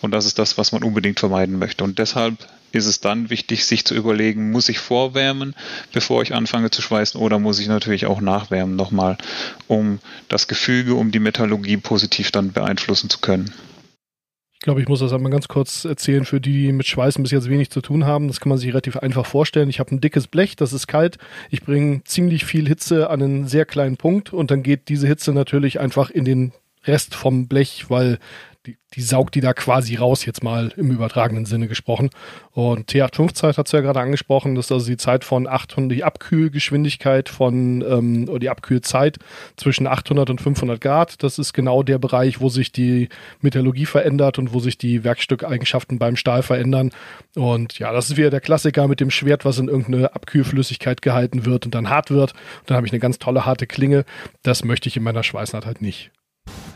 Und 0.02 0.12
das 0.12 0.26
ist 0.26 0.40
das, 0.40 0.58
was 0.58 0.72
man 0.72 0.84
unbedingt 0.84 1.20
vermeiden 1.20 1.60
möchte. 1.60 1.84
Und 1.84 2.00
deshalb 2.00 2.38
ist 2.72 2.88
es 2.88 3.00
dann 3.00 3.30
wichtig, 3.30 3.66
sich 3.66 3.86
zu 3.86 3.94
überlegen, 3.94 4.52
muss 4.52 4.68
ich 4.68 4.80
vorwärmen, 4.80 5.54
bevor 5.92 6.24
ich 6.24 6.34
anfange 6.34 6.72
zu 6.72 6.82
schweißen 6.82 7.22
oder 7.22 7.38
muss 7.38 7.60
ich 7.60 7.68
natürlich 7.68 8.08
auch 8.08 8.20
nachwärmen 8.20 8.76
nochmal, 8.76 9.18
um 9.68 10.00
das 10.28 10.48
Gefüge, 10.48 10.96
um 10.96 11.12
die 11.12 11.20
Metallurgie 11.20 11.78
positiv 11.78 12.32
dann 12.32 12.52
beeinflussen 12.52 13.12
zu 13.12 13.20
können. 13.20 13.54
Ich 14.64 14.66
glaube, 14.66 14.80
ich 14.80 14.88
muss 14.88 15.02
das 15.02 15.12
einmal 15.12 15.30
ganz 15.30 15.50
kurz 15.50 15.84
erzählen 15.84 16.24
für 16.24 16.40
die, 16.40 16.54
die 16.54 16.72
mit 16.72 16.88
Schweißen 16.88 17.22
bis 17.22 17.34
jetzt 17.34 17.50
wenig 17.50 17.70
zu 17.70 17.82
tun 17.82 18.06
haben. 18.06 18.30
Das 18.30 18.40
kann 18.40 18.48
man 18.48 18.58
sich 18.58 18.70
relativ 18.70 18.96
einfach 18.96 19.26
vorstellen. 19.26 19.68
Ich 19.68 19.82
habe 19.82 19.94
ein 19.94 20.00
dickes 20.00 20.28
Blech, 20.28 20.56
das 20.56 20.72
ist 20.72 20.88
kalt. 20.88 21.18
Ich 21.50 21.64
bringe 21.64 22.02
ziemlich 22.06 22.46
viel 22.46 22.66
Hitze 22.66 23.10
an 23.10 23.22
einen 23.22 23.48
sehr 23.50 23.66
kleinen 23.66 23.98
Punkt 23.98 24.32
und 24.32 24.52
dann 24.52 24.64
geht 24.64 24.88
diese 24.88 25.06
Hitze 25.06 25.34
natürlich 25.34 25.82
einfach 25.82 26.10
in 26.10 26.24
den 26.24 26.54
Rest 26.86 27.14
vom 27.14 27.50
Blech, 27.50 27.90
weil 27.90 28.20
die, 28.66 28.78
die 28.94 29.02
saugt 29.02 29.36
die 29.36 29.42
da 29.42 29.54
quasi 29.54 29.96
raus, 29.96 30.26
jetzt 30.26 30.44
mal 30.44 30.72
im 30.78 30.92
übertragenen 30.92 31.46
Sinne 31.46 31.68
gesprochen. 31.68 32.10
Und 32.52 32.92
T8-5-Zeit 32.92 33.58
hat 33.58 33.66
es 33.66 33.72
ja 33.74 33.82
gerade 33.82 34.00
angesprochen, 34.00 34.56
das 34.56 34.66
ist 34.66 34.72
also 34.72 34.86
die 34.88 34.98
Zeit 34.98 35.26
von 35.26 35.48
800, 35.48 35.98
die 35.98 36.04
Abkühlgeschwindigkeit 36.04 37.28
von, 37.28 37.82
ähm, 37.82 38.30
oder 38.30 38.40
die 38.40 38.50
Abkühlzeit 38.50 39.20
zwischen 39.58 39.86
800 39.86 40.30
und 40.30 40.40
500 40.40 40.80
Grad. 40.80 41.24
Das 41.24 41.40
ist 41.40 41.54
genau 41.54 41.84
der 41.84 41.98
Bereich, 41.98 42.40
wo 42.40 42.48
sich 42.50 42.72
die 42.72 43.10
Metallurgie 43.42 43.86
verändert 43.86 44.40
und 44.40 44.54
wo 44.54 44.60
sich 44.60 44.78
die 44.78 45.04
Werkstückeigenschaften 45.04 46.00
beim 46.00 46.16
Stahl 46.16 46.42
verändern. 46.42 46.92
Und 47.36 47.80
ja, 47.80 47.92
das 47.92 48.10
ist 48.10 48.18
wieder 48.18 48.30
der 48.30 48.42
Klassiker 48.42 48.88
mit 48.88 49.02
dem 49.02 49.12
Schwert, 49.12 49.44
was 49.44 49.60
in 49.60 49.68
irgendeine 49.68 50.16
Abkühlflüssigkeit 50.16 51.02
gehalten 51.02 51.46
wird 51.46 51.66
und 51.66 51.76
dann 51.76 51.90
hart 51.90 52.12
wird. 52.12 52.32
Und 52.32 52.70
dann 52.70 52.78
habe 52.78 52.88
ich 52.88 52.94
eine 52.94 53.00
ganz 53.00 53.20
tolle 53.20 53.46
harte 53.46 53.68
Klinge. 53.68 54.06
Das 54.42 54.64
möchte 54.64 54.88
ich 54.88 54.96
in 54.96 55.04
meiner 55.04 55.24
Schweißnaht 55.24 55.66
halt 55.66 55.82
nicht. 55.82 56.12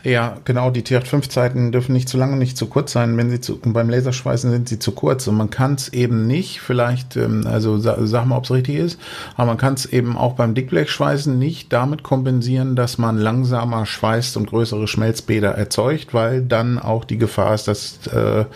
Ja, 0.08 0.38
genau, 0.44 0.70
die 0.70 0.82
T8-5-Zeiten 0.82 1.70
dürfen 1.70 1.92
nicht 1.92 2.08
zu 2.08 2.16
lange, 2.16 2.36
nicht 2.36 2.56
zu 2.56 2.66
kurz 2.66 2.92
sein. 2.92 3.16
Wenn 3.18 3.30
sie 3.30 3.42
zu, 3.42 3.58
beim 3.58 3.90
Laserschweißen 3.90 4.50
sind 4.50 4.68
sie 4.68 4.78
zu 4.78 4.92
kurz 4.92 5.26
und 5.26 5.36
man 5.36 5.50
kann 5.50 5.74
es 5.74 5.92
eben 5.92 6.26
nicht, 6.26 6.60
vielleicht, 6.60 7.16
ähm, 7.16 7.46
also 7.46 7.78
sag, 7.78 8.24
mal, 8.24 8.36
ob 8.36 8.44
es 8.44 8.50
richtig 8.50 8.76
ist, 8.76 8.98
aber 9.36 9.48
man 9.48 9.58
kann 9.58 9.74
es 9.74 9.84
eben 9.84 10.16
auch 10.16 10.34
beim 10.34 10.54
Dickblechschweißen 10.54 11.38
nicht 11.38 11.72
damit 11.74 12.04
kompensieren, 12.04 12.74
dass 12.74 12.96
man 12.96 13.18
langsamer 13.18 13.84
schweißt 13.84 14.38
und 14.38 14.46
größere 14.46 14.88
Schmelzbäder 14.88 15.50
erzeugt, 15.50 16.14
weil 16.14 16.42
dann 16.42 16.78
auch 16.78 17.04
die 17.04 17.18
Gefahr 17.18 17.54
ist, 17.54 17.68
dass 17.68 18.06
äh, 18.06 18.46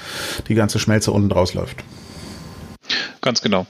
die 0.49 0.55
ganze 0.55 0.79
Schmelze 0.79 1.11
unten 1.11 1.29
draus 1.29 1.53
läuft. 1.55 1.85
Ganz 3.21 3.43
genau. 3.43 3.67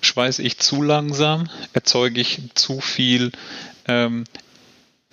Schweiße 0.00 0.42
ich 0.42 0.58
zu 0.58 0.82
langsam, 0.82 1.48
erzeuge 1.74 2.20
ich 2.20 2.42
zu 2.54 2.80
viel 2.80 3.30
ähm, 3.86 4.24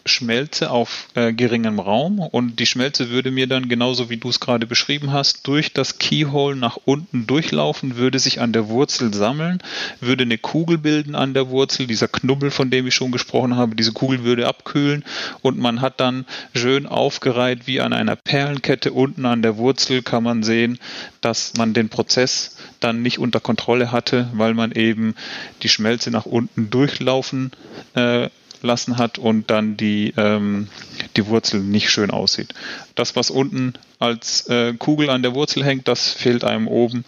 Schmelze 0.05 0.71
auf 0.71 1.07
äh, 1.15 1.33
geringem 1.33 1.79
Raum 1.79 2.19
und 2.19 2.59
die 2.59 2.65
Schmelze 2.65 3.09
würde 3.09 3.31
mir 3.31 3.47
dann 3.47 3.69
genauso 3.69 4.09
wie 4.09 4.17
du 4.17 4.29
es 4.29 4.39
gerade 4.39 4.65
beschrieben 4.65 5.11
hast 5.11 5.47
durch 5.47 5.73
das 5.73 5.99
Keyhole 5.99 6.55
nach 6.55 6.77
unten 6.85 7.27
durchlaufen, 7.27 7.97
würde 7.97 8.19
sich 8.19 8.41
an 8.41 8.53
der 8.53 8.67
Wurzel 8.67 9.13
sammeln, 9.13 9.59
würde 9.99 10.23
eine 10.23 10.37
Kugel 10.37 10.77
bilden 10.77 11.15
an 11.15 11.33
der 11.33 11.49
Wurzel, 11.49 11.87
dieser 11.87 12.07
Knubbel, 12.07 12.51
von 12.51 12.69
dem 12.69 12.87
ich 12.87 12.95
schon 12.95 13.11
gesprochen 13.11 13.55
habe, 13.55 13.75
diese 13.75 13.93
Kugel 13.93 14.23
würde 14.23 14.47
abkühlen 14.47 15.03
und 15.41 15.59
man 15.59 15.81
hat 15.81 15.99
dann 15.99 16.25
schön 16.55 16.87
aufgereiht 16.87 17.67
wie 17.67 17.81
an 17.81 17.93
einer 17.93 18.15
Perlenkette. 18.15 18.91
Unten 18.91 19.25
an 19.25 19.41
der 19.41 19.57
Wurzel 19.57 20.01
kann 20.01 20.23
man 20.23 20.43
sehen, 20.43 20.79
dass 21.21 21.53
man 21.57 21.73
den 21.73 21.89
Prozess 21.89 22.57
dann 22.79 23.01
nicht 23.01 23.19
unter 23.19 23.39
Kontrolle 23.39 23.91
hatte, 23.91 24.29
weil 24.33 24.53
man 24.53 24.71
eben 24.71 25.15
die 25.61 25.69
Schmelze 25.69 26.11
nach 26.11 26.25
unten 26.25 26.69
durchlaufen 26.69 27.51
äh, 27.95 28.29
lassen 28.63 28.97
hat 28.97 29.17
und 29.17 29.49
dann 29.49 29.77
die, 29.77 30.13
ähm, 30.17 30.67
die 31.15 31.27
Wurzel 31.27 31.61
nicht 31.61 31.89
schön 31.89 32.11
aussieht. 32.11 32.53
Das, 32.95 33.15
was 33.15 33.29
unten 33.29 33.73
als 33.99 34.47
äh, 34.47 34.73
Kugel 34.73 35.09
an 35.09 35.21
der 35.21 35.35
Wurzel 35.35 35.63
hängt, 35.63 35.87
das 35.87 36.11
fehlt 36.11 36.43
einem 36.43 36.67
oben 36.67 37.05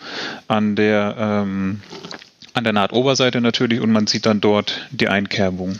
an 0.47 0.75
der, 0.75 1.15
ähm, 1.17 1.81
an 2.53 2.63
der 2.63 2.73
Nahtoberseite 2.73 3.41
natürlich 3.41 3.81
und 3.81 3.91
man 3.91 4.07
sieht 4.07 4.25
dann 4.25 4.41
dort 4.41 4.87
die 4.91 5.07
Einkerbung. 5.07 5.77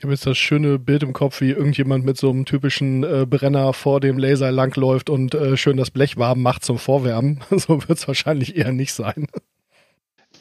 Ich 0.00 0.04
habe 0.04 0.14
jetzt 0.14 0.24
das 0.24 0.38
schöne 0.38 0.78
Bild 0.78 1.02
im 1.02 1.12
Kopf, 1.12 1.42
wie 1.42 1.50
irgendjemand 1.50 2.06
mit 2.06 2.16
so 2.16 2.30
einem 2.30 2.46
typischen 2.46 3.04
äh, 3.04 3.26
Brenner 3.26 3.74
vor 3.74 4.00
dem 4.00 4.16
Laser 4.16 4.50
langläuft 4.50 5.10
und 5.10 5.34
äh, 5.34 5.58
schön 5.58 5.76
das 5.76 5.90
Blech 5.90 6.16
warm 6.16 6.40
macht 6.40 6.64
zum 6.64 6.78
Vorwärmen. 6.78 7.40
so 7.50 7.86
wird 7.86 7.98
es 7.98 8.08
wahrscheinlich 8.08 8.56
eher 8.56 8.72
nicht 8.72 8.94
sein. 8.94 9.26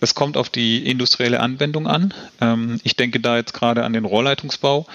Es 0.02 0.16
kommt 0.16 0.38
auf 0.38 0.50
die 0.50 0.86
industrielle 0.89 1.39
Anwendung 1.39 1.88
an. 1.88 2.14
Ähm, 2.41 2.80
ich 2.84 2.95
denke 2.95 3.20
da 3.20 3.38
jetzt 3.38 3.54
gerade 3.54 3.84
an 3.84 3.93
den 3.93 4.06
Rohrleitungsbau, 4.06 4.88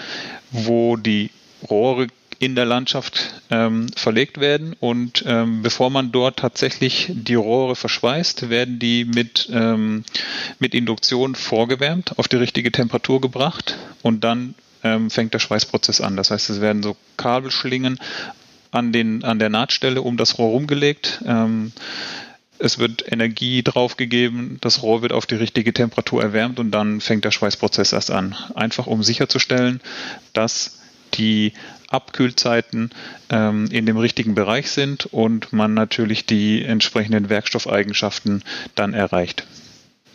wo 0.51 0.97
die 0.97 1.31
Rohre 1.69 2.07
in 2.39 2.55
der 2.55 2.65
Landschaft 2.65 3.33
ähm, 3.49 3.87
verlegt 3.95 4.39
werden 4.39 4.75
und 4.79 5.23
ähm, 5.25 5.61
bevor 5.61 5.89
man 5.89 6.11
dort 6.11 6.37
tatsächlich 6.37 7.09
die 7.13 7.35
Rohre 7.35 7.75
verschweißt, 7.75 8.49
werden 8.49 8.77
die 8.77 9.05
mit, 9.05 9.49
ähm, 9.53 10.03
mit 10.59 10.75
Induktion 10.75 11.35
vorgewärmt, 11.35 12.17
auf 12.19 12.27
die 12.27 12.35
richtige 12.35 12.71
Temperatur 12.71 13.21
gebracht 13.21 13.77
und 14.01 14.23
dann 14.23 14.55
ähm, 14.83 15.09
fängt 15.09 15.33
der 15.33 15.39
Schweißprozess 15.39 16.01
an. 16.01 16.17
Das 16.17 16.29
heißt, 16.31 16.49
es 16.49 16.61
werden 16.61 16.83
so 16.83 16.97
Kabelschlingen 17.17 17.99
an, 18.71 18.91
den, 18.91 19.23
an 19.23 19.39
der 19.39 19.49
Nahtstelle 19.49 20.01
um 20.01 20.17
das 20.17 20.37
Rohr 20.37 20.49
rumgelegt. 20.49 21.21
Es 22.57 22.77
wird 22.79 23.11
Energie 23.11 23.63
draufgegeben, 23.63 24.57
das 24.61 24.81
Rohr 24.81 25.01
wird 25.01 25.11
auf 25.11 25.25
die 25.25 25.35
richtige 25.35 25.73
Temperatur 25.73 26.21
erwärmt 26.21 26.59
und 26.59 26.71
dann 26.71 27.01
fängt 27.01 27.25
der 27.25 27.31
Schweißprozess 27.31 27.93
erst 27.93 28.11
an. 28.11 28.35
Einfach 28.55 28.87
um 28.87 29.03
sicherzustellen, 29.03 29.81
dass 30.33 30.79
die 31.15 31.53
Abkühlzeiten 31.89 32.91
ähm, 33.29 33.67
in 33.71 33.85
dem 33.85 33.97
richtigen 33.97 34.35
Bereich 34.35 34.71
sind 34.71 35.05
und 35.07 35.53
man 35.53 35.73
natürlich 35.73 36.25
die 36.25 36.63
entsprechenden 36.63 37.29
Werkstoffeigenschaften 37.29 38.43
dann 38.75 38.93
erreicht. 38.93 39.45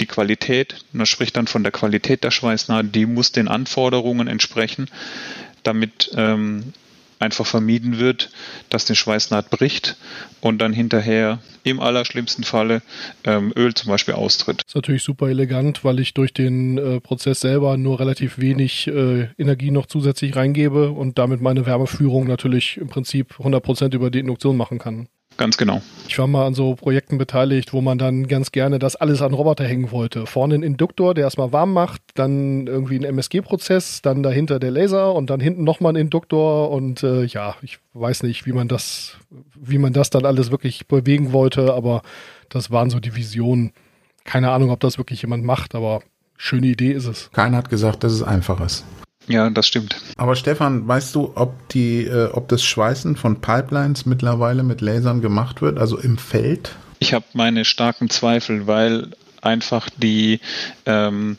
Die 0.00 0.06
Qualität, 0.06 0.76
man 0.92 1.06
spricht 1.06 1.36
dann 1.36 1.46
von 1.46 1.62
der 1.62 1.72
Qualität 1.72 2.24
der 2.24 2.30
Schweißnaht, 2.30 2.94
die 2.94 3.06
muss 3.06 3.32
den 3.32 3.48
Anforderungen 3.48 4.28
entsprechen, 4.28 4.88
damit 5.62 6.10
ähm, 6.14 6.72
einfach 7.20 7.46
vermieden 7.46 7.98
wird, 7.98 8.30
dass 8.70 8.86
die 8.86 8.96
Schweißnaht 8.96 9.50
bricht 9.50 9.96
und 10.40 10.58
dann 10.58 10.72
hinterher 10.72 11.38
im 11.62 11.78
allerschlimmsten 11.78 12.44
Falle 12.44 12.82
ähm, 13.24 13.52
Öl 13.54 13.74
zum 13.74 13.90
Beispiel 13.90 14.14
austritt. 14.14 14.62
Das 14.64 14.68
ist 14.68 14.74
natürlich 14.74 15.02
super 15.02 15.28
elegant, 15.28 15.84
weil 15.84 16.00
ich 16.00 16.14
durch 16.14 16.32
den 16.32 16.78
äh, 16.78 17.00
Prozess 17.00 17.40
selber 17.40 17.76
nur 17.76 18.00
relativ 18.00 18.38
wenig 18.38 18.86
äh, 18.88 19.28
Energie 19.38 19.70
noch 19.70 19.86
zusätzlich 19.86 20.34
reingebe 20.34 20.90
und 20.90 21.18
damit 21.18 21.42
meine 21.42 21.66
Wärmeführung 21.66 22.26
natürlich 22.26 22.78
im 22.78 22.88
Prinzip 22.88 23.34
100% 23.38 23.94
über 23.94 24.10
die 24.10 24.20
Induktion 24.20 24.56
machen 24.56 24.78
kann. 24.78 25.08
Ganz 25.40 25.56
genau. 25.56 25.80
Ich 26.06 26.18
war 26.18 26.26
mal 26.26 26.46
an 26.46 26.52
so 26.52 26.74
Projekten 26.74 27.16
beteiligt, 27.16 27.72
wo 27.72 27.80
man 27.80 27.96
dann 27.96 28.28
ganz 28.28 28.52
gerne 28.52 28.78
das 28.78 28.94
alles 28.94 29.22
an 29.22 29.32
Roboter 29.32 29.64
hängen 29.64 29.90
wollte. 29.90 30.26
Vorne 30.26 30.56
ein 30.56 30.62
Induktor, 30.62 31.14
der 31.14 31.24
erstmal 31.24 31.50
warm 31.50 31.72
macht, 31.72 32.02
dann 32.14 32.66
irgendwie 32.66 32.98
ein 32.98 33.04
MSG-Prozess, 33.04 34.02
dann 34.02 34.22
dahinter 34.22 34.58
der 34.58 34.70
Laser 34.70 35.14
und 35.14 35.30
dann 35.30 35.40
hinten 35.40 35.64
nochmal 35.64 35.94
ein 35.94 35.96
Induktor 35.96 36.70
und 36.70 37.02
äh, 37.02 37.24
ja, 37.24 37.54
ich 37.62 37.78
weiß 37.94 38.22
nicht, 38.24 38.44
wie 38.44 38.52
man 38.52 38.68
das, 38.68 39.16
wie 39.58 39.78
man 39.78 39.94
das 39.94 40.10
dann 40.10 40.26
alles 40.26 40.50
wirklich 40.50 40.86
bewegen 40.88 41.32
wollte, 41.32 41.72
aber 41.72 42.02
das 42.50 42.70
waren 42.70 42.90
so 42.90 43.00
die 43.00 43.16
Visionen. 43.16 43.72
Keine 44.24 44.50
Ahnung, 44.50 44.68
ob 44.68 44.80
das 44.80 44.98
wirklich 44.98 45.22
jemand 45.22 45.42
macht, 45.42 45.74
aber 45.74 46.02
schöne 46.36 46.66
Idee 46.66 46.92
ist 46.92 47.06
es. 47.06 47.30
Keiner 47.32 47.56
hat 47.56 47.70
gesagt, 47.70 48.04
dass 48.04 48.12
es 48.12 48.22
einfach 48.22 48.60
ist. 48.60 48.84
Ja, 49.30 49.48
das 49.48 49.68
stimmt. 49.68 49.96
Aber 50.16 50.34
Stefan, 50.34 50.86
weißt 50.88 51.14
du, 51.14 51.32
ob 51.36 51.68
die, 51.68 52.04
äh, 52.04 52.30
ob 52.32 52.48
das 52.48 52.64
Schweißen 52.64 53.16
von 53.16 53.40
Pipelines 53.40 54.04
mittlerweile 54.04 54.64
mit 54.64 54.80
Lasern 54.80 55.20
gemacht 55.20 55.62
wird, 55.62 55.78
also 55.78 55.98
im 55.98 56.18
Feld? 56.18 56.72
Ich 56.98 57.14
habe 57.14 57.24
meine 57.32 57.64
starken 57.64 58.10
Zweifel, 58.10 58.66
weil 58.66 59.10
einfach 59.40 59.88
die 59.96 60.40
ähm, 60.84 61.36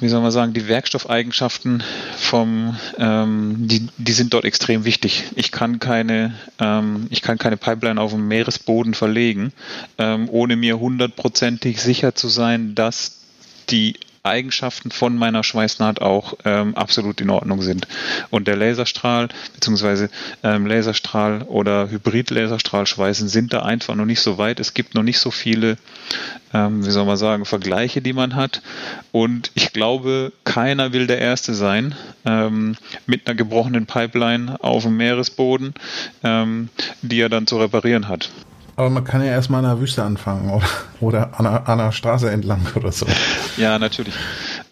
wie 0.00 0.08
soll 0.08 0.20
man 0.20 0.30
sagen, 0.30 0.52
die 0.52 0.68
Werkstoffeigenschaften 0.68 1.82
vom, 2.18 2.76
ähm, 2.98 3.54
die, 3.66 3.88
die 3.96 4.12
sind 4.12 4.34
dort 4.34 4.44
extrem 4.44 4.84
wichtig. 4.84 5.24
Ich 5.36 5.52
kann 5.52 5.78
keine, 5.78 6.34
ähm, 6.58 7.06
ich 7.08 7.22
kann 7.22 7.38
keine 7.38 7.56
Pipeline 7.56 8.00
auf 8.00 8.10
dem 8.10 8.28
Meeresboden 8.28 8.92
verlegen, 8.92 9.52
ähm, 9.96 10.28
ohne 10.28 10.56
mir 10.56 10.78
hundertprozentig 10.78 11.80
sicher 11.80 12.14
zu 12.14 12.28
sein, 12.28 12.74
dass 12.74 13.20
die 13.70 13.94
Eigenschaften 14.24 14.90
von 14.90 15.16
meiner 15.16 15.44
Schweißnaht 15.44 16.00
auch 16.00 16.34
ähm, 16.46 16.74
absolut 16.74 17.20
in 17.20 17.28
Ordnung 17.28 17.60
sind. 17.60 17.86
Und 18.30 18.48
der 18.48 18.56
Laserstrahl 18.56 19.28
beziehungsweise 19.54 20.08
ähm, 20.42 20.66
Laserstrahl 20.66 21.42
oder 21.42 21.90
Hybrid-Laserstrahlschweißen 21.90 23.28
sind 23.28 23.52
da 23.52 23.62
einfach 23.62 23.94
noch 23.94 24.06
nicht 24.06 24.22
so 24.22 24.38
weit. 24.38 24.60
Es 24.60 24.72
gibt 24.72 24.94
noch 24.94 25.02
nicht 25.02 25.18
so 25.18 25.30
viele, 25.30 25.76
ähm, 26.54 26.86
wie 26.86 26.90
soll 26.90 27.04
man 27.04 27.18
sagen, 27.18 27.44
Vergleiche, 27.44 28.00
die 28.00 28.14
man 28.14 28.34
hat. 28.34 28.62
Und 29.12 29.50
ich 29.54 29.74
glaube, 29.74 30.32
keiner 30.44 30.94
will 30.94 31.06
der 31.06 31.18
Erste 31.18 31.52
sein 31.52 31.94
ähm, 32.24 32.76
mit 33.06 33.26
einer 33.26 33.34
gebrochenen 33.34 33.84
Pipeline 33.84 34.56
auf 34.62 34.84
dem 34.84 34.96
Meeresboden, 34.96 35.74
ähm, 36.22 36.70
die 37.02 37.20
er 37.20 37.28
dann 37.28 37.46
zu 37.46 37.58
reparieren 37.58 38.08
hat. 38.08 38.30
Aber 38.76 38.90
man 38.90 39.04
kann 39.04 39.24
ja 39.24 39.30
erstmal 39.30 39.62
in 39.62 39.68
der 39.68 39.80
Wüste 39.80 40.02
anfangen 40.02 40.50
oder, 40.50 40.68
oder 41.00 41.38
an, 41.38 41.46
einer, 41.46 41.68
an 41.68 41.80
einer 41.80 41.92
Straße 41.92 42.30
entlang 42.30 42.66
oder 42.74 42.92
so. 42.92 43.06
Ja, 43.56 43.78
natürlich. 43.78 44.14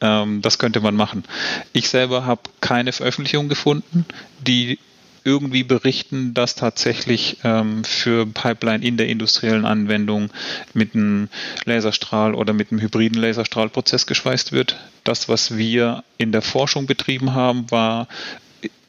Ähm, 0.01 0.43
das 0.43 0.59
könnte 0.59 0.81
man 0.81 0.97
machen. 0.97 1.25
Ich 1.73 1.89
selber 1.89 2.27
habe 2.27 2.43
keine 2.61 2.93
Veröffentlichung 2.93 3.49
gefunden, 3.49 4.05
die 4.41 4.79
irgendwie 5.25 5.63
berichten, 5.63 6.35
dass 6.35 6.57
tatsächlich 6.57 7.39
ähm, 7.45 7.85
für 7.85 8.27
Pipeline 8.27 8.85
in 8.85 8.97
der 8.97 9.09
industriellen 9.09 9.65
Anwendung 9.65 10.31
mit 10.75 10.95
einem 10.95 11.29
Laserstrahl 11.65 12.35
oder 12.35 12.53
mit 12.53 12.73
einem 12.73 12.81
hybriden 12.81 13.21
Laserstrahlprozess 13.21 14.07
geschweißt 14.07 14.51
wird. 14.53 14.81
Das, 15.05 15.29
was 15.29 15.57
wir 15.57 16.03
in 16.19 16.33
der 16.33 16.43
Forschung 16.43 16.87
betrieben 16.87 17.35
haben, 17.35 17.71
war 17.71 18.09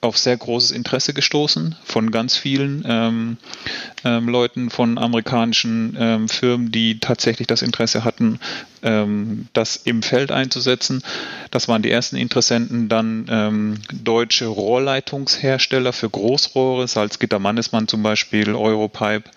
auf 0.03 0.17
sehr 0.17 0.35
großes 0.35 0.71
Interesse 0.71 1.13
gestoßen 1.13 1.75
von 1.85 2.11
ganz 2.11 2.35
vielen 2.35 2.83
ähm, 2.85 3.37
ähm, 4.03 4.27
Leuten 4.27 4.69
von 4.69 4.97
amerikanischen 4.97 5.95
ähm, 5.97 6.27
Firmen, 6.27 6.71
die 6.71 6.99
tatsächlich 6.99 7.47
das 7.47 7.61
Interesse 7.61 8.03
hatten, 8.03 8.39
ähm, 8.81 9.47
das 9.53 9.77
im 9.77 10.03
Feld 10.03 10.33
einzusetzen. 10.33 11.01
Das 11.51 11.69
waren 11.69 11.81
die 11.81 11.91
ersten 11.91 12.17
Interessenten. 12.17 12.89
Dann 12.89 13.27
ähm, 13.29 13.75
deutsche 13.93 14.47
Rohrleitungshersteller 14.47 15.93
für 15.93 16.09
Großrohre, 16.09 16.87
Salzgitter 16.87 17.39
Mannesmann 17.39 17.87
zum 17.87 18.03
Beispiel, 18.03 18.53
Europipe, 18.53 19.29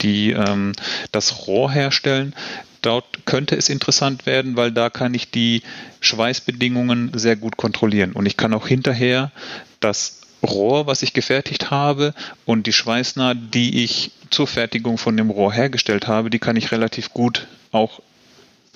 die 0.00 0.32
ähm, 0.32 0.72
das 1.12 1.46
Rohr 1.46 1.70
herstellen. 1.70 2.34
Dort 2.82 3.24
könnte 3.24 3.56
es 3.56 3.68
interessant 3.68 4.26
werden, 4.26 4.56
weil 4.56 4.72
da 4.72 4.88
kann 4.90 5.14
ich 5.14 5.30
die 5.30 5.62
Schweißbedingungen 6.00 7.10
sehr 7.14 7.36
gut 7.36 7.56
kontrollieren. 7.56 8.12
Und 8.12 8.26
ich 8.26 8.36
kann 8.36 8.54
auch 8.54 8.68
hinterher 8.68 9.32
das 9.80 10.20
Rohr, 10.42 10.86
was 10.86 11.02
ich 11.02 11.12
gefertigt 11.12 11.70
habe 11.70 12.14
und 12.44 12.66
die 12.66 12.72
Schweißnaht, 12.72 13.36
die 13.54 13.84
ich 13.84 14.12
zur 14.30 14.46
Fertigung 14.46 14.98
von 14.98 15.16
dem 15.16 15.30
Rohr 15.30 15.52
hergestellt 15.52 16.06
habe, 16.06 16.30
die 16.30 16.38
kann 16.38 16.56
ich 16.56 16.70
relativ 16.70 17.12
gut 17.12 17.46
auch 17.72 18.00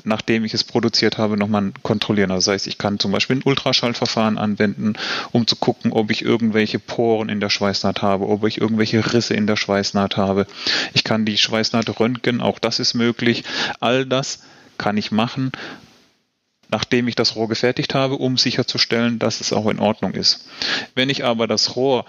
nachdem 0.04 0.44
ich 0.44 0.54
es 0.54 0.64
produziert 0.64 1.18
habe, 1.18 1.36
nochmal 1.36 1.72
kontrollieren. 1.82 2.30
Also 2.30 2.50
das 2.50 2.54
heißt, 2.54 2.66
ich 2.66 2.78
kann 2.78 2.98
zum 2.98 3.12
Beispiel 3.12 3.36
ein 3.36 3.42
Ultraschallverfahren 3.44 4.38
anwenden, 4.38 4.94
um 5.30 5.46
zu 5.46 5.56
gucken, 5.56 5.92
ob 5.92 6.10
ich 6.10 6.22
irgendwelche 6.22 6.78
Poren 6.78 7.28
in 7.28 7.40
der 7.40 7.50
Schweißnaht 7.50 8.02
habe, 8.02 8.28
ob 8.28 8.44
ich 8.44 8.60
irgendwelche 8.60 9.12
Risse 9.12 9.34
in 9.34 9.46
der 9.46 9.56
Schweißnaht 9.56 10.16
habe. 10.16 10.46
Ich 10.94 11.04
kann 11.04 11.24
die 11.24 11.38
Schweißnaht 11.38 12.00
röntgen, 12.00 12.40
auch 12.40 12.58
das 12.58 12.78
ist 12.78 12.94
möglich. 12.94 13.44
All 13.80 14.06
das 14.06 14.40
kann 14.78 14.96
ich 14.96 15.12
machen 15.12 15.52
nachdem 16.72 17.06
ich 17.06 17.14
das 17.14 17.36
Rohr 17.36 17.48
gefertigt 17.48 17.94
habe, 17.94 18.16
um 18.16 18.36
sicherzustellen, 18.36 19.18
dass 19.18 19.40
es 19.40 19.52
auch 19.52 19.68
in 19.68 19.78
Ordnung 19.78 20.14
ist. 20.14 20.48
Wenn 20.94 21.10
ich 21.10 21.24
aber 21.24 21.46
das 21.46 21.76
Rohr 21.76 22.06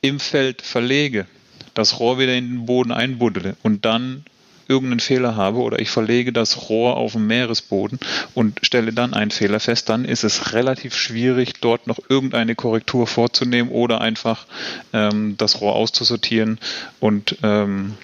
im 0.00 0.20
Feld 0.20 0.62
verlege, 0.62 1.26
das 1.74 1.98
Rohr 2.00 2.18
wieder 2.18 2.34
in 2.34 2.48
den 2.48 2.66
Boden 2.66 2.92
einbuddele 2.92 3.56
und 3.62 3.84
dann 3.84 4.24
irgendeinen 4.68 5.00
Fehler 5.00 5.34
habe 5.34 5.58
oder 5.58 5.80
ich 5.80 5.90
verlege 5.90 6.32
das 6.32 6.68
Rohr 6.68 6.96
auf 6.96 7.12
den 7.12 7.26
Meeresboden 7.26 7.98
und 8.34 8.60
stelle 8.62 8.92
dann 8.92 9.14
einen 9.14 9.30
Fehler 9.30 9.60
fest, 9.60 9.88
dann 9.88 10.04
ist 10.04 10.24
es 10.24 10.52
relativ 10.52 10.94
schwierig, 10.94 11.54
dort 11.60 11.86
noch 11.86 11.98
irgendeine 12.08 12.54
Korrektur 12.54 13.06
vorzunehmen 13.06 13.72
oder 13.72 14.00
einfach 14.00 14.46
ähm, 14.92 15.36
das 15.38 15.60
Rohr 15.60 15.74
auszusortieren 15.74 16.60
und 17.00 17.38
ähm, 17.42 17.94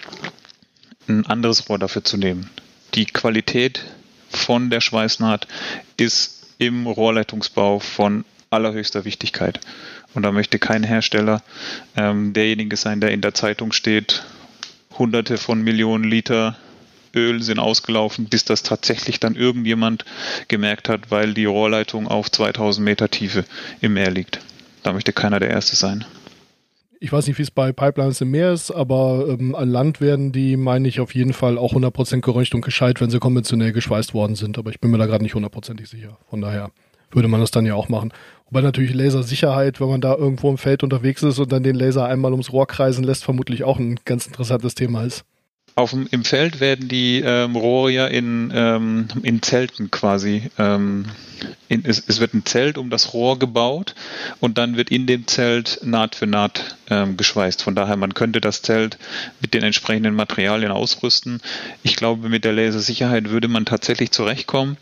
ein 1.07 1.25
anderes 1.27 1.69
Rohr 1.69 1.79
dafür 1.79 2.03
zu 2.03 2.17
nehmen. 2.17 2.49
Die 2.95 3.05
Qualität 3.05 3.85
von 4.35 4.69
der 4.69 4.81
Schweißnaht 4.81 5.47
ist 5.97 6.45
im 6.57 6.87
Rohrleitungsbau 6.87 7.79
von 7.79 8.25
allerhöchster 8.49 9.05
Wichtigkeit. 9.05 9.59
Und 10.13 10.23
da 10.23 10.31
möchte 10.31 10.59
kein 10.59 10.83
Hersteller 10.83 11.41
ähm, 11.97 12.33
derjenige 12.33 12.77
sein, 12.77 13.01
der 13.01 13.11
in 13.11 13.21
der 13.21 13.33
Zeitung 13.33 13.71
steht, 13.71 14.23
hunderte 14.97 15.37
von 15.37 15.61
Millionen 15.61 16.05
Liter 16.05 16.57
Öl 17.13 17.41
sind 17.41 17.59
ausgelaufen, 17.59 18.25
bis 18.25 18.45
das 18.45 18.63
tatsächlich 18.63 19.19
dann 19.19 19.35
irgendjemand 19.35 20.05
gemerkt 20.47 20.89
hat, 20.89 21.11
weil 21.11 21.33
die 21.33 21.45
Rohrleitung 21.45 22.07
auf 22.07 22.29
2000 22.29 22.83
Meter 22.83 23.09
Tiefe 23.09 23.45
im 23.81 23.93
Meer 23.93 24.11
liegt. 24.11 24.39
Da 24.83 24.93
möchte 24.93 25.13
keiner 25.13 25.39
der 25.39 25.49
Erste 25.49 25.75
sein 25.75 26.05
ich 27.05 27.11
weiß 27.11 27.27
nicht, 27.27 27.37
wie 27.37 27.43
es 27.43 27.51
bei 27.51 27.71
Pipelines 27.71 28.19
im 28.21 28.31
Meer 28.31 28.51
ist, 28.51 28.71
aber 28.71 29.27
ähm, 29.29 29.53
an 29.53 29.69
Land 29.69 30.01
werden 30.01 30.31
die, 30.31 30.57
meine 30.57 30.87
ich, 30.87 30.99
auf 30.99 31.13
jeden 31.13 31.33
Fall 31.33 31.59
auch 31.59 31.73
100% 31.73 32.21
geröntgt 32.21 32.55
und 32.55 32.61
gescheit, 32.61 32.99
wenn 32.99 33.11
sie 33.11 33.19
konventionell 33.19 33.73
geschweißt 33.73 34.15
worden 34.15 34.35
sind. 34.35 34.57
Aber 34.57 34.71
ich 34.71 34.79
bin 34.79 34.89
mir 34.89 34.97
da 34.97 35.05
gerade 35.05 35.23
nicht 35.23 35.35
hundertprozentig 35.35 35.87
sicher. 35.87 36.17
Von 36.31 36.41
daher 36.41 36.71
würde 37.11 37.27
man 37.27 37.41
das 37.41 37.51
dann 37.51 37.67
ja 37.67 37.75
auch 37.75 37.89
machen. 37.89 38.11
Wobei 38.47 38.61
natürlich 38.61 38.91
Lasersicherheit, 38.95 39.79
wenn 39.79 39.89
man 39.89 40.01
da 40.01 40.15
irgendwo 40.15 40.49
im 40.49 40.57
Feld 40.57 40.81
unterwegs 40.81 41.21
ist 41.21 41.37
und 41.37 41.51
dann 41.51 41.61
den 41.61 41.75
Laser 41.75 42.05
einmal 42.07 42.31
ums 42.31 42.51
Rohr 42.51 42.65
kreisen 42.65 43.03
lässt, 43.03 43.23
vermutlich 43.23 43.63
auch 43.63 43.77
ein 43.77 43.99
ganz 44.05 44.25
interessantes 44.25 44.73
Thema 44.73 45.03
ist. 45.03 45.25
Auf 45.75 45.91
dem, 45.91 46.07
Im 46.09 46.23
Feld 46.23 46.59
werden 46.59 46.87
die 46.87 47.21
ähm, 47.23 47.55
Rohre 47.55 47.91
ja 47.91 48.07
in, 48.07 48.51
ähm, 48.51 49.09
in 49.21 49.43
Zelten 49.43 49.91
quasi 49.91 50.49
ähm, 50.57 51.05
in, 51.67 51.83
es, 51.85 52.03
es, 52.07 52.19
wird 52.19 52.33
ein 52.33 52.45
Zelt 52.45 52.77
um 52.77 52.89
das 52.89 53.13
Rohr 53.13 53.39
gebaut 53.39 53.95
und 54.39 54.57
dann 54.57 54.77
wird 54.77 54.91
in 54.91 55.07
dem 55.07 55.27
Zelt 55.27 55.79
Naht 55.83 56.15
für 56.15 56.27
Naht 56.27 56.77
ähm, 56.89 57.17
geschweißt. 57.17 57.63
Von 57.63 57.75
daher, 57.75 57.95
man 57.95 58.13
könnte 58.13 58.41
das 58.41 58.61
Zelt 58.61 58.97
mit 59.41 59.53
den 59.53 59.63
entsprechenden 59.63 60.15
Materialien 60.15 60.71
ausrüsten. 60.71 61.41
Ich 61.83 61.95
glaube, 61.95 62.29
mit 62.29 62.45
der 62.45 62.53
Lasersicherheit 62.53 63.29
würde 63.29 63.47
man 63.47 63.65
tatsächlich 63.65 64.11
zurechtkommen. 64.11 64.77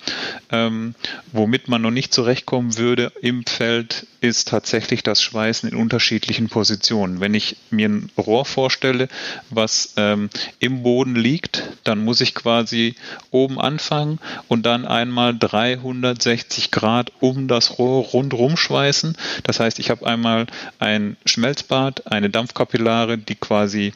Ähm, 0.52 0.96
womit 1.32 1.68
man 1.68 1.82
noch 1.82 1.92
nicht 1.92 2.14
zurechtkommen 2.14 2.78
würde 2.78 3.12
im 3.22 3.46
Feld, 3.46 4.06
ist 4.22 4.48
tatsächlich 4.48 5.04
das 5.04 5.22
Schweißen 5.22 5.70
in 5.70 5.76
unterschiedlichen 5.76 6.48
Positionen. 6.48 7.20
Wenn 7.20 7.34
ich 7.34 7.58
mir 7.72 7.90
ein 7.90 8.10
Rohr 8.18 8.46
vorstelle, 8.46 9.10
was 9.50 9.94
ähm, 9.98 10.30
im 10.60 10.84
Boden 10.84 11.16
liegt, 11.16 11.64
dann 11.84 12.04
muss 12.04 12.22
ich 12.22 12.34
quasi 12.34 12.96
oben 13.32 13.60
anfangen 13.60 14.20
und 14.48 14.66
dann 14.66 14.86
einmal 14.86 15.38
360 15.38 16.43
Grad 16.72 17.12
um 17.20 17.48
das 17.48 17.78
Rohr 17.78 18.04
rundherum 18.04 18.58
schweißen. 18.58 19.18
Das 19.44 19.60
heißt, 19.60 19.80
ich 19.80 19.90
habe 19.90 20.06
einmal 20.06 20.48
ein 20.80 21.18
Schmelzbad, 21.26 22.12
eine 22.12 22.30
Dampfkapillare, 22.30 23.18
die 23.18 23.36
quasi 23.36 23.94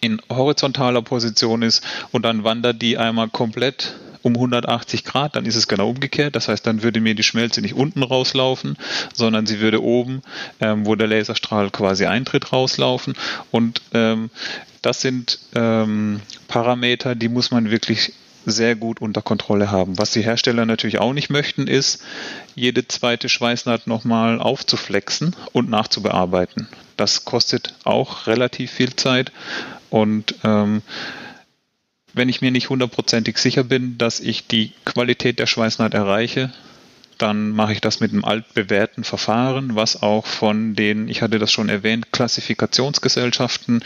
in 0.00 0.20
horizontaler 0.28 1.02
Position 1.02 1.62
ist 1.62 1.82
und 2.10 2.22
dann 2.24 2.44
wandert 2.44 2.82
die 2.82 2.98
einmal 2.98 3.28
komplett 3.28 3.94
um 4.22 4.34
180 4.34 5.04
Grad, 5.04 5.36
dann 5.36 5.46
ist 5.46 5.56
es 5.56 5.68
genau 5.68 5.88
umgekehrt. 5.88 6.36
Das 6.36 6.48
heißt, 6.48 6.66
dann 6.66 6.82
würde 6.82 7.00
mir 7.00 7.14
die 7.14 7.22
Schmelze 7.22 7.60
nicht 7.60 7.74
unten 7.74 8.02
rauslaufen, 8.02 8.76
sondern 9.12 9.46
sie 9.46 9.60
würde 9.60 9.82
oben, 9.82 10.22
ähm, 10.60 10.86
wo 10.86 10.94
der 10.94 11.08
Laserstrahl 11.08 11.70
quasi 11.70 12.06
eintritt, 12.06 12.52
rauslaufen. 12.52 13.14
Und 13.50 13.82
ähm, 13.92 14.30
das 14.80 15.00
sind 15.00 15.38
ähm, 15.54 16.20
Parameter, 16.48 17.14
die 17.14 17.28
muss 17.28 17.50
man 17.50 17.70
wirklich 17.70 18.12
sehr 18.46 18.76
gut 18.76 19.00
unter 19.00 19.22
Kontrolle 19.22 19.70
haben. 19.70 19.98
Was 19.98 20.10
die 20.10 20.22
Hersteller 20.22 20.66
natürlich 20.66 20.98
auch 20.98 21.12
nicht 21.12 21.30
möchten, 21.30 21.66
ist, 21.66 22.02
jede 22.54 22.86
zweite 22.88 23.28
Schweißnaht 23.28 23.86
nochmal 23.86 24.40
aufzuflexen 24.40 25.36
und 25.52 25.70
nachzubearbeiten. 25.70 26.68
Das 26.96 27.24
kostet 27.24 27.74
auch 27.84 28.26
relativ 28.26 28.70
viel 28.70 28.94
Zeit 28.96 29.32
und 29.90 30.34
ähm, 30.44 30.82
wenn 32.14 32.28
ich 32.28 32.42
mir 32.42 32.50
nicht 32.50 32.68
hundertprozentig 32.68 33.38
sicher 33.38 33.64
bin, 33.64 33.96
dass 33.96 34.20
ich 34.20 34.46
die 34.46 34.72
Qualität 34.84 35.38
der 35.38 35.46
Schweißnaht 35.46 35.94
erreiche, 35.94 36.52
dann 37.22 37.50
mache 37.50 37.72
ich 37.72 37.80
das 37.80 38.00
mit 38.00 38.12
einem 38.12 38.24
altbewährten 38.24 39.04
Verfahren, 39.04 39.76
was 39.76 40.02
auch 40.02 40.26
von 40.26 40.74
den, 40.74 41.08
ich 41.08 41.22
hatte 41.22 41.38
das 41.38 41.52
schon 41.52 41.68
erwähnt, 41.68 42.10
Klassifikationsgesellschaften, 42.10 43.80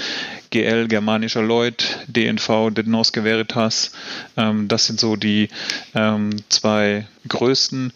GL, 0.50 0.88
Germanischer 0.88 1.42
Lloyd, 1.42 1.98
DNV, 2.06 2.70
Denoske 2.70 3.24
Veritas, 3.24 3.92
ähm, 4.38 4.68
das 4.68 4.86
sind 4.86 4.98
so 4.98 5.16
die 5.16 5.50
ähm, 5.94 6.30
zwei 6.48 7.06
größten, 7.28 7.92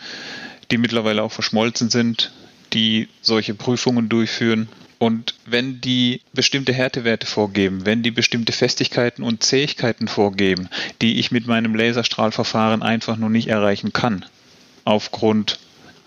die 0.70 0.78
mittlerweile 0.78 1.22
auch 1.22 1.32
verschmolzen 1.32 1.88
sind, 1.88 2.32
die 2.74 3.09
solche 3.22 3.55
Prüfungen 3.55 4.11
durchführen. 4.11 4.68
Und 4.99 5.34
wenn 5.47 5.80
die 5.80 6.20
bestimmte 6.34 6.74
Härtewerte 6.74 7.26
vorgeben, 7.26 7.86
wenn 7.86 8.03
die 8.03 8.11
bestimmte 8.11 8.53
Festigkeiten 8.53 9.22
und 9.22 9.43
Zähigkeiten 9.43 10.07
vorgeben, 10.07 10.68
die 11.01 11.18
ich 11.18 11.30
mit 11.30 11.47
meinem 11.47 11.74
Laserstrahlverfahren 11.74 12.82
einfach 12.82 13.16
nur 13.16 13.30
nicht 13.30 13.49
erreichen 13.49 13.95
kann, 13.95 14.26
aufgrund 14.91 15.59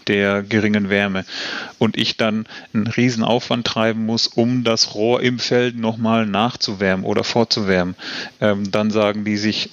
der 0.08 0.44
geringen 0.44 0.90
Wärme 0.90 1.26
und 1.80 1.98
ich 1.98 2.18
dann 2.18 2.46
einen 2.74 2.88
riesen 2.88 3.24
Aufwand 3.24 3.66
treiben 3.66 4.06
muss, 4.06 4.28
um 4.28 4.64
das 4.64 4.96
Rohr 4.96 5.22
im 5.22 5.40
Feld 5.40 5.78
nochmal 5.78 6.26
nachzuwärmen 6.26 7.06
oder 7.06 7.24
vorzuwärmen, 7.24 7.96
ähm, 8.42 8.72
dann 8.72 8.92
sagen 8.92 9.24
die 9.24 9.38
sich, 9.38 9.70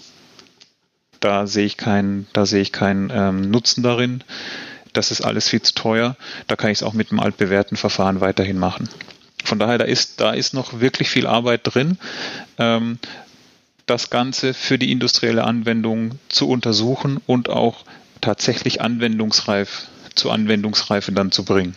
da 1.19 1.47
sehe 1.47 1.67
ich 1.67 1.77
keinen, 1.77 2.27
da 2.33 2.47
sehe 2.47 2.63
ich 2.63 2.73
keinen 2.73 3.11
ähm, 3.13 3.51
Nutzen 3.51 3.83
darin. 3.83 4.25
Das 4.93 5.11
ist 5.11 5.21
alles 5.21 5.49
viel 5.49 5.63
zu 5.63 5.75
teuer. 5.75 6.17
Da 6.47 6.57
kann 6.57 6.71
ich 6.71 6.79
es 6.79 6.83
auch 6.83 6.95
mit 6.95 7.11
dem 7.11 7.21
altbewährten 7.21 7.77
Verfahren 7.77 8.21
weiterhin 8.21 8.59
machen. 8.59 8.89
Von 9.45 9.59
daher, 9.59 9.79
da 9.79 9.85
ist, 9.85 10.21
da 10.21 10.33
ist 10.33 10.55
noch 10.55 10.81
wirklich 10.81 11.11
viel 11.11 11.27
Arbeit 11.27 11.61
drin. 11.65 11.99
Ähm, 12.59 12.99
das 13.87 14.11
Ganze 14.11 14.55
für 14.55 14.79
die 14.79 14.93
industrielle 14.93 15.45
Anwendung 15.45 16.19
zu 16.29 16.49
untersuchen 16.49 17.21
und 17.27 17.49
auch 17.49 17.85
tatsächlich 18.21 18.81
anwendungsreif 18.81 19.89
zur 20.15 20.33
Anwendungsreife 20.33 21.13
dann 21.13 21.33
zu 21.33 21.45
bringen. 21.45 21.75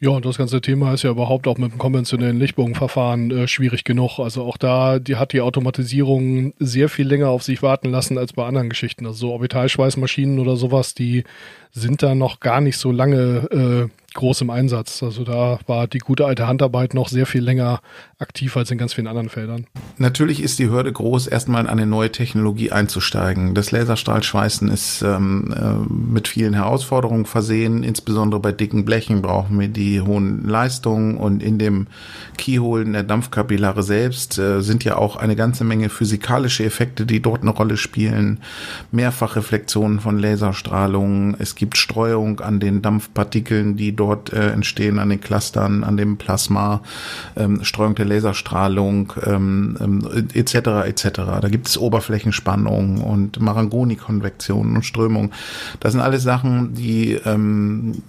Ja, 0.00 0.10
und 0.10 0.24
das 0.24 0.38
ganze 0.38 0.60
Thema 0.60 0.94
ist 0.94 1.02
ja 1.02 1.10
überhaupt 1.10 1.48
auch 1.48 1.58
mit 1.58 1.72
dem 1.72 1.78
konventionellen 1.78 2.38
Lichtbogenverfahren 2.38 3.32
äh, 3.32 3.48
schwierig 3.48 3.82
genug. 3.82 4.20
Also 4.20 4.44
auch 4.44 4.56
da, 4.56 5.00
die 5.00 5.16
hat 5.16 5.32
die 5.32 5.40
Automatisierung 5.40 6.54
sehr 6.60 6.88
viel 6.88 7.08
länger 7.08 7.30
auf 7.30 7.42
sich 7.42 7.64
warten 7.64 7.90
lassen 7.90 8.16
als 8.16 8.32
bei 8.32 8.46
anderen 8.46 8.68
Geschichten. 8.68 9.06
Also 9.06 9.18
so 9.18 9.32
Orbitalschweißmaschinen 9.32 10.38
oder 10.38 10.54
sowas, 10.54 10.94
die 10.94 11.24
sind 11.72 12.02
da 12.02 12.14
noch 12.14 12.40
gar 12.40 12.60
nicht 12.60 12.78
so 12.78 12.92
lange 12.92 13.88
äh, 13.88 13.88
groß 14.14 14.40
im 14.40 14.50
Einsatz. 14.50 15.02
Also 15.02 15.22
da 15.22 15.60
war 15.66 15.86
die 15.86 15.98
gute 15.98 16.26
alte 16.26 16.46
Handarbeit 16.46 16.94
noch 16.94 17.08
sehr 17.08 17.26
viel 17.26 17.42
länger 17.42 17.80
aktiv 18.18 18.56
als 18.56 18.70
in 18.70 18.78
ganz 18.78 18.94
vielen 18.94 19.06
anderen 19.06 19.28
Feldern. 19.28 19.66
Natürlich 19.96 20.42
ist 20.42 20.58
die 20.58 20.68
Hürde 20.68 20.92
groß, 20.92 21.28
erstmal 21.28 21.62
in 21.62 21.68
eine 21.68 21.86
neue 21.86 22.10
Technologie 22.10 22.72
einzusteigen. 22.72 23.54
Das 23.54 23.70
Laserstrahlschweißen 23.70 24.68
ist 24.68 25.02
ähm, 25.02 25.54
äh, 25.56 25.92
mit 25.92 26.26
vielen 26.26 26.54
Herausforderungen 26.54 27.26
versehen. 27.26 27.84
Insbesondere 27.84 28.40
bei 28.40 28.50
dicken 28.50 28.84
Blechen 28.84 29.22
brauchen 29.22 29.60
wir 29.60 29.68
die 29.68 30.00
hohen 30.00 30.48
Leistungen 30.48 31.16
und 31.16 31.42
in 31.42 31.58
dem 31.58 31.86
Keyholen 32.36 32.94
der 32.94 33.04
Dampfkapillare 33.04 33.82
selbst 33.84 34.38
äh, 34.38 34.62
sind 34.62 34.84
ja 34.84 34.96
auch 34.96 35.16
eine 35.16 35.36
ganze 35.36 35.62
Menge 35.62 35.90
physikalische 35.90 36.64
Effekte, 36.64 37.06
die 37.06 37.20
dort 37.20 37.42
eine 37.42 37.50
Rolle 37.50 37.76
spielen. 37.76 38.40
Mehrfachreflexionen 38.90 40.00
von 40.00 40.18
Laserstrahlung. 40.18 41.36
Es 41.38 41.54
gibt 41.58 41.76
Streuung 41.76 42.40
an 42.40 42.60
den 42.60 42.82
Dampfpartikeln, 42.82 43.76
die 43.76 43.94
dort 43.94 44.32
äh, 44.32 44.50
entstehen, 44.52 44.98
an 44.98 45.10
den 45.10 45.20
Clustern, 45.20 45.82
an 45.82 45.96
dem 45.96 46.16
Plasma, 46.16 46.82
ähm, 47.36 47.64
Streuung 47.64 47.96
der 47.96 48.06
Laserstrahlung 48.06 49.12
ähm, 49.26 49.76
ähm, 49.80 50.26
etc. 50.32 50.54
etc. 50.86 51.10
Da 51.40 51.48
gibt 51.48 51.66
es 51.66 51.76
Oberflächenspannung 51.76 53.02
und 53.02 53.40
Marangoni-Konvektion 53.40 54.76
und 54.76 54.84
Strömung. 54.84 55.32
Das 55.80 55.92
sind 55.92 56.00
alles 56.00 56.22
Sachen, 56.22 56.74
die 56.74 57.14
ähm, 57.24 58.02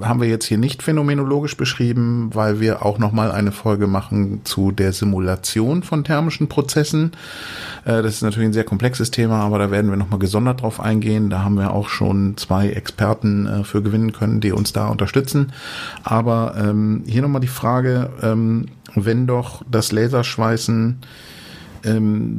haben 0.00 0.20
wir 0.22 0.28
jetzt 0.28 0.46
hier 0.46 0.58
nicht 0.58 0.82
phänomenologisch 0.82 1.56
beschrieben, 1.58 2.30
weil 2.32 2.60
wir 2.60 2.84
auch 2.84 2.98
noch 2.98 3.12
mal 3.12 3.30
eine 3.30 3.52
Folge 3.52 3.86
machen 3.86 4.40
zu 4.44 4.72
der 4.72 4.92
Simulation 4.92 5.82
von 5.82 6.02
thermischen 6.02 6.48
Prozessen. 6.48 7.12
Äh, 7.84 8.02
das 8.02 8.14
ist 8.14 8.22
natürlich 8.22 8.48
ein 8.48 8.54
sehr 8.54 8.64
komplexes 8.64 9.10
Thema, 9.10 9.40
aber 9.42 9.58
da 9.58 9.70
werden 9.70 9.90
wir 9.90 9.98
noch 9.98 10.08
mal 10.08 10.18
gesondert 10.18 10.62
drauf 10.62 10.80
eingehen. 10.80 11.28
Da 11.28 11.44
haben 11.44 11.56
wir 11.56 11.74
auch 11.74 11.88
schon 11.88 12.38
zwei 12.38 12.69
Experten 12.72 13.46
äh, 13.46 13.64
für 13.64 13.82
gewinnen 13.82 14.12
können, 14.12 14.40
die 14.40 14.52
uns 14.52 14.72
da 14.72 14.88
unterstützen. 14.88 15.52
Aber 16.02 16.54
ähm, 16.58 17.04
hier 17.06 17.22
nochmal 17.22 17.40
die 17.40 17.48
Frage, 17.48 18.10
ähm, 18.22 18.66
wenn 18.94 19.26
doch 19.26 19.62
das 19.70 19.92
Laserschweißen 19.92 20.98
ähm, 21.84 22.36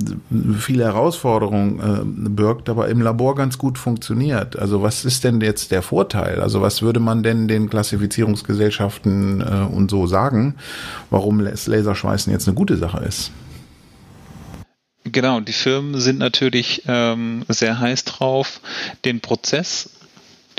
viele 0.60 0.84
Herausforderungen 0.84 1.80
äh, 1.80 2.30
birgt, 2.30 2.70
aber 2.70 2.90
im 2.90 3.02
Labor 3.02 3.36
ganz 3.36 3.58
gut 3.58 3.78
funktioniert. 3.78 4.58
Also 4.58 4.82
was 4.84 5.06
ist 5.06 5.24
denn 5.24 5.42
jetzt 5.42 5.72
der 5.72 5.82
Vorteil? 5.82 6.42
Also 6.42 6.62
was 6.62 6.82
würde 6.82 7.00
man 7.00 7.24
denn 7.24 7.48
den 7.48 7.70
Klassifizierungsgesellschaften 7.70 9.42
äh, 9.42 9.74
und 9.74 9.90
so 9.90 10.08
sagen, 10.08 10.56
warum 11.10 11.44
das 11.44 11.68
Laserschweißen 11.68 12.32
jetzt 12.32 12.48
eine 12.48 12.56
gute 12.56 12.78
Sache 12.78 13.04
ist? 13.04 13.32
Genau, 15.04 15.40
die 15.40 15.54
Firmen 15.54 16.00
sind 16.00 16.20
natürlich 16.20 16.84
ähm, 16.88 17.44
sehr 17.48 17.80
heiß 17.80 18.06
drauf, 18.06 18.62
den 19.04 19.20
Prozess, 19.20 19.90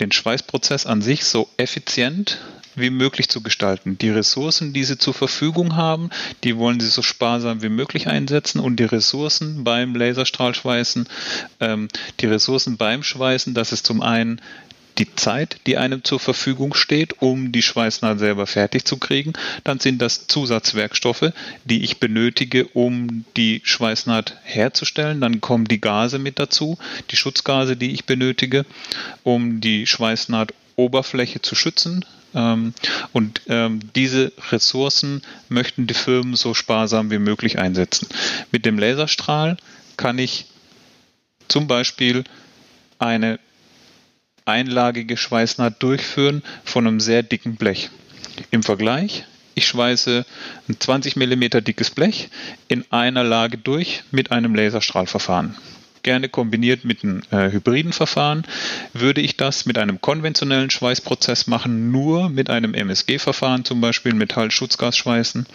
den 0.03 0.12
Schweißprozess 0.12 0.84
an 0.84 1.00
sich 1.00 1.24
so 1.24 1.48
effizient 1.57 2.38
wie 2.74 2.90
möglich 2.90 3.28
zu 3.28 3.40
gestalten. 3.42 3.98
Die 3.98 4.11
Ressourcen, 4.11 4.72
die 4.72 4.84
sie 4.84 4.98
zur 4.98 5.14
Verfügung 5.14 5.76
haben, 5.76 6.11
die 6.42 6.57
wollen 6.57 6.80
sie 6.80 6.88
so 6.88 7.03
sparsam 7.03 7.62
wie 7.62 7.68
möglich 7.68 8.09
einsetzen 8.09 8.61
und 8.61 8.76
die 8.76 8.84
Ressourcen 8.84 9.62
beim 9.62 9.94
Laserstrahlschweißen, 9.94 11.09
ähm, 11.61 11.88
die 12.20 12.26
Ressourcen 12.26 12.76
beim 12.76 13.03
Schweißen, 13.03 13.55
das 13.55 13.72
ist 13.72 13.86
zum 13.86 14.03
einen 14.03 14.40
die 14.99 15.14
Zeit, 15.14 15.59
die 15.66 15.76
einem 15.76 16.05
zur 16.05 16.20
Verfügung 16.20 16.74
steht, 16.74 17.20
um 17.22 17.53
die 17.53 17.62
Schweißnaht 17.62 18.18
selber 18.18 18.47
fertig 18.47 18.84
zu 18.84 18.97
kriegen. 18.97 19.32
Dann 19.64 19.80
sind 19.80 20.01
das 20.01 20.26
Zusatzwerkstoffe, 20.26 21.32
die 21.64 21.82
ich 21.82 21.99
benötige, 21.99 22.66
um 22.66 23.24
die 23.36 23.62
Schweißnaht 23.64 24.36
herzustellen. 24.43 25.20
Dann 25.20 25.40
kommen 25.40 25.66
die 25.66 25.80
Gase 25.80 26.18
mit 26.18 26.38
dazu, 26.38 26.78
die 27.11 27.16
Schutzgase, 27.16 27.76
die 27.76 27.93
ich 27.93 28.05
benötige, 28.05 28.64
um 29.22 29.61
die 29.61 29.86
Schweißnaht 29.86 30.55
Oberfläche 30.76 31.43
zu 31.43 31.55
schützen, 31.55 32.05
ähm, 32.34 32.74
und 33.12 33.43
ähm, 33.49 33.80
diese 33.95 34.32
Ressourcen 34.51 35.22
möchten 35.49 35.86
die 35.86 35.95
Firmen 35.95 36.34
so 36.34 36.55
sparsam 36.55 37.11
wie 37.11 37.18
möglich 37.18 37.59
einsetzen. 37.59 38.09
Mit 38.51 38.64
dem 38.64 38.78
Laserstrahl 38.78 39.57
kann 39.97 40.18
ich 40.18 40.47
zum 41.49 41.66
Beispiel 41.66 42.24
eine 42.99 43.38
einlagige 44.45 45.16
Schweißnaht 45.16 45.82
durchführen 45.82 46.43
von 46.64 46.86
einem 46.86 47.01
sehr 47.01 47.22
dicken 47.22 47.57
Blech. 47.57 47.90
Im 48.51 48.62
Vergleich, 48.62 49.24
ich 49.55 49.66
schweiße 49.66 50.24
ein 50.68 50.80
20 50.80 51.16
mm 51.16 51.64
dickes 51.64 51.90
Blech 51.90 52.30
in 52.68 52.84
einer 52.90 53.24
Lage 53.24 53.59
durch 53.59 54.03
mit 54.11 54.30
einem 54.30 54.55
Laserstrahlverfahren 54.55 55.57
gerne 56.03 56.28
kombiniert 56.28 56.84
mit 56.84 57.03
einem 57.03 57.22
äh, 57.30 57.51
hybriden 57.51 57.93
Verfahren. 57.93 58.45
Würde 58.93 59.20
ich 59.20 59.36
das 59.36 59.66
mit 59.66 59.78
einem 59.78 60.01
konventionellen 60.01 60.70
Schweißprozess 60.70 61.47
machen, 61.47 61.90
nur 61.90 62.28
mit 62.28 62.51
einem 62.51 62.74
MSG-Verfahren, 62.74 63.64
zum 63.64 63.80
Beispiel 63.80 64.14
Metallschutzgasschweißen, 64.14 65.47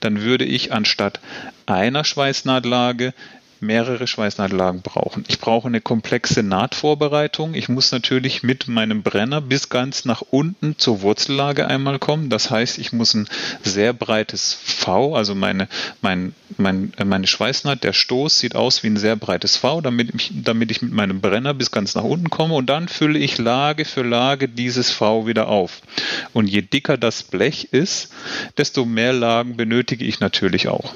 dann 0.00 0.22
würde 0.22 0.44
ich 0.44 0.72
anstatt 0.72 1.20
einer 1.66 2.04
Schweißnahtlage 2.04 3.14
mehrere 3.60 4.06
Schweißnahtlagen 4.06 4.82
brauchen. 4.82 5.24
Ich 5.28 5.38
brauche 5.38 5.68
eine 5.68 5.80
komplexe 5.80 6.42
Nahtvorbereitung. 6.42 7.54
Ich 7.54 7.68
muss 7.68 7.92
natürlich 7.92 8.42
mit 8.42 8.68
meinem 8.68 9.02
Brenner 9.02 9.40
bis 9.40 9.68
ganz 9.68 10.04
nach 10.04 10.22
unten 10.30 10.78
zur 10.78 11.02
Wurzellage 11.02 11.66
einmal 11.66 11.98
kommen. 11.98 12.30
Das 12.30 12.50
heißt, 12.50 12.78
ich 12.78 12.92
muss 12.92 13.14
ein 13.14 13.28
sehr 13.62 13.92
breites 13.92 14.54
V, 14.54 15.14
also 15.14 15.34
meine, 15.34 15.68
mein, 16.00 16.34
mein, 16.56 16.92
meine 17.04 17.26
Schweißnaht, 17.26 17.84
der 17.84 17.92
Stoß 17.92 18.38
sieht 18.38 18.56
aus 18.56 18.82
wie 18.82 18.88
ein 18.88 18.96
sehr 18.96 19.16
breites 19.16 19.56
V, 19.56 19.80
damit 19.80 20.14
ich, 20.14 20.32
damit 20.34 20.70
ich 20.70 20.82
mit 20.82 20.92
meinem 20.92 21.20
Brenner 21.20 21.54
bis 21.54 21.70
ganz 21.70 21.94
nach 21.94 22.04
unten 22.04 22.30
komme 22.30 22.54
und 22.54 22.66
dann 22.66 22.88
fülle 22.88 23.18
ich 23.18 23.38
Lage 23.38 23.84
für 23.84 24.02
Lage 24.02 24.48
dieses 24.48 24.90
V 24.90 25.26
wieder 25.26 25.48
auf. 25.48 25.82
Und 26.32 26.48
je 26.48 26.62
dicker 26.62 26.96
das 26.96 27.22
Blech 27.22 27.68
ist, 27.72 28.12
desto 28.56 28.84
mehr 28.84 29.12
Lagen 29.12 29.56
benötige 29.56 30.04
ich 30.04 30.20
natürlich 30.20 30.68
auch. 30.68 30.94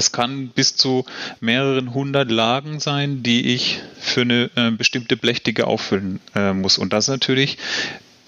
Es 0.00 0.12
kann 0.12 0.48
bis 0.48 0.76
zu 0.76 1.04
mehreren 1.40 1.92
hundert 1.92 2.30
Lagen 2.30 2.80
sein, 2.80 3.22
die 3.22 3.52
ich 3.52 3.80
für 3.98 4.22
eine 4.22 4.50
äh, 4.56 4.70
bestimmte 4.70 5.14
Blechdicke 5.18 5.66
auffüllen 5.66 6.20
äh, 6.34 6.54
muss. 6.54 6.78
Und 6.78 6.94
das 6.94 7.08
natürlich 7.08 7.58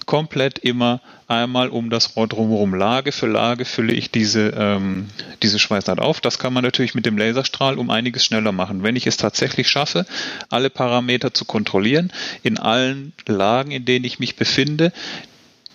komplett 0.05 0.59
immer 0.59 1.01
einmal 1.27 1.69
um 1.69 1.89
das 1.89 2.15
Rohr 2.15 2.27
drumherum. 2.27 2.75
Lage 2.75 3.11
für 3.11 3.25
Lage 3.25 3.65
fülle 3.65 3.91
ich 3.91 4.11
diese, 4.11 4.53
ähm, 4.55 5.07
diese 5.41 5.57
Schweißnaht 5.57 5.97
auf. 5.97 6.21
Das 6.21 6.37
kann 6.37 6.53
man 6.53 6.63
natürlich 6.63 6.93
mit 6.93 7.07
dem 7.07 7.17
Laserstrahl 7.17 7.79
um 7.79 7.89
einiges 7.89 8.23
schneller 8.23 8.51
machen. 8.51 8.83
Wenn 8.83 8.95
ich 8.95 9.07
es 9.07 9.17
tatsächlich 9.17 9.67
schaffe, 9.67 10.05
alle 10.51 10.69
Parameter 10.69 11.33
zu 11.33 11.43
kontrollieren, 11.43 12.13
in 12.43 12.59
allen 12.59 13.13
Lagen, 13.25 13.71
in 13.71 13.85
denen 13.85 14.05
ich 14.05 14.19
mich 14.19 14.35
befinde, 14.35 14.93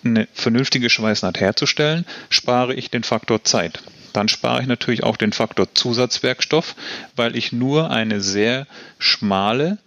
eine 0.05 0.29
vernünftige 0.33 0.89
Schweißnaht 0.89 1.41
herzustellen, 1.41 2.05
spare 2.29 2.73
ich 2.73 2.89
den 2.89 3.03
Faktor 3.03 3.43
Zeit. 3.43 3.81
Dann 4.13 4.27
spare 4.27 4.61
ich 4.61 4.67
natürlich 4.67 5.03
auch 5.03 5.17
den 5.17 5.33
Faktor 5.33 5.73
Zusatzwerkstoff, 5.73 6.75
weil 7.15 7.35
ich 7.35 7.51
nur 7.51 7.91
eine 7.91 8.21
sehr 8.21 8.67
schmale 8.97 9.77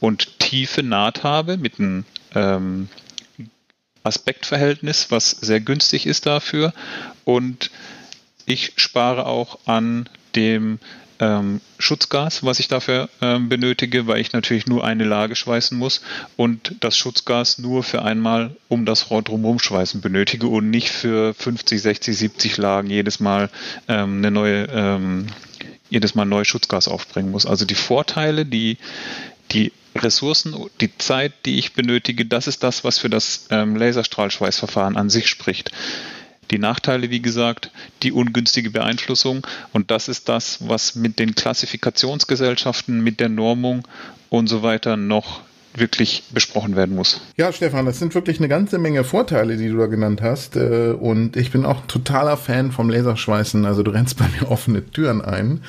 und 0.00 0.38
tiefe 0.38 0.82
Naht 0.82 1.22
habe 1.22 1.56
mit 1.56 1.78
einem 1.78 2.04
ähm, 2.34 2.88
Aspektverhältnis, 4.02 5.10
was 5.10 5.30
sehr 5.30 5.60
günstig 5.60 6.06
ist 6.06 6.26
dafür. 6.26 6.72
Und 7.24 7.70
ich 8.46 8.72
spare 8.76 9.26
auch 9.26 9.58
an 9.66 10.08
dem 10.36 10.78
ähm, 11.20 11.60
Schutzgas, 11.78 12.44
was 12.44 12.60
ich 12.60 12.68
dafür 12.68 13.08
ähm, 13.20 13.48
benötige, 13.48 14.06
weil 14.06 14.20
ich 14.20 14.32
natürlich 14.32 14.66
nur 14.66 14.84
eine 14.84 15.04
Lage 15.04 15.36
schweißen 15.36 15.76
muss 15.76 16.00
und 16.36 16.76
das 16.80 16.96
Schutzgas 16.96 17.58
nur 17.58 17.82
für 17.82 18.02
einmal 18.02 18.56
um 18.68 18.84
das 18.84 19.10
Rohr 19.10 19.22
drumherum 19.22 19.58
schweißen 19.58 20.00
benötige 20.00 20.48
und 20.48 20.70
nicht 20.70 20.90
für 20.90 21.34
50, 21.34 21.80
60, 21.80 22.16
70 22.16 22.56
Lagen 22.56 22.90
jedes 22.90 23.20
Mal 23.20 23.50
ähm, 23.88 24.18
eine 24.18 24.30
neue, 24.30 24.64
ähm, 24.72 25.26
jedes 25.90 26.14
Mal 26.14 26.24
neues 26.24 26.48
Schutzgas 26.48 26.88
aufbringen 26.88 27.30
muss. 27.30 27.46
Also 27.46 27.64
die 27.64 27.74
Vorteile, 27.74 28.46
die, 28.46 28.78
die 29.52 29.72
Ressourcen, 29.96 30.54
die 30.80 30.96
Zeit, 30.98 31.32
die 31.44 31.58
ich 31.58 31.74
benötige, 31.74 32.26
das 32.26 32.46
ist 32.46 32.62
das, 32.62 32.82
was 32.84 32.98
für 32.98 33.10
das 33.10 33.46
ähm, 33.50 33.76
Laserstrahlschweißverfahren 33.76 34.96
an 34.96 35.10
sich 35.10 35.28
spricht. 35.28 35.70
Die 36.54 36.60
Nachteile, 36.60 37.10
wie 37.10 37.20
gesagt, 37.20 37.72
die 38.04 38.12
ungünstige 38.12 38.70
Beeinflussung 38.70 39.44
und 39.72 39.90
das 39.90 40.06
ist 40.06 40.28
das, 40.28 40.68
was 40.68 40.94
mit 40.94 41.18
den 41.18 41.34
Klassifikationsgesellschaften, 41.34 43.02
mit 43.02 43.18
der 43.18 43.28
Normung 43.28 43.88
und 44.28 44.46
so 44.46 44.62
weiter 44.62 44.96
noch 44.96 45.40
wirklich 45.76 46.22
besprochen 46.32 46.76
werden 46.76 46.94
muss. 46.94 47.22
Ja, 47.36 47.50
Stefan, 47.50 47.86
das 47.86 47.98
sind 47.98 48.14
wirklich 48.14 48.38
eine 48.38 48.46
ganze 48.46 48.78
Menge 48.78 49.02
Vorteile, 49.02 49.56
die 49.56 49.68
du 49.68 49.78
da 49.78 49.86
genannt 49.86 50.22
hast. 50.22 50.54
Äh, 50.54 50.92
und 50.92 51.36
ich 51.36 51.50
bin 51.50 51.64
auch 51.64 51.84
totaler 51.88 52.36
Fan 52.36 52.70
vom 52.70 52.88
Laserschweißen. 52.88 53.66
Also 53.66 53.82
du 53.82 53.90
rennst 53.90 54.16
bei 54.18 54.26
mir 54.28 54.48
offene 54.48 54.88
Türen 54.88 55.22
ein. 55.22 55.60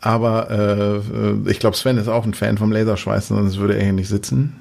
Aber 0.00 0.50
äh, 1.46 1.48
ich 1.48 1.60
glaube, 1.60 1.76
Sven 1.76 1.96
ist 1.96 2.08
auch 2.08 2.24
ein 2.24 2.34
Fan 2.34 2.58
vom 2.58 2.72
Laserschweißen, 2.72 3.36
sonst 3.36 3.58
würde 3.58 3.76
er 3.76 3.84
hier 3.84 3.92
nicht 3.92 4.08
sitzen. 4.08 4.56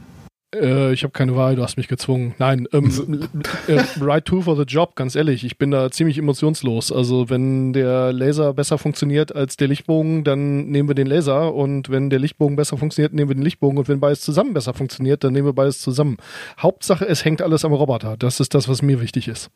Äh, 0.62 0.94
ich 0.94 1.04
habe 1.04 1.12
keine 1.12 1.36
Wahl, 1.36 1.56
du 1.56 1.64
hast 1.64 1.78
mich 1.78 1.88
gezwungen. 1.88 2.34
Nein, 2.40 2.68
ähm, 2.74 3.28
äh, 3.68 3.84
right 4.02 4.26
to 4.26 4.42
for 4.42 4.56
the 4.56 4.64
job, 4.64 4.96
ganz 4.96 5.16
ehrlich. 5.16 5.44
Ich 5.44 5.58
bin 5.58 5.72
da 5.72 5.92
ziemlich 5.92 6.18
emotionslos. 6.18 6.92
Also 6.92 7.30
wenn 7.30 7.74
der 7.74 8.14
Laser 8.14 8.54
besser 8.54 8.78
funktioniert 8.78 9.36
als 9.36 9.58
der 9.58 9.68
Lichtbogen, 9.68 10.24
dann 10.24 10.68
nehmen 10.68 10.90
wir 10.90 10.96
den 10.96 11.08
Laser 11.08 11.54
und 11.54 11.90
wenn 11.90 12.10
der 12.10 12.20
Lichtbogen 12.20 12.56
besser 12.56 12.78
funktioniert, 12.78 13.14
nehmen 13.14 13.30
wir 13.30 13.36
den 13.36 13.44
Lichtbogen 13.44 13.78
und 13.78 13.88
wenn 13.88 14.00
beides 14.00 14.22
zusammen 14.22 14.54
besser 14.54 14.74
funktioniert, 14.74 15.24
dann 15.24 15.34
nehmen 15.34 15.48
wir 15.48 15.54
beides 15.54 15.82
zusammen. 15.82 16.18
Hauptsache, 16.60 17.06
es 17.08 17.26
hängt 17.26 17.42
alles 17.42 17.66
am 17.66 17.74
Roboter. 17.74 18.18
Das 18.18 18.40
ist 18.40 18.54
das, 18.54 18.68
was 18.68 18.82
mir 18.82 19.02
wichtig 19.02 19.28
ist. 19.28 19.50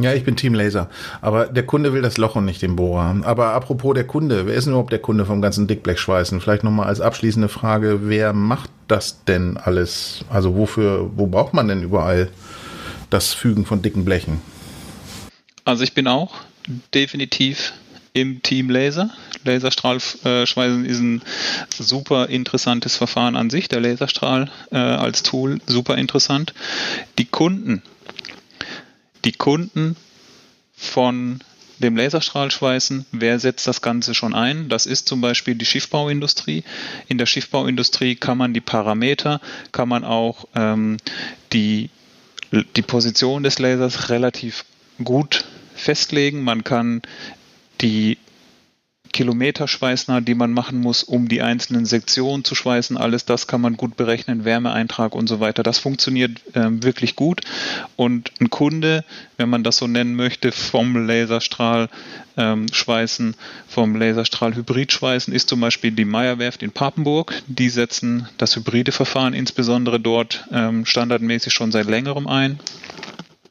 Ja, 0.00 0.14
ich 0.14 0.22
bin 0.22 0.36
Team 0.36 0.54
Laser. 0.54 0.88
Aber 1.20 1.46
der 1.46 1.66
Kunde 1.66 1.92
will 1.92 2.02
das 2.02 2.18
Loch 2.18 2.36
und 2.36 2.44
nicht 2.44 2.62
den 2.62 2.76
Bohrer. 2.76 3.16
Aber 3.24 3.52
apropos 3.52 3.94
der 3.94 4.04
Kunde, 4.04 4.46
wer 4.46 4.54
ist 4.54 4.64
denn 4.64 4.72
überhaupt 4.72 4.92
der 4.92 5.00
Kunde 5.00 5.26
vom 5.26 5.42
ganzen 5.42 5.66
Dickblech-Schweißen? 5.66 6.40
Vielleicht 6.40 6.62
nochmal 6.62 6.86
als 6.86 7.00
abschließende 7.00 7.48
Frage, 7.48 8.00
wer 8.04 8.32
macht 8.32 8.70
das 8.86 9.24
denn 9.24 9.56
alles? 9.56 10.24
Also 10.30 10.54
wofür, 10.54 11.10
wo 11.16 11.26
braucht 11.26 11.52
man 11.52 11.66
denn 11.66 11.82
überall 11.82 12.28
das 13.10 13.34
Fügen 13.34 13.66
von 13.66 13.82
dicken 13.82 14.04
Blechen? 14.04 14.40
Also 15.64 15.82
ich 15.82 15.94
bin 15.94 16.06
auch 16.06 16.32
definitiv 16.94 17.72
im 18.12 18.40
Team 18.42 18.70
Laser. 18.70 19.10
Laserstrahlschweißen 19.44 20.84
ist 20.84 21.00
ein 21.00 21.22
super 21.70 22.28
interessantes 22.28 22.96
Verfahren 22.96 23.34
an 23.34 23.50
sich. 23.50 23.68
Der 23.68 23.80
Laserstrahl 23.80 24.48
äh, 24.70 24.76
als 24.76 25.24
Tool 25.24 25.60
super 25.66 25.96
interessant. 25.96 26.54
Die 27.18 27.24
Kunden 27.24 27.82
die 29.24 29.32
Kunden 29.32 29.96
von 30.76 31.40
dem 31.78 31.96
Laserstrahlschweißen, 31.96 33.06
wer 33.12 33.38
setzt 33.38 33.66
das 33.66 33.80
Ganze 33.80 34.14
schon 34.14 34.34
ein? 34.34 34.68
Das 34.68 34.86
ist 34.86 35.08
zum 35.08 35.20
Beispiel 35.20 35.54
die 35.54 35.64
Schiffbauindustrie. 35.64 36.64
In 37.06 37.18
der 37.18 37.26
Schiffbauindustrie 37.26 38.16
kann 38.16 38.38
man 38.38 38.52
die 38.52 38.60
Parameter, 38.60 39.40
kann 39.70 39.88
man 39.88 40.04
auch 40.04 40.46
ähm, 40.54 40.96
die, 41.52 41.90
die 42.52 42.82
Position 42.82 43.42
des 43.42 43.58
Lasers 43.58 44.08
relativ 44.08 44.64
gut 45.02 45.44
festlegen. 45.74 46.42
Man 46.42 46.64
kann 46.64 47.02
die 47.80 48.18
Kilometerschweißnaht, 49.12 50.26
die 50.26 50.34
man 50.34 50.52
machen 50.52 50.80
muss, 50.80 51.02
um 51.02 51.28
die 51.28 51.42
einzelnen 51.42 51.86
Sektionen 51.86 52.44
zu 52.44 52.54
schweißen. 52.54 52.96
Alles 52.96 53.24
das 53.24 53.46
kann 53.46 53.60
man 53.60 53.76
gut 53.76 53.96
berechnen, 53.96 54.44
Wärmeeintrag 54.44 55.14
und 55.14 55.28
so 55.28 55.40
weiter. 55.40 55.62
Das 55.62 55.78
funktioniert 55.78 56.40
ähm, 56.54 56.82
wirklich 56.82 57.16
gut. 57.16 57.42
Und 57.96 58.32
ein 58.40 58.50
Kunde, 58.50 59.04
wenn 59.36 59.48
man 59.48 59.64
das 59.64 59.78
so 59.78 59.86
nennen 59.86 60.14
möchte, 60.14 60.52
vom 60.52 61.06
Laserstrahl 61.06 61.88
ähm, 62.36 62.66
schweißen, 62.72 63.34
vom 63.66 63.96
Laserstrahl 63.96 64.54
Hybrid 64.54 64.92
schweißen, 64.92 65.32
ist 65.32 65.48
zum 65.48 65.60
Beispiel 65.60 65.92
die 65.92 66.04
Meyerwerft 66.04 66.62
in 66.62 66.72
Papenburg. 66.72 67.34
Die 67.46 67.68
setzen 67.68 68.28
das 68.38 68.56
hybride 68.56 68.92
Verfahren 68.92 69.34
insbesondere 69.34 70.00
dort 70.00 70.46
ähm, 70.52 70.86
standardmäßig 70.86 71.52
schon 71.52 71.72
seit 71.72 71.86
längerem 71.86 72.26
ein. 72.26 72.60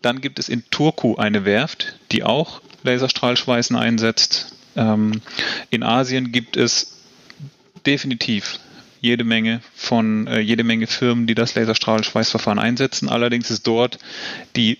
Dann 0.01 0.21
gibt 0.21 0.39
es 0.39 0.47
in 0.47 0.63
Turku 0.69 1.15
eine 1.15 1.43
Werft, 1.43 1.95
die 2.11 2.23
auch 2.23 2.61
Laserstrahlschweißen 2.83 3.75
einsetzt. 3.75 4.56
Ähm, 4.77 5.21
in 5.69 5.83
Asien 5.83 6.31
gibt 6.31 6.55
es 6.55 7.01
definitiv 7.85 8.59
jede 9.01 9.23
Menge 9.23 9.61
von 9.75 10.27
äh, 10.27 10.39
jede 10.39 10.63
Menge 10.63 10.87
Firmen, 10.87 11.27
die 11.27 11.35
das 11.35 11.55
Laserstrahlschweißverfahren 11.55 12.59
einsetzen. 12.59 13.09
Allerdings 13.09 13.51
ist 13.51 13.67
dort 13.67 13.99
die 14.55 14.77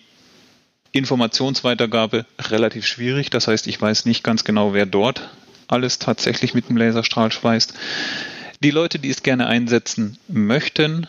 Informationsweitergabe 0.92 2.26
relativ 2.40 2.86
schwierig. 2.88 3.30
Das 3.30 3.48
heißt, 3.48 3.68
ich 3.68 3.80
weiß 3.82 4.06
nicht 4.06 4.24
ganz 4.24 4.44
genau, 4.44 4.74
wer 4.74 4.86
dort 4.86 5.30
alles 5.68 6.00
tatsächlich 6.00 6.54
mit 6.54 6.70
dem 6.70 6.78
Laserstrahl 6.78 7.32
schweißt. 7.32 7.74
Die 8.64 8.72
Leute, 8.72 9.00
die 9.00 9.10
es 9.10 9.22
gerne 9.22 9.48
einsetzen 9.48 10.18
möchten, 10.28 11.08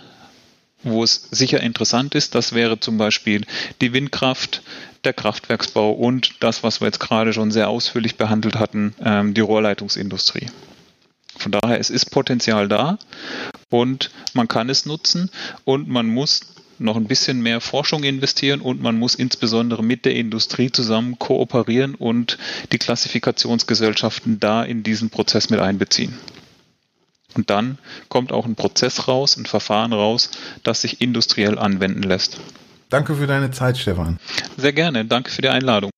wo 0.83 1.03
es 1.03 1.29
sicher 1.31 1.61
interessant 1.61 2.15
ist, 2.15 2.35
das 2.35 2.53
wäre 2.53 2.79
zum 2.79 2.99
Beispiel 2.99 3.45
die 3.81 3.93
Windkraft, 3.93 4.63
der 5.05 5.13
Kraftwerksbau 5.13 5.93
und 5.93 6.43
das, 6.43 6.63
was 6.63 6.81
wir 6.81 6.87
jetzt 6.87 7.01
gerade 7.01 7.33
schon 7.33 7.51
sehr 7.51 7.69
ausführlich 7.69 8.17
behandelt 8.17 8.57
hatten, 8.57 8.95
ähm, 9.05 9.35
die 9.35 9.41
Rohrleitungsindustrie. 9.41 10.49
Von 11.37 11.53
daher, 11.53 11.79
es 11.79 11.91
ist 11.91 12.11
Potenzial 12.11 12.69
da 12.69 12.99
und 13.71 14.11
man 14.35 14.49
kann 14.49 14.69
es 14.69 14.87
nutzen 14.87 15.31
und 15.65 15.89
man 15.89 16.07
muss 16.07 16.41
noch 16.81 16.97
ein 16.97 17.07
bisschen 17.07 17.41
mehr 17.41 17.61
Forschung 17.61 18.05
investieren 18.05 18.61
und 18.61 18.83
man 18.83 18.99
muss 18.99 19.15
insbesondere 19.15 19.83
mit 19.83 20.05
der 20.05 20.15
Industrie 20.15 20.71
zusammen 20.71 21.19
kooperieren 21.19 21.95
und 21.95 22.39
die 22.73 22.79
Klassifikationsgesellschaften 22.79 24.41
da 24.41 24.63
in 24.63 24.83
diesen 24.83 25.11
Prozess 25.11 25.51
mit 25.51 25.61
einbeziehen. 25.61 26.17
Und 27.35 27.51
dann 27.51 27.79
kommt 28.09 28.33
auch 28.33 28.47
ein 28.47 28.57
Prozess 28.57 29.07
raus, 29.07 29.37
ein 29.37 29.47
Verfahren 29.47 29.93
raus, 29.93 30.31
das 30.63 30.81
sich 30.81 31.01
industriell 31.01 31.59
anwenden 31.59 32.03
lässt. 32.03 32.39
Danke 32.89 33.15
für 33.15 33.27
deine 33.27 33.51
Zeit, 33.51 33.79
Stefan. 33.79 34.19
Sehr 34.57 34.73
gerne. 34.73 35.05
Danke 35.05 35.31
für 35.31 35.43
die 35.43 35.49
Einladung. 35.49 35.91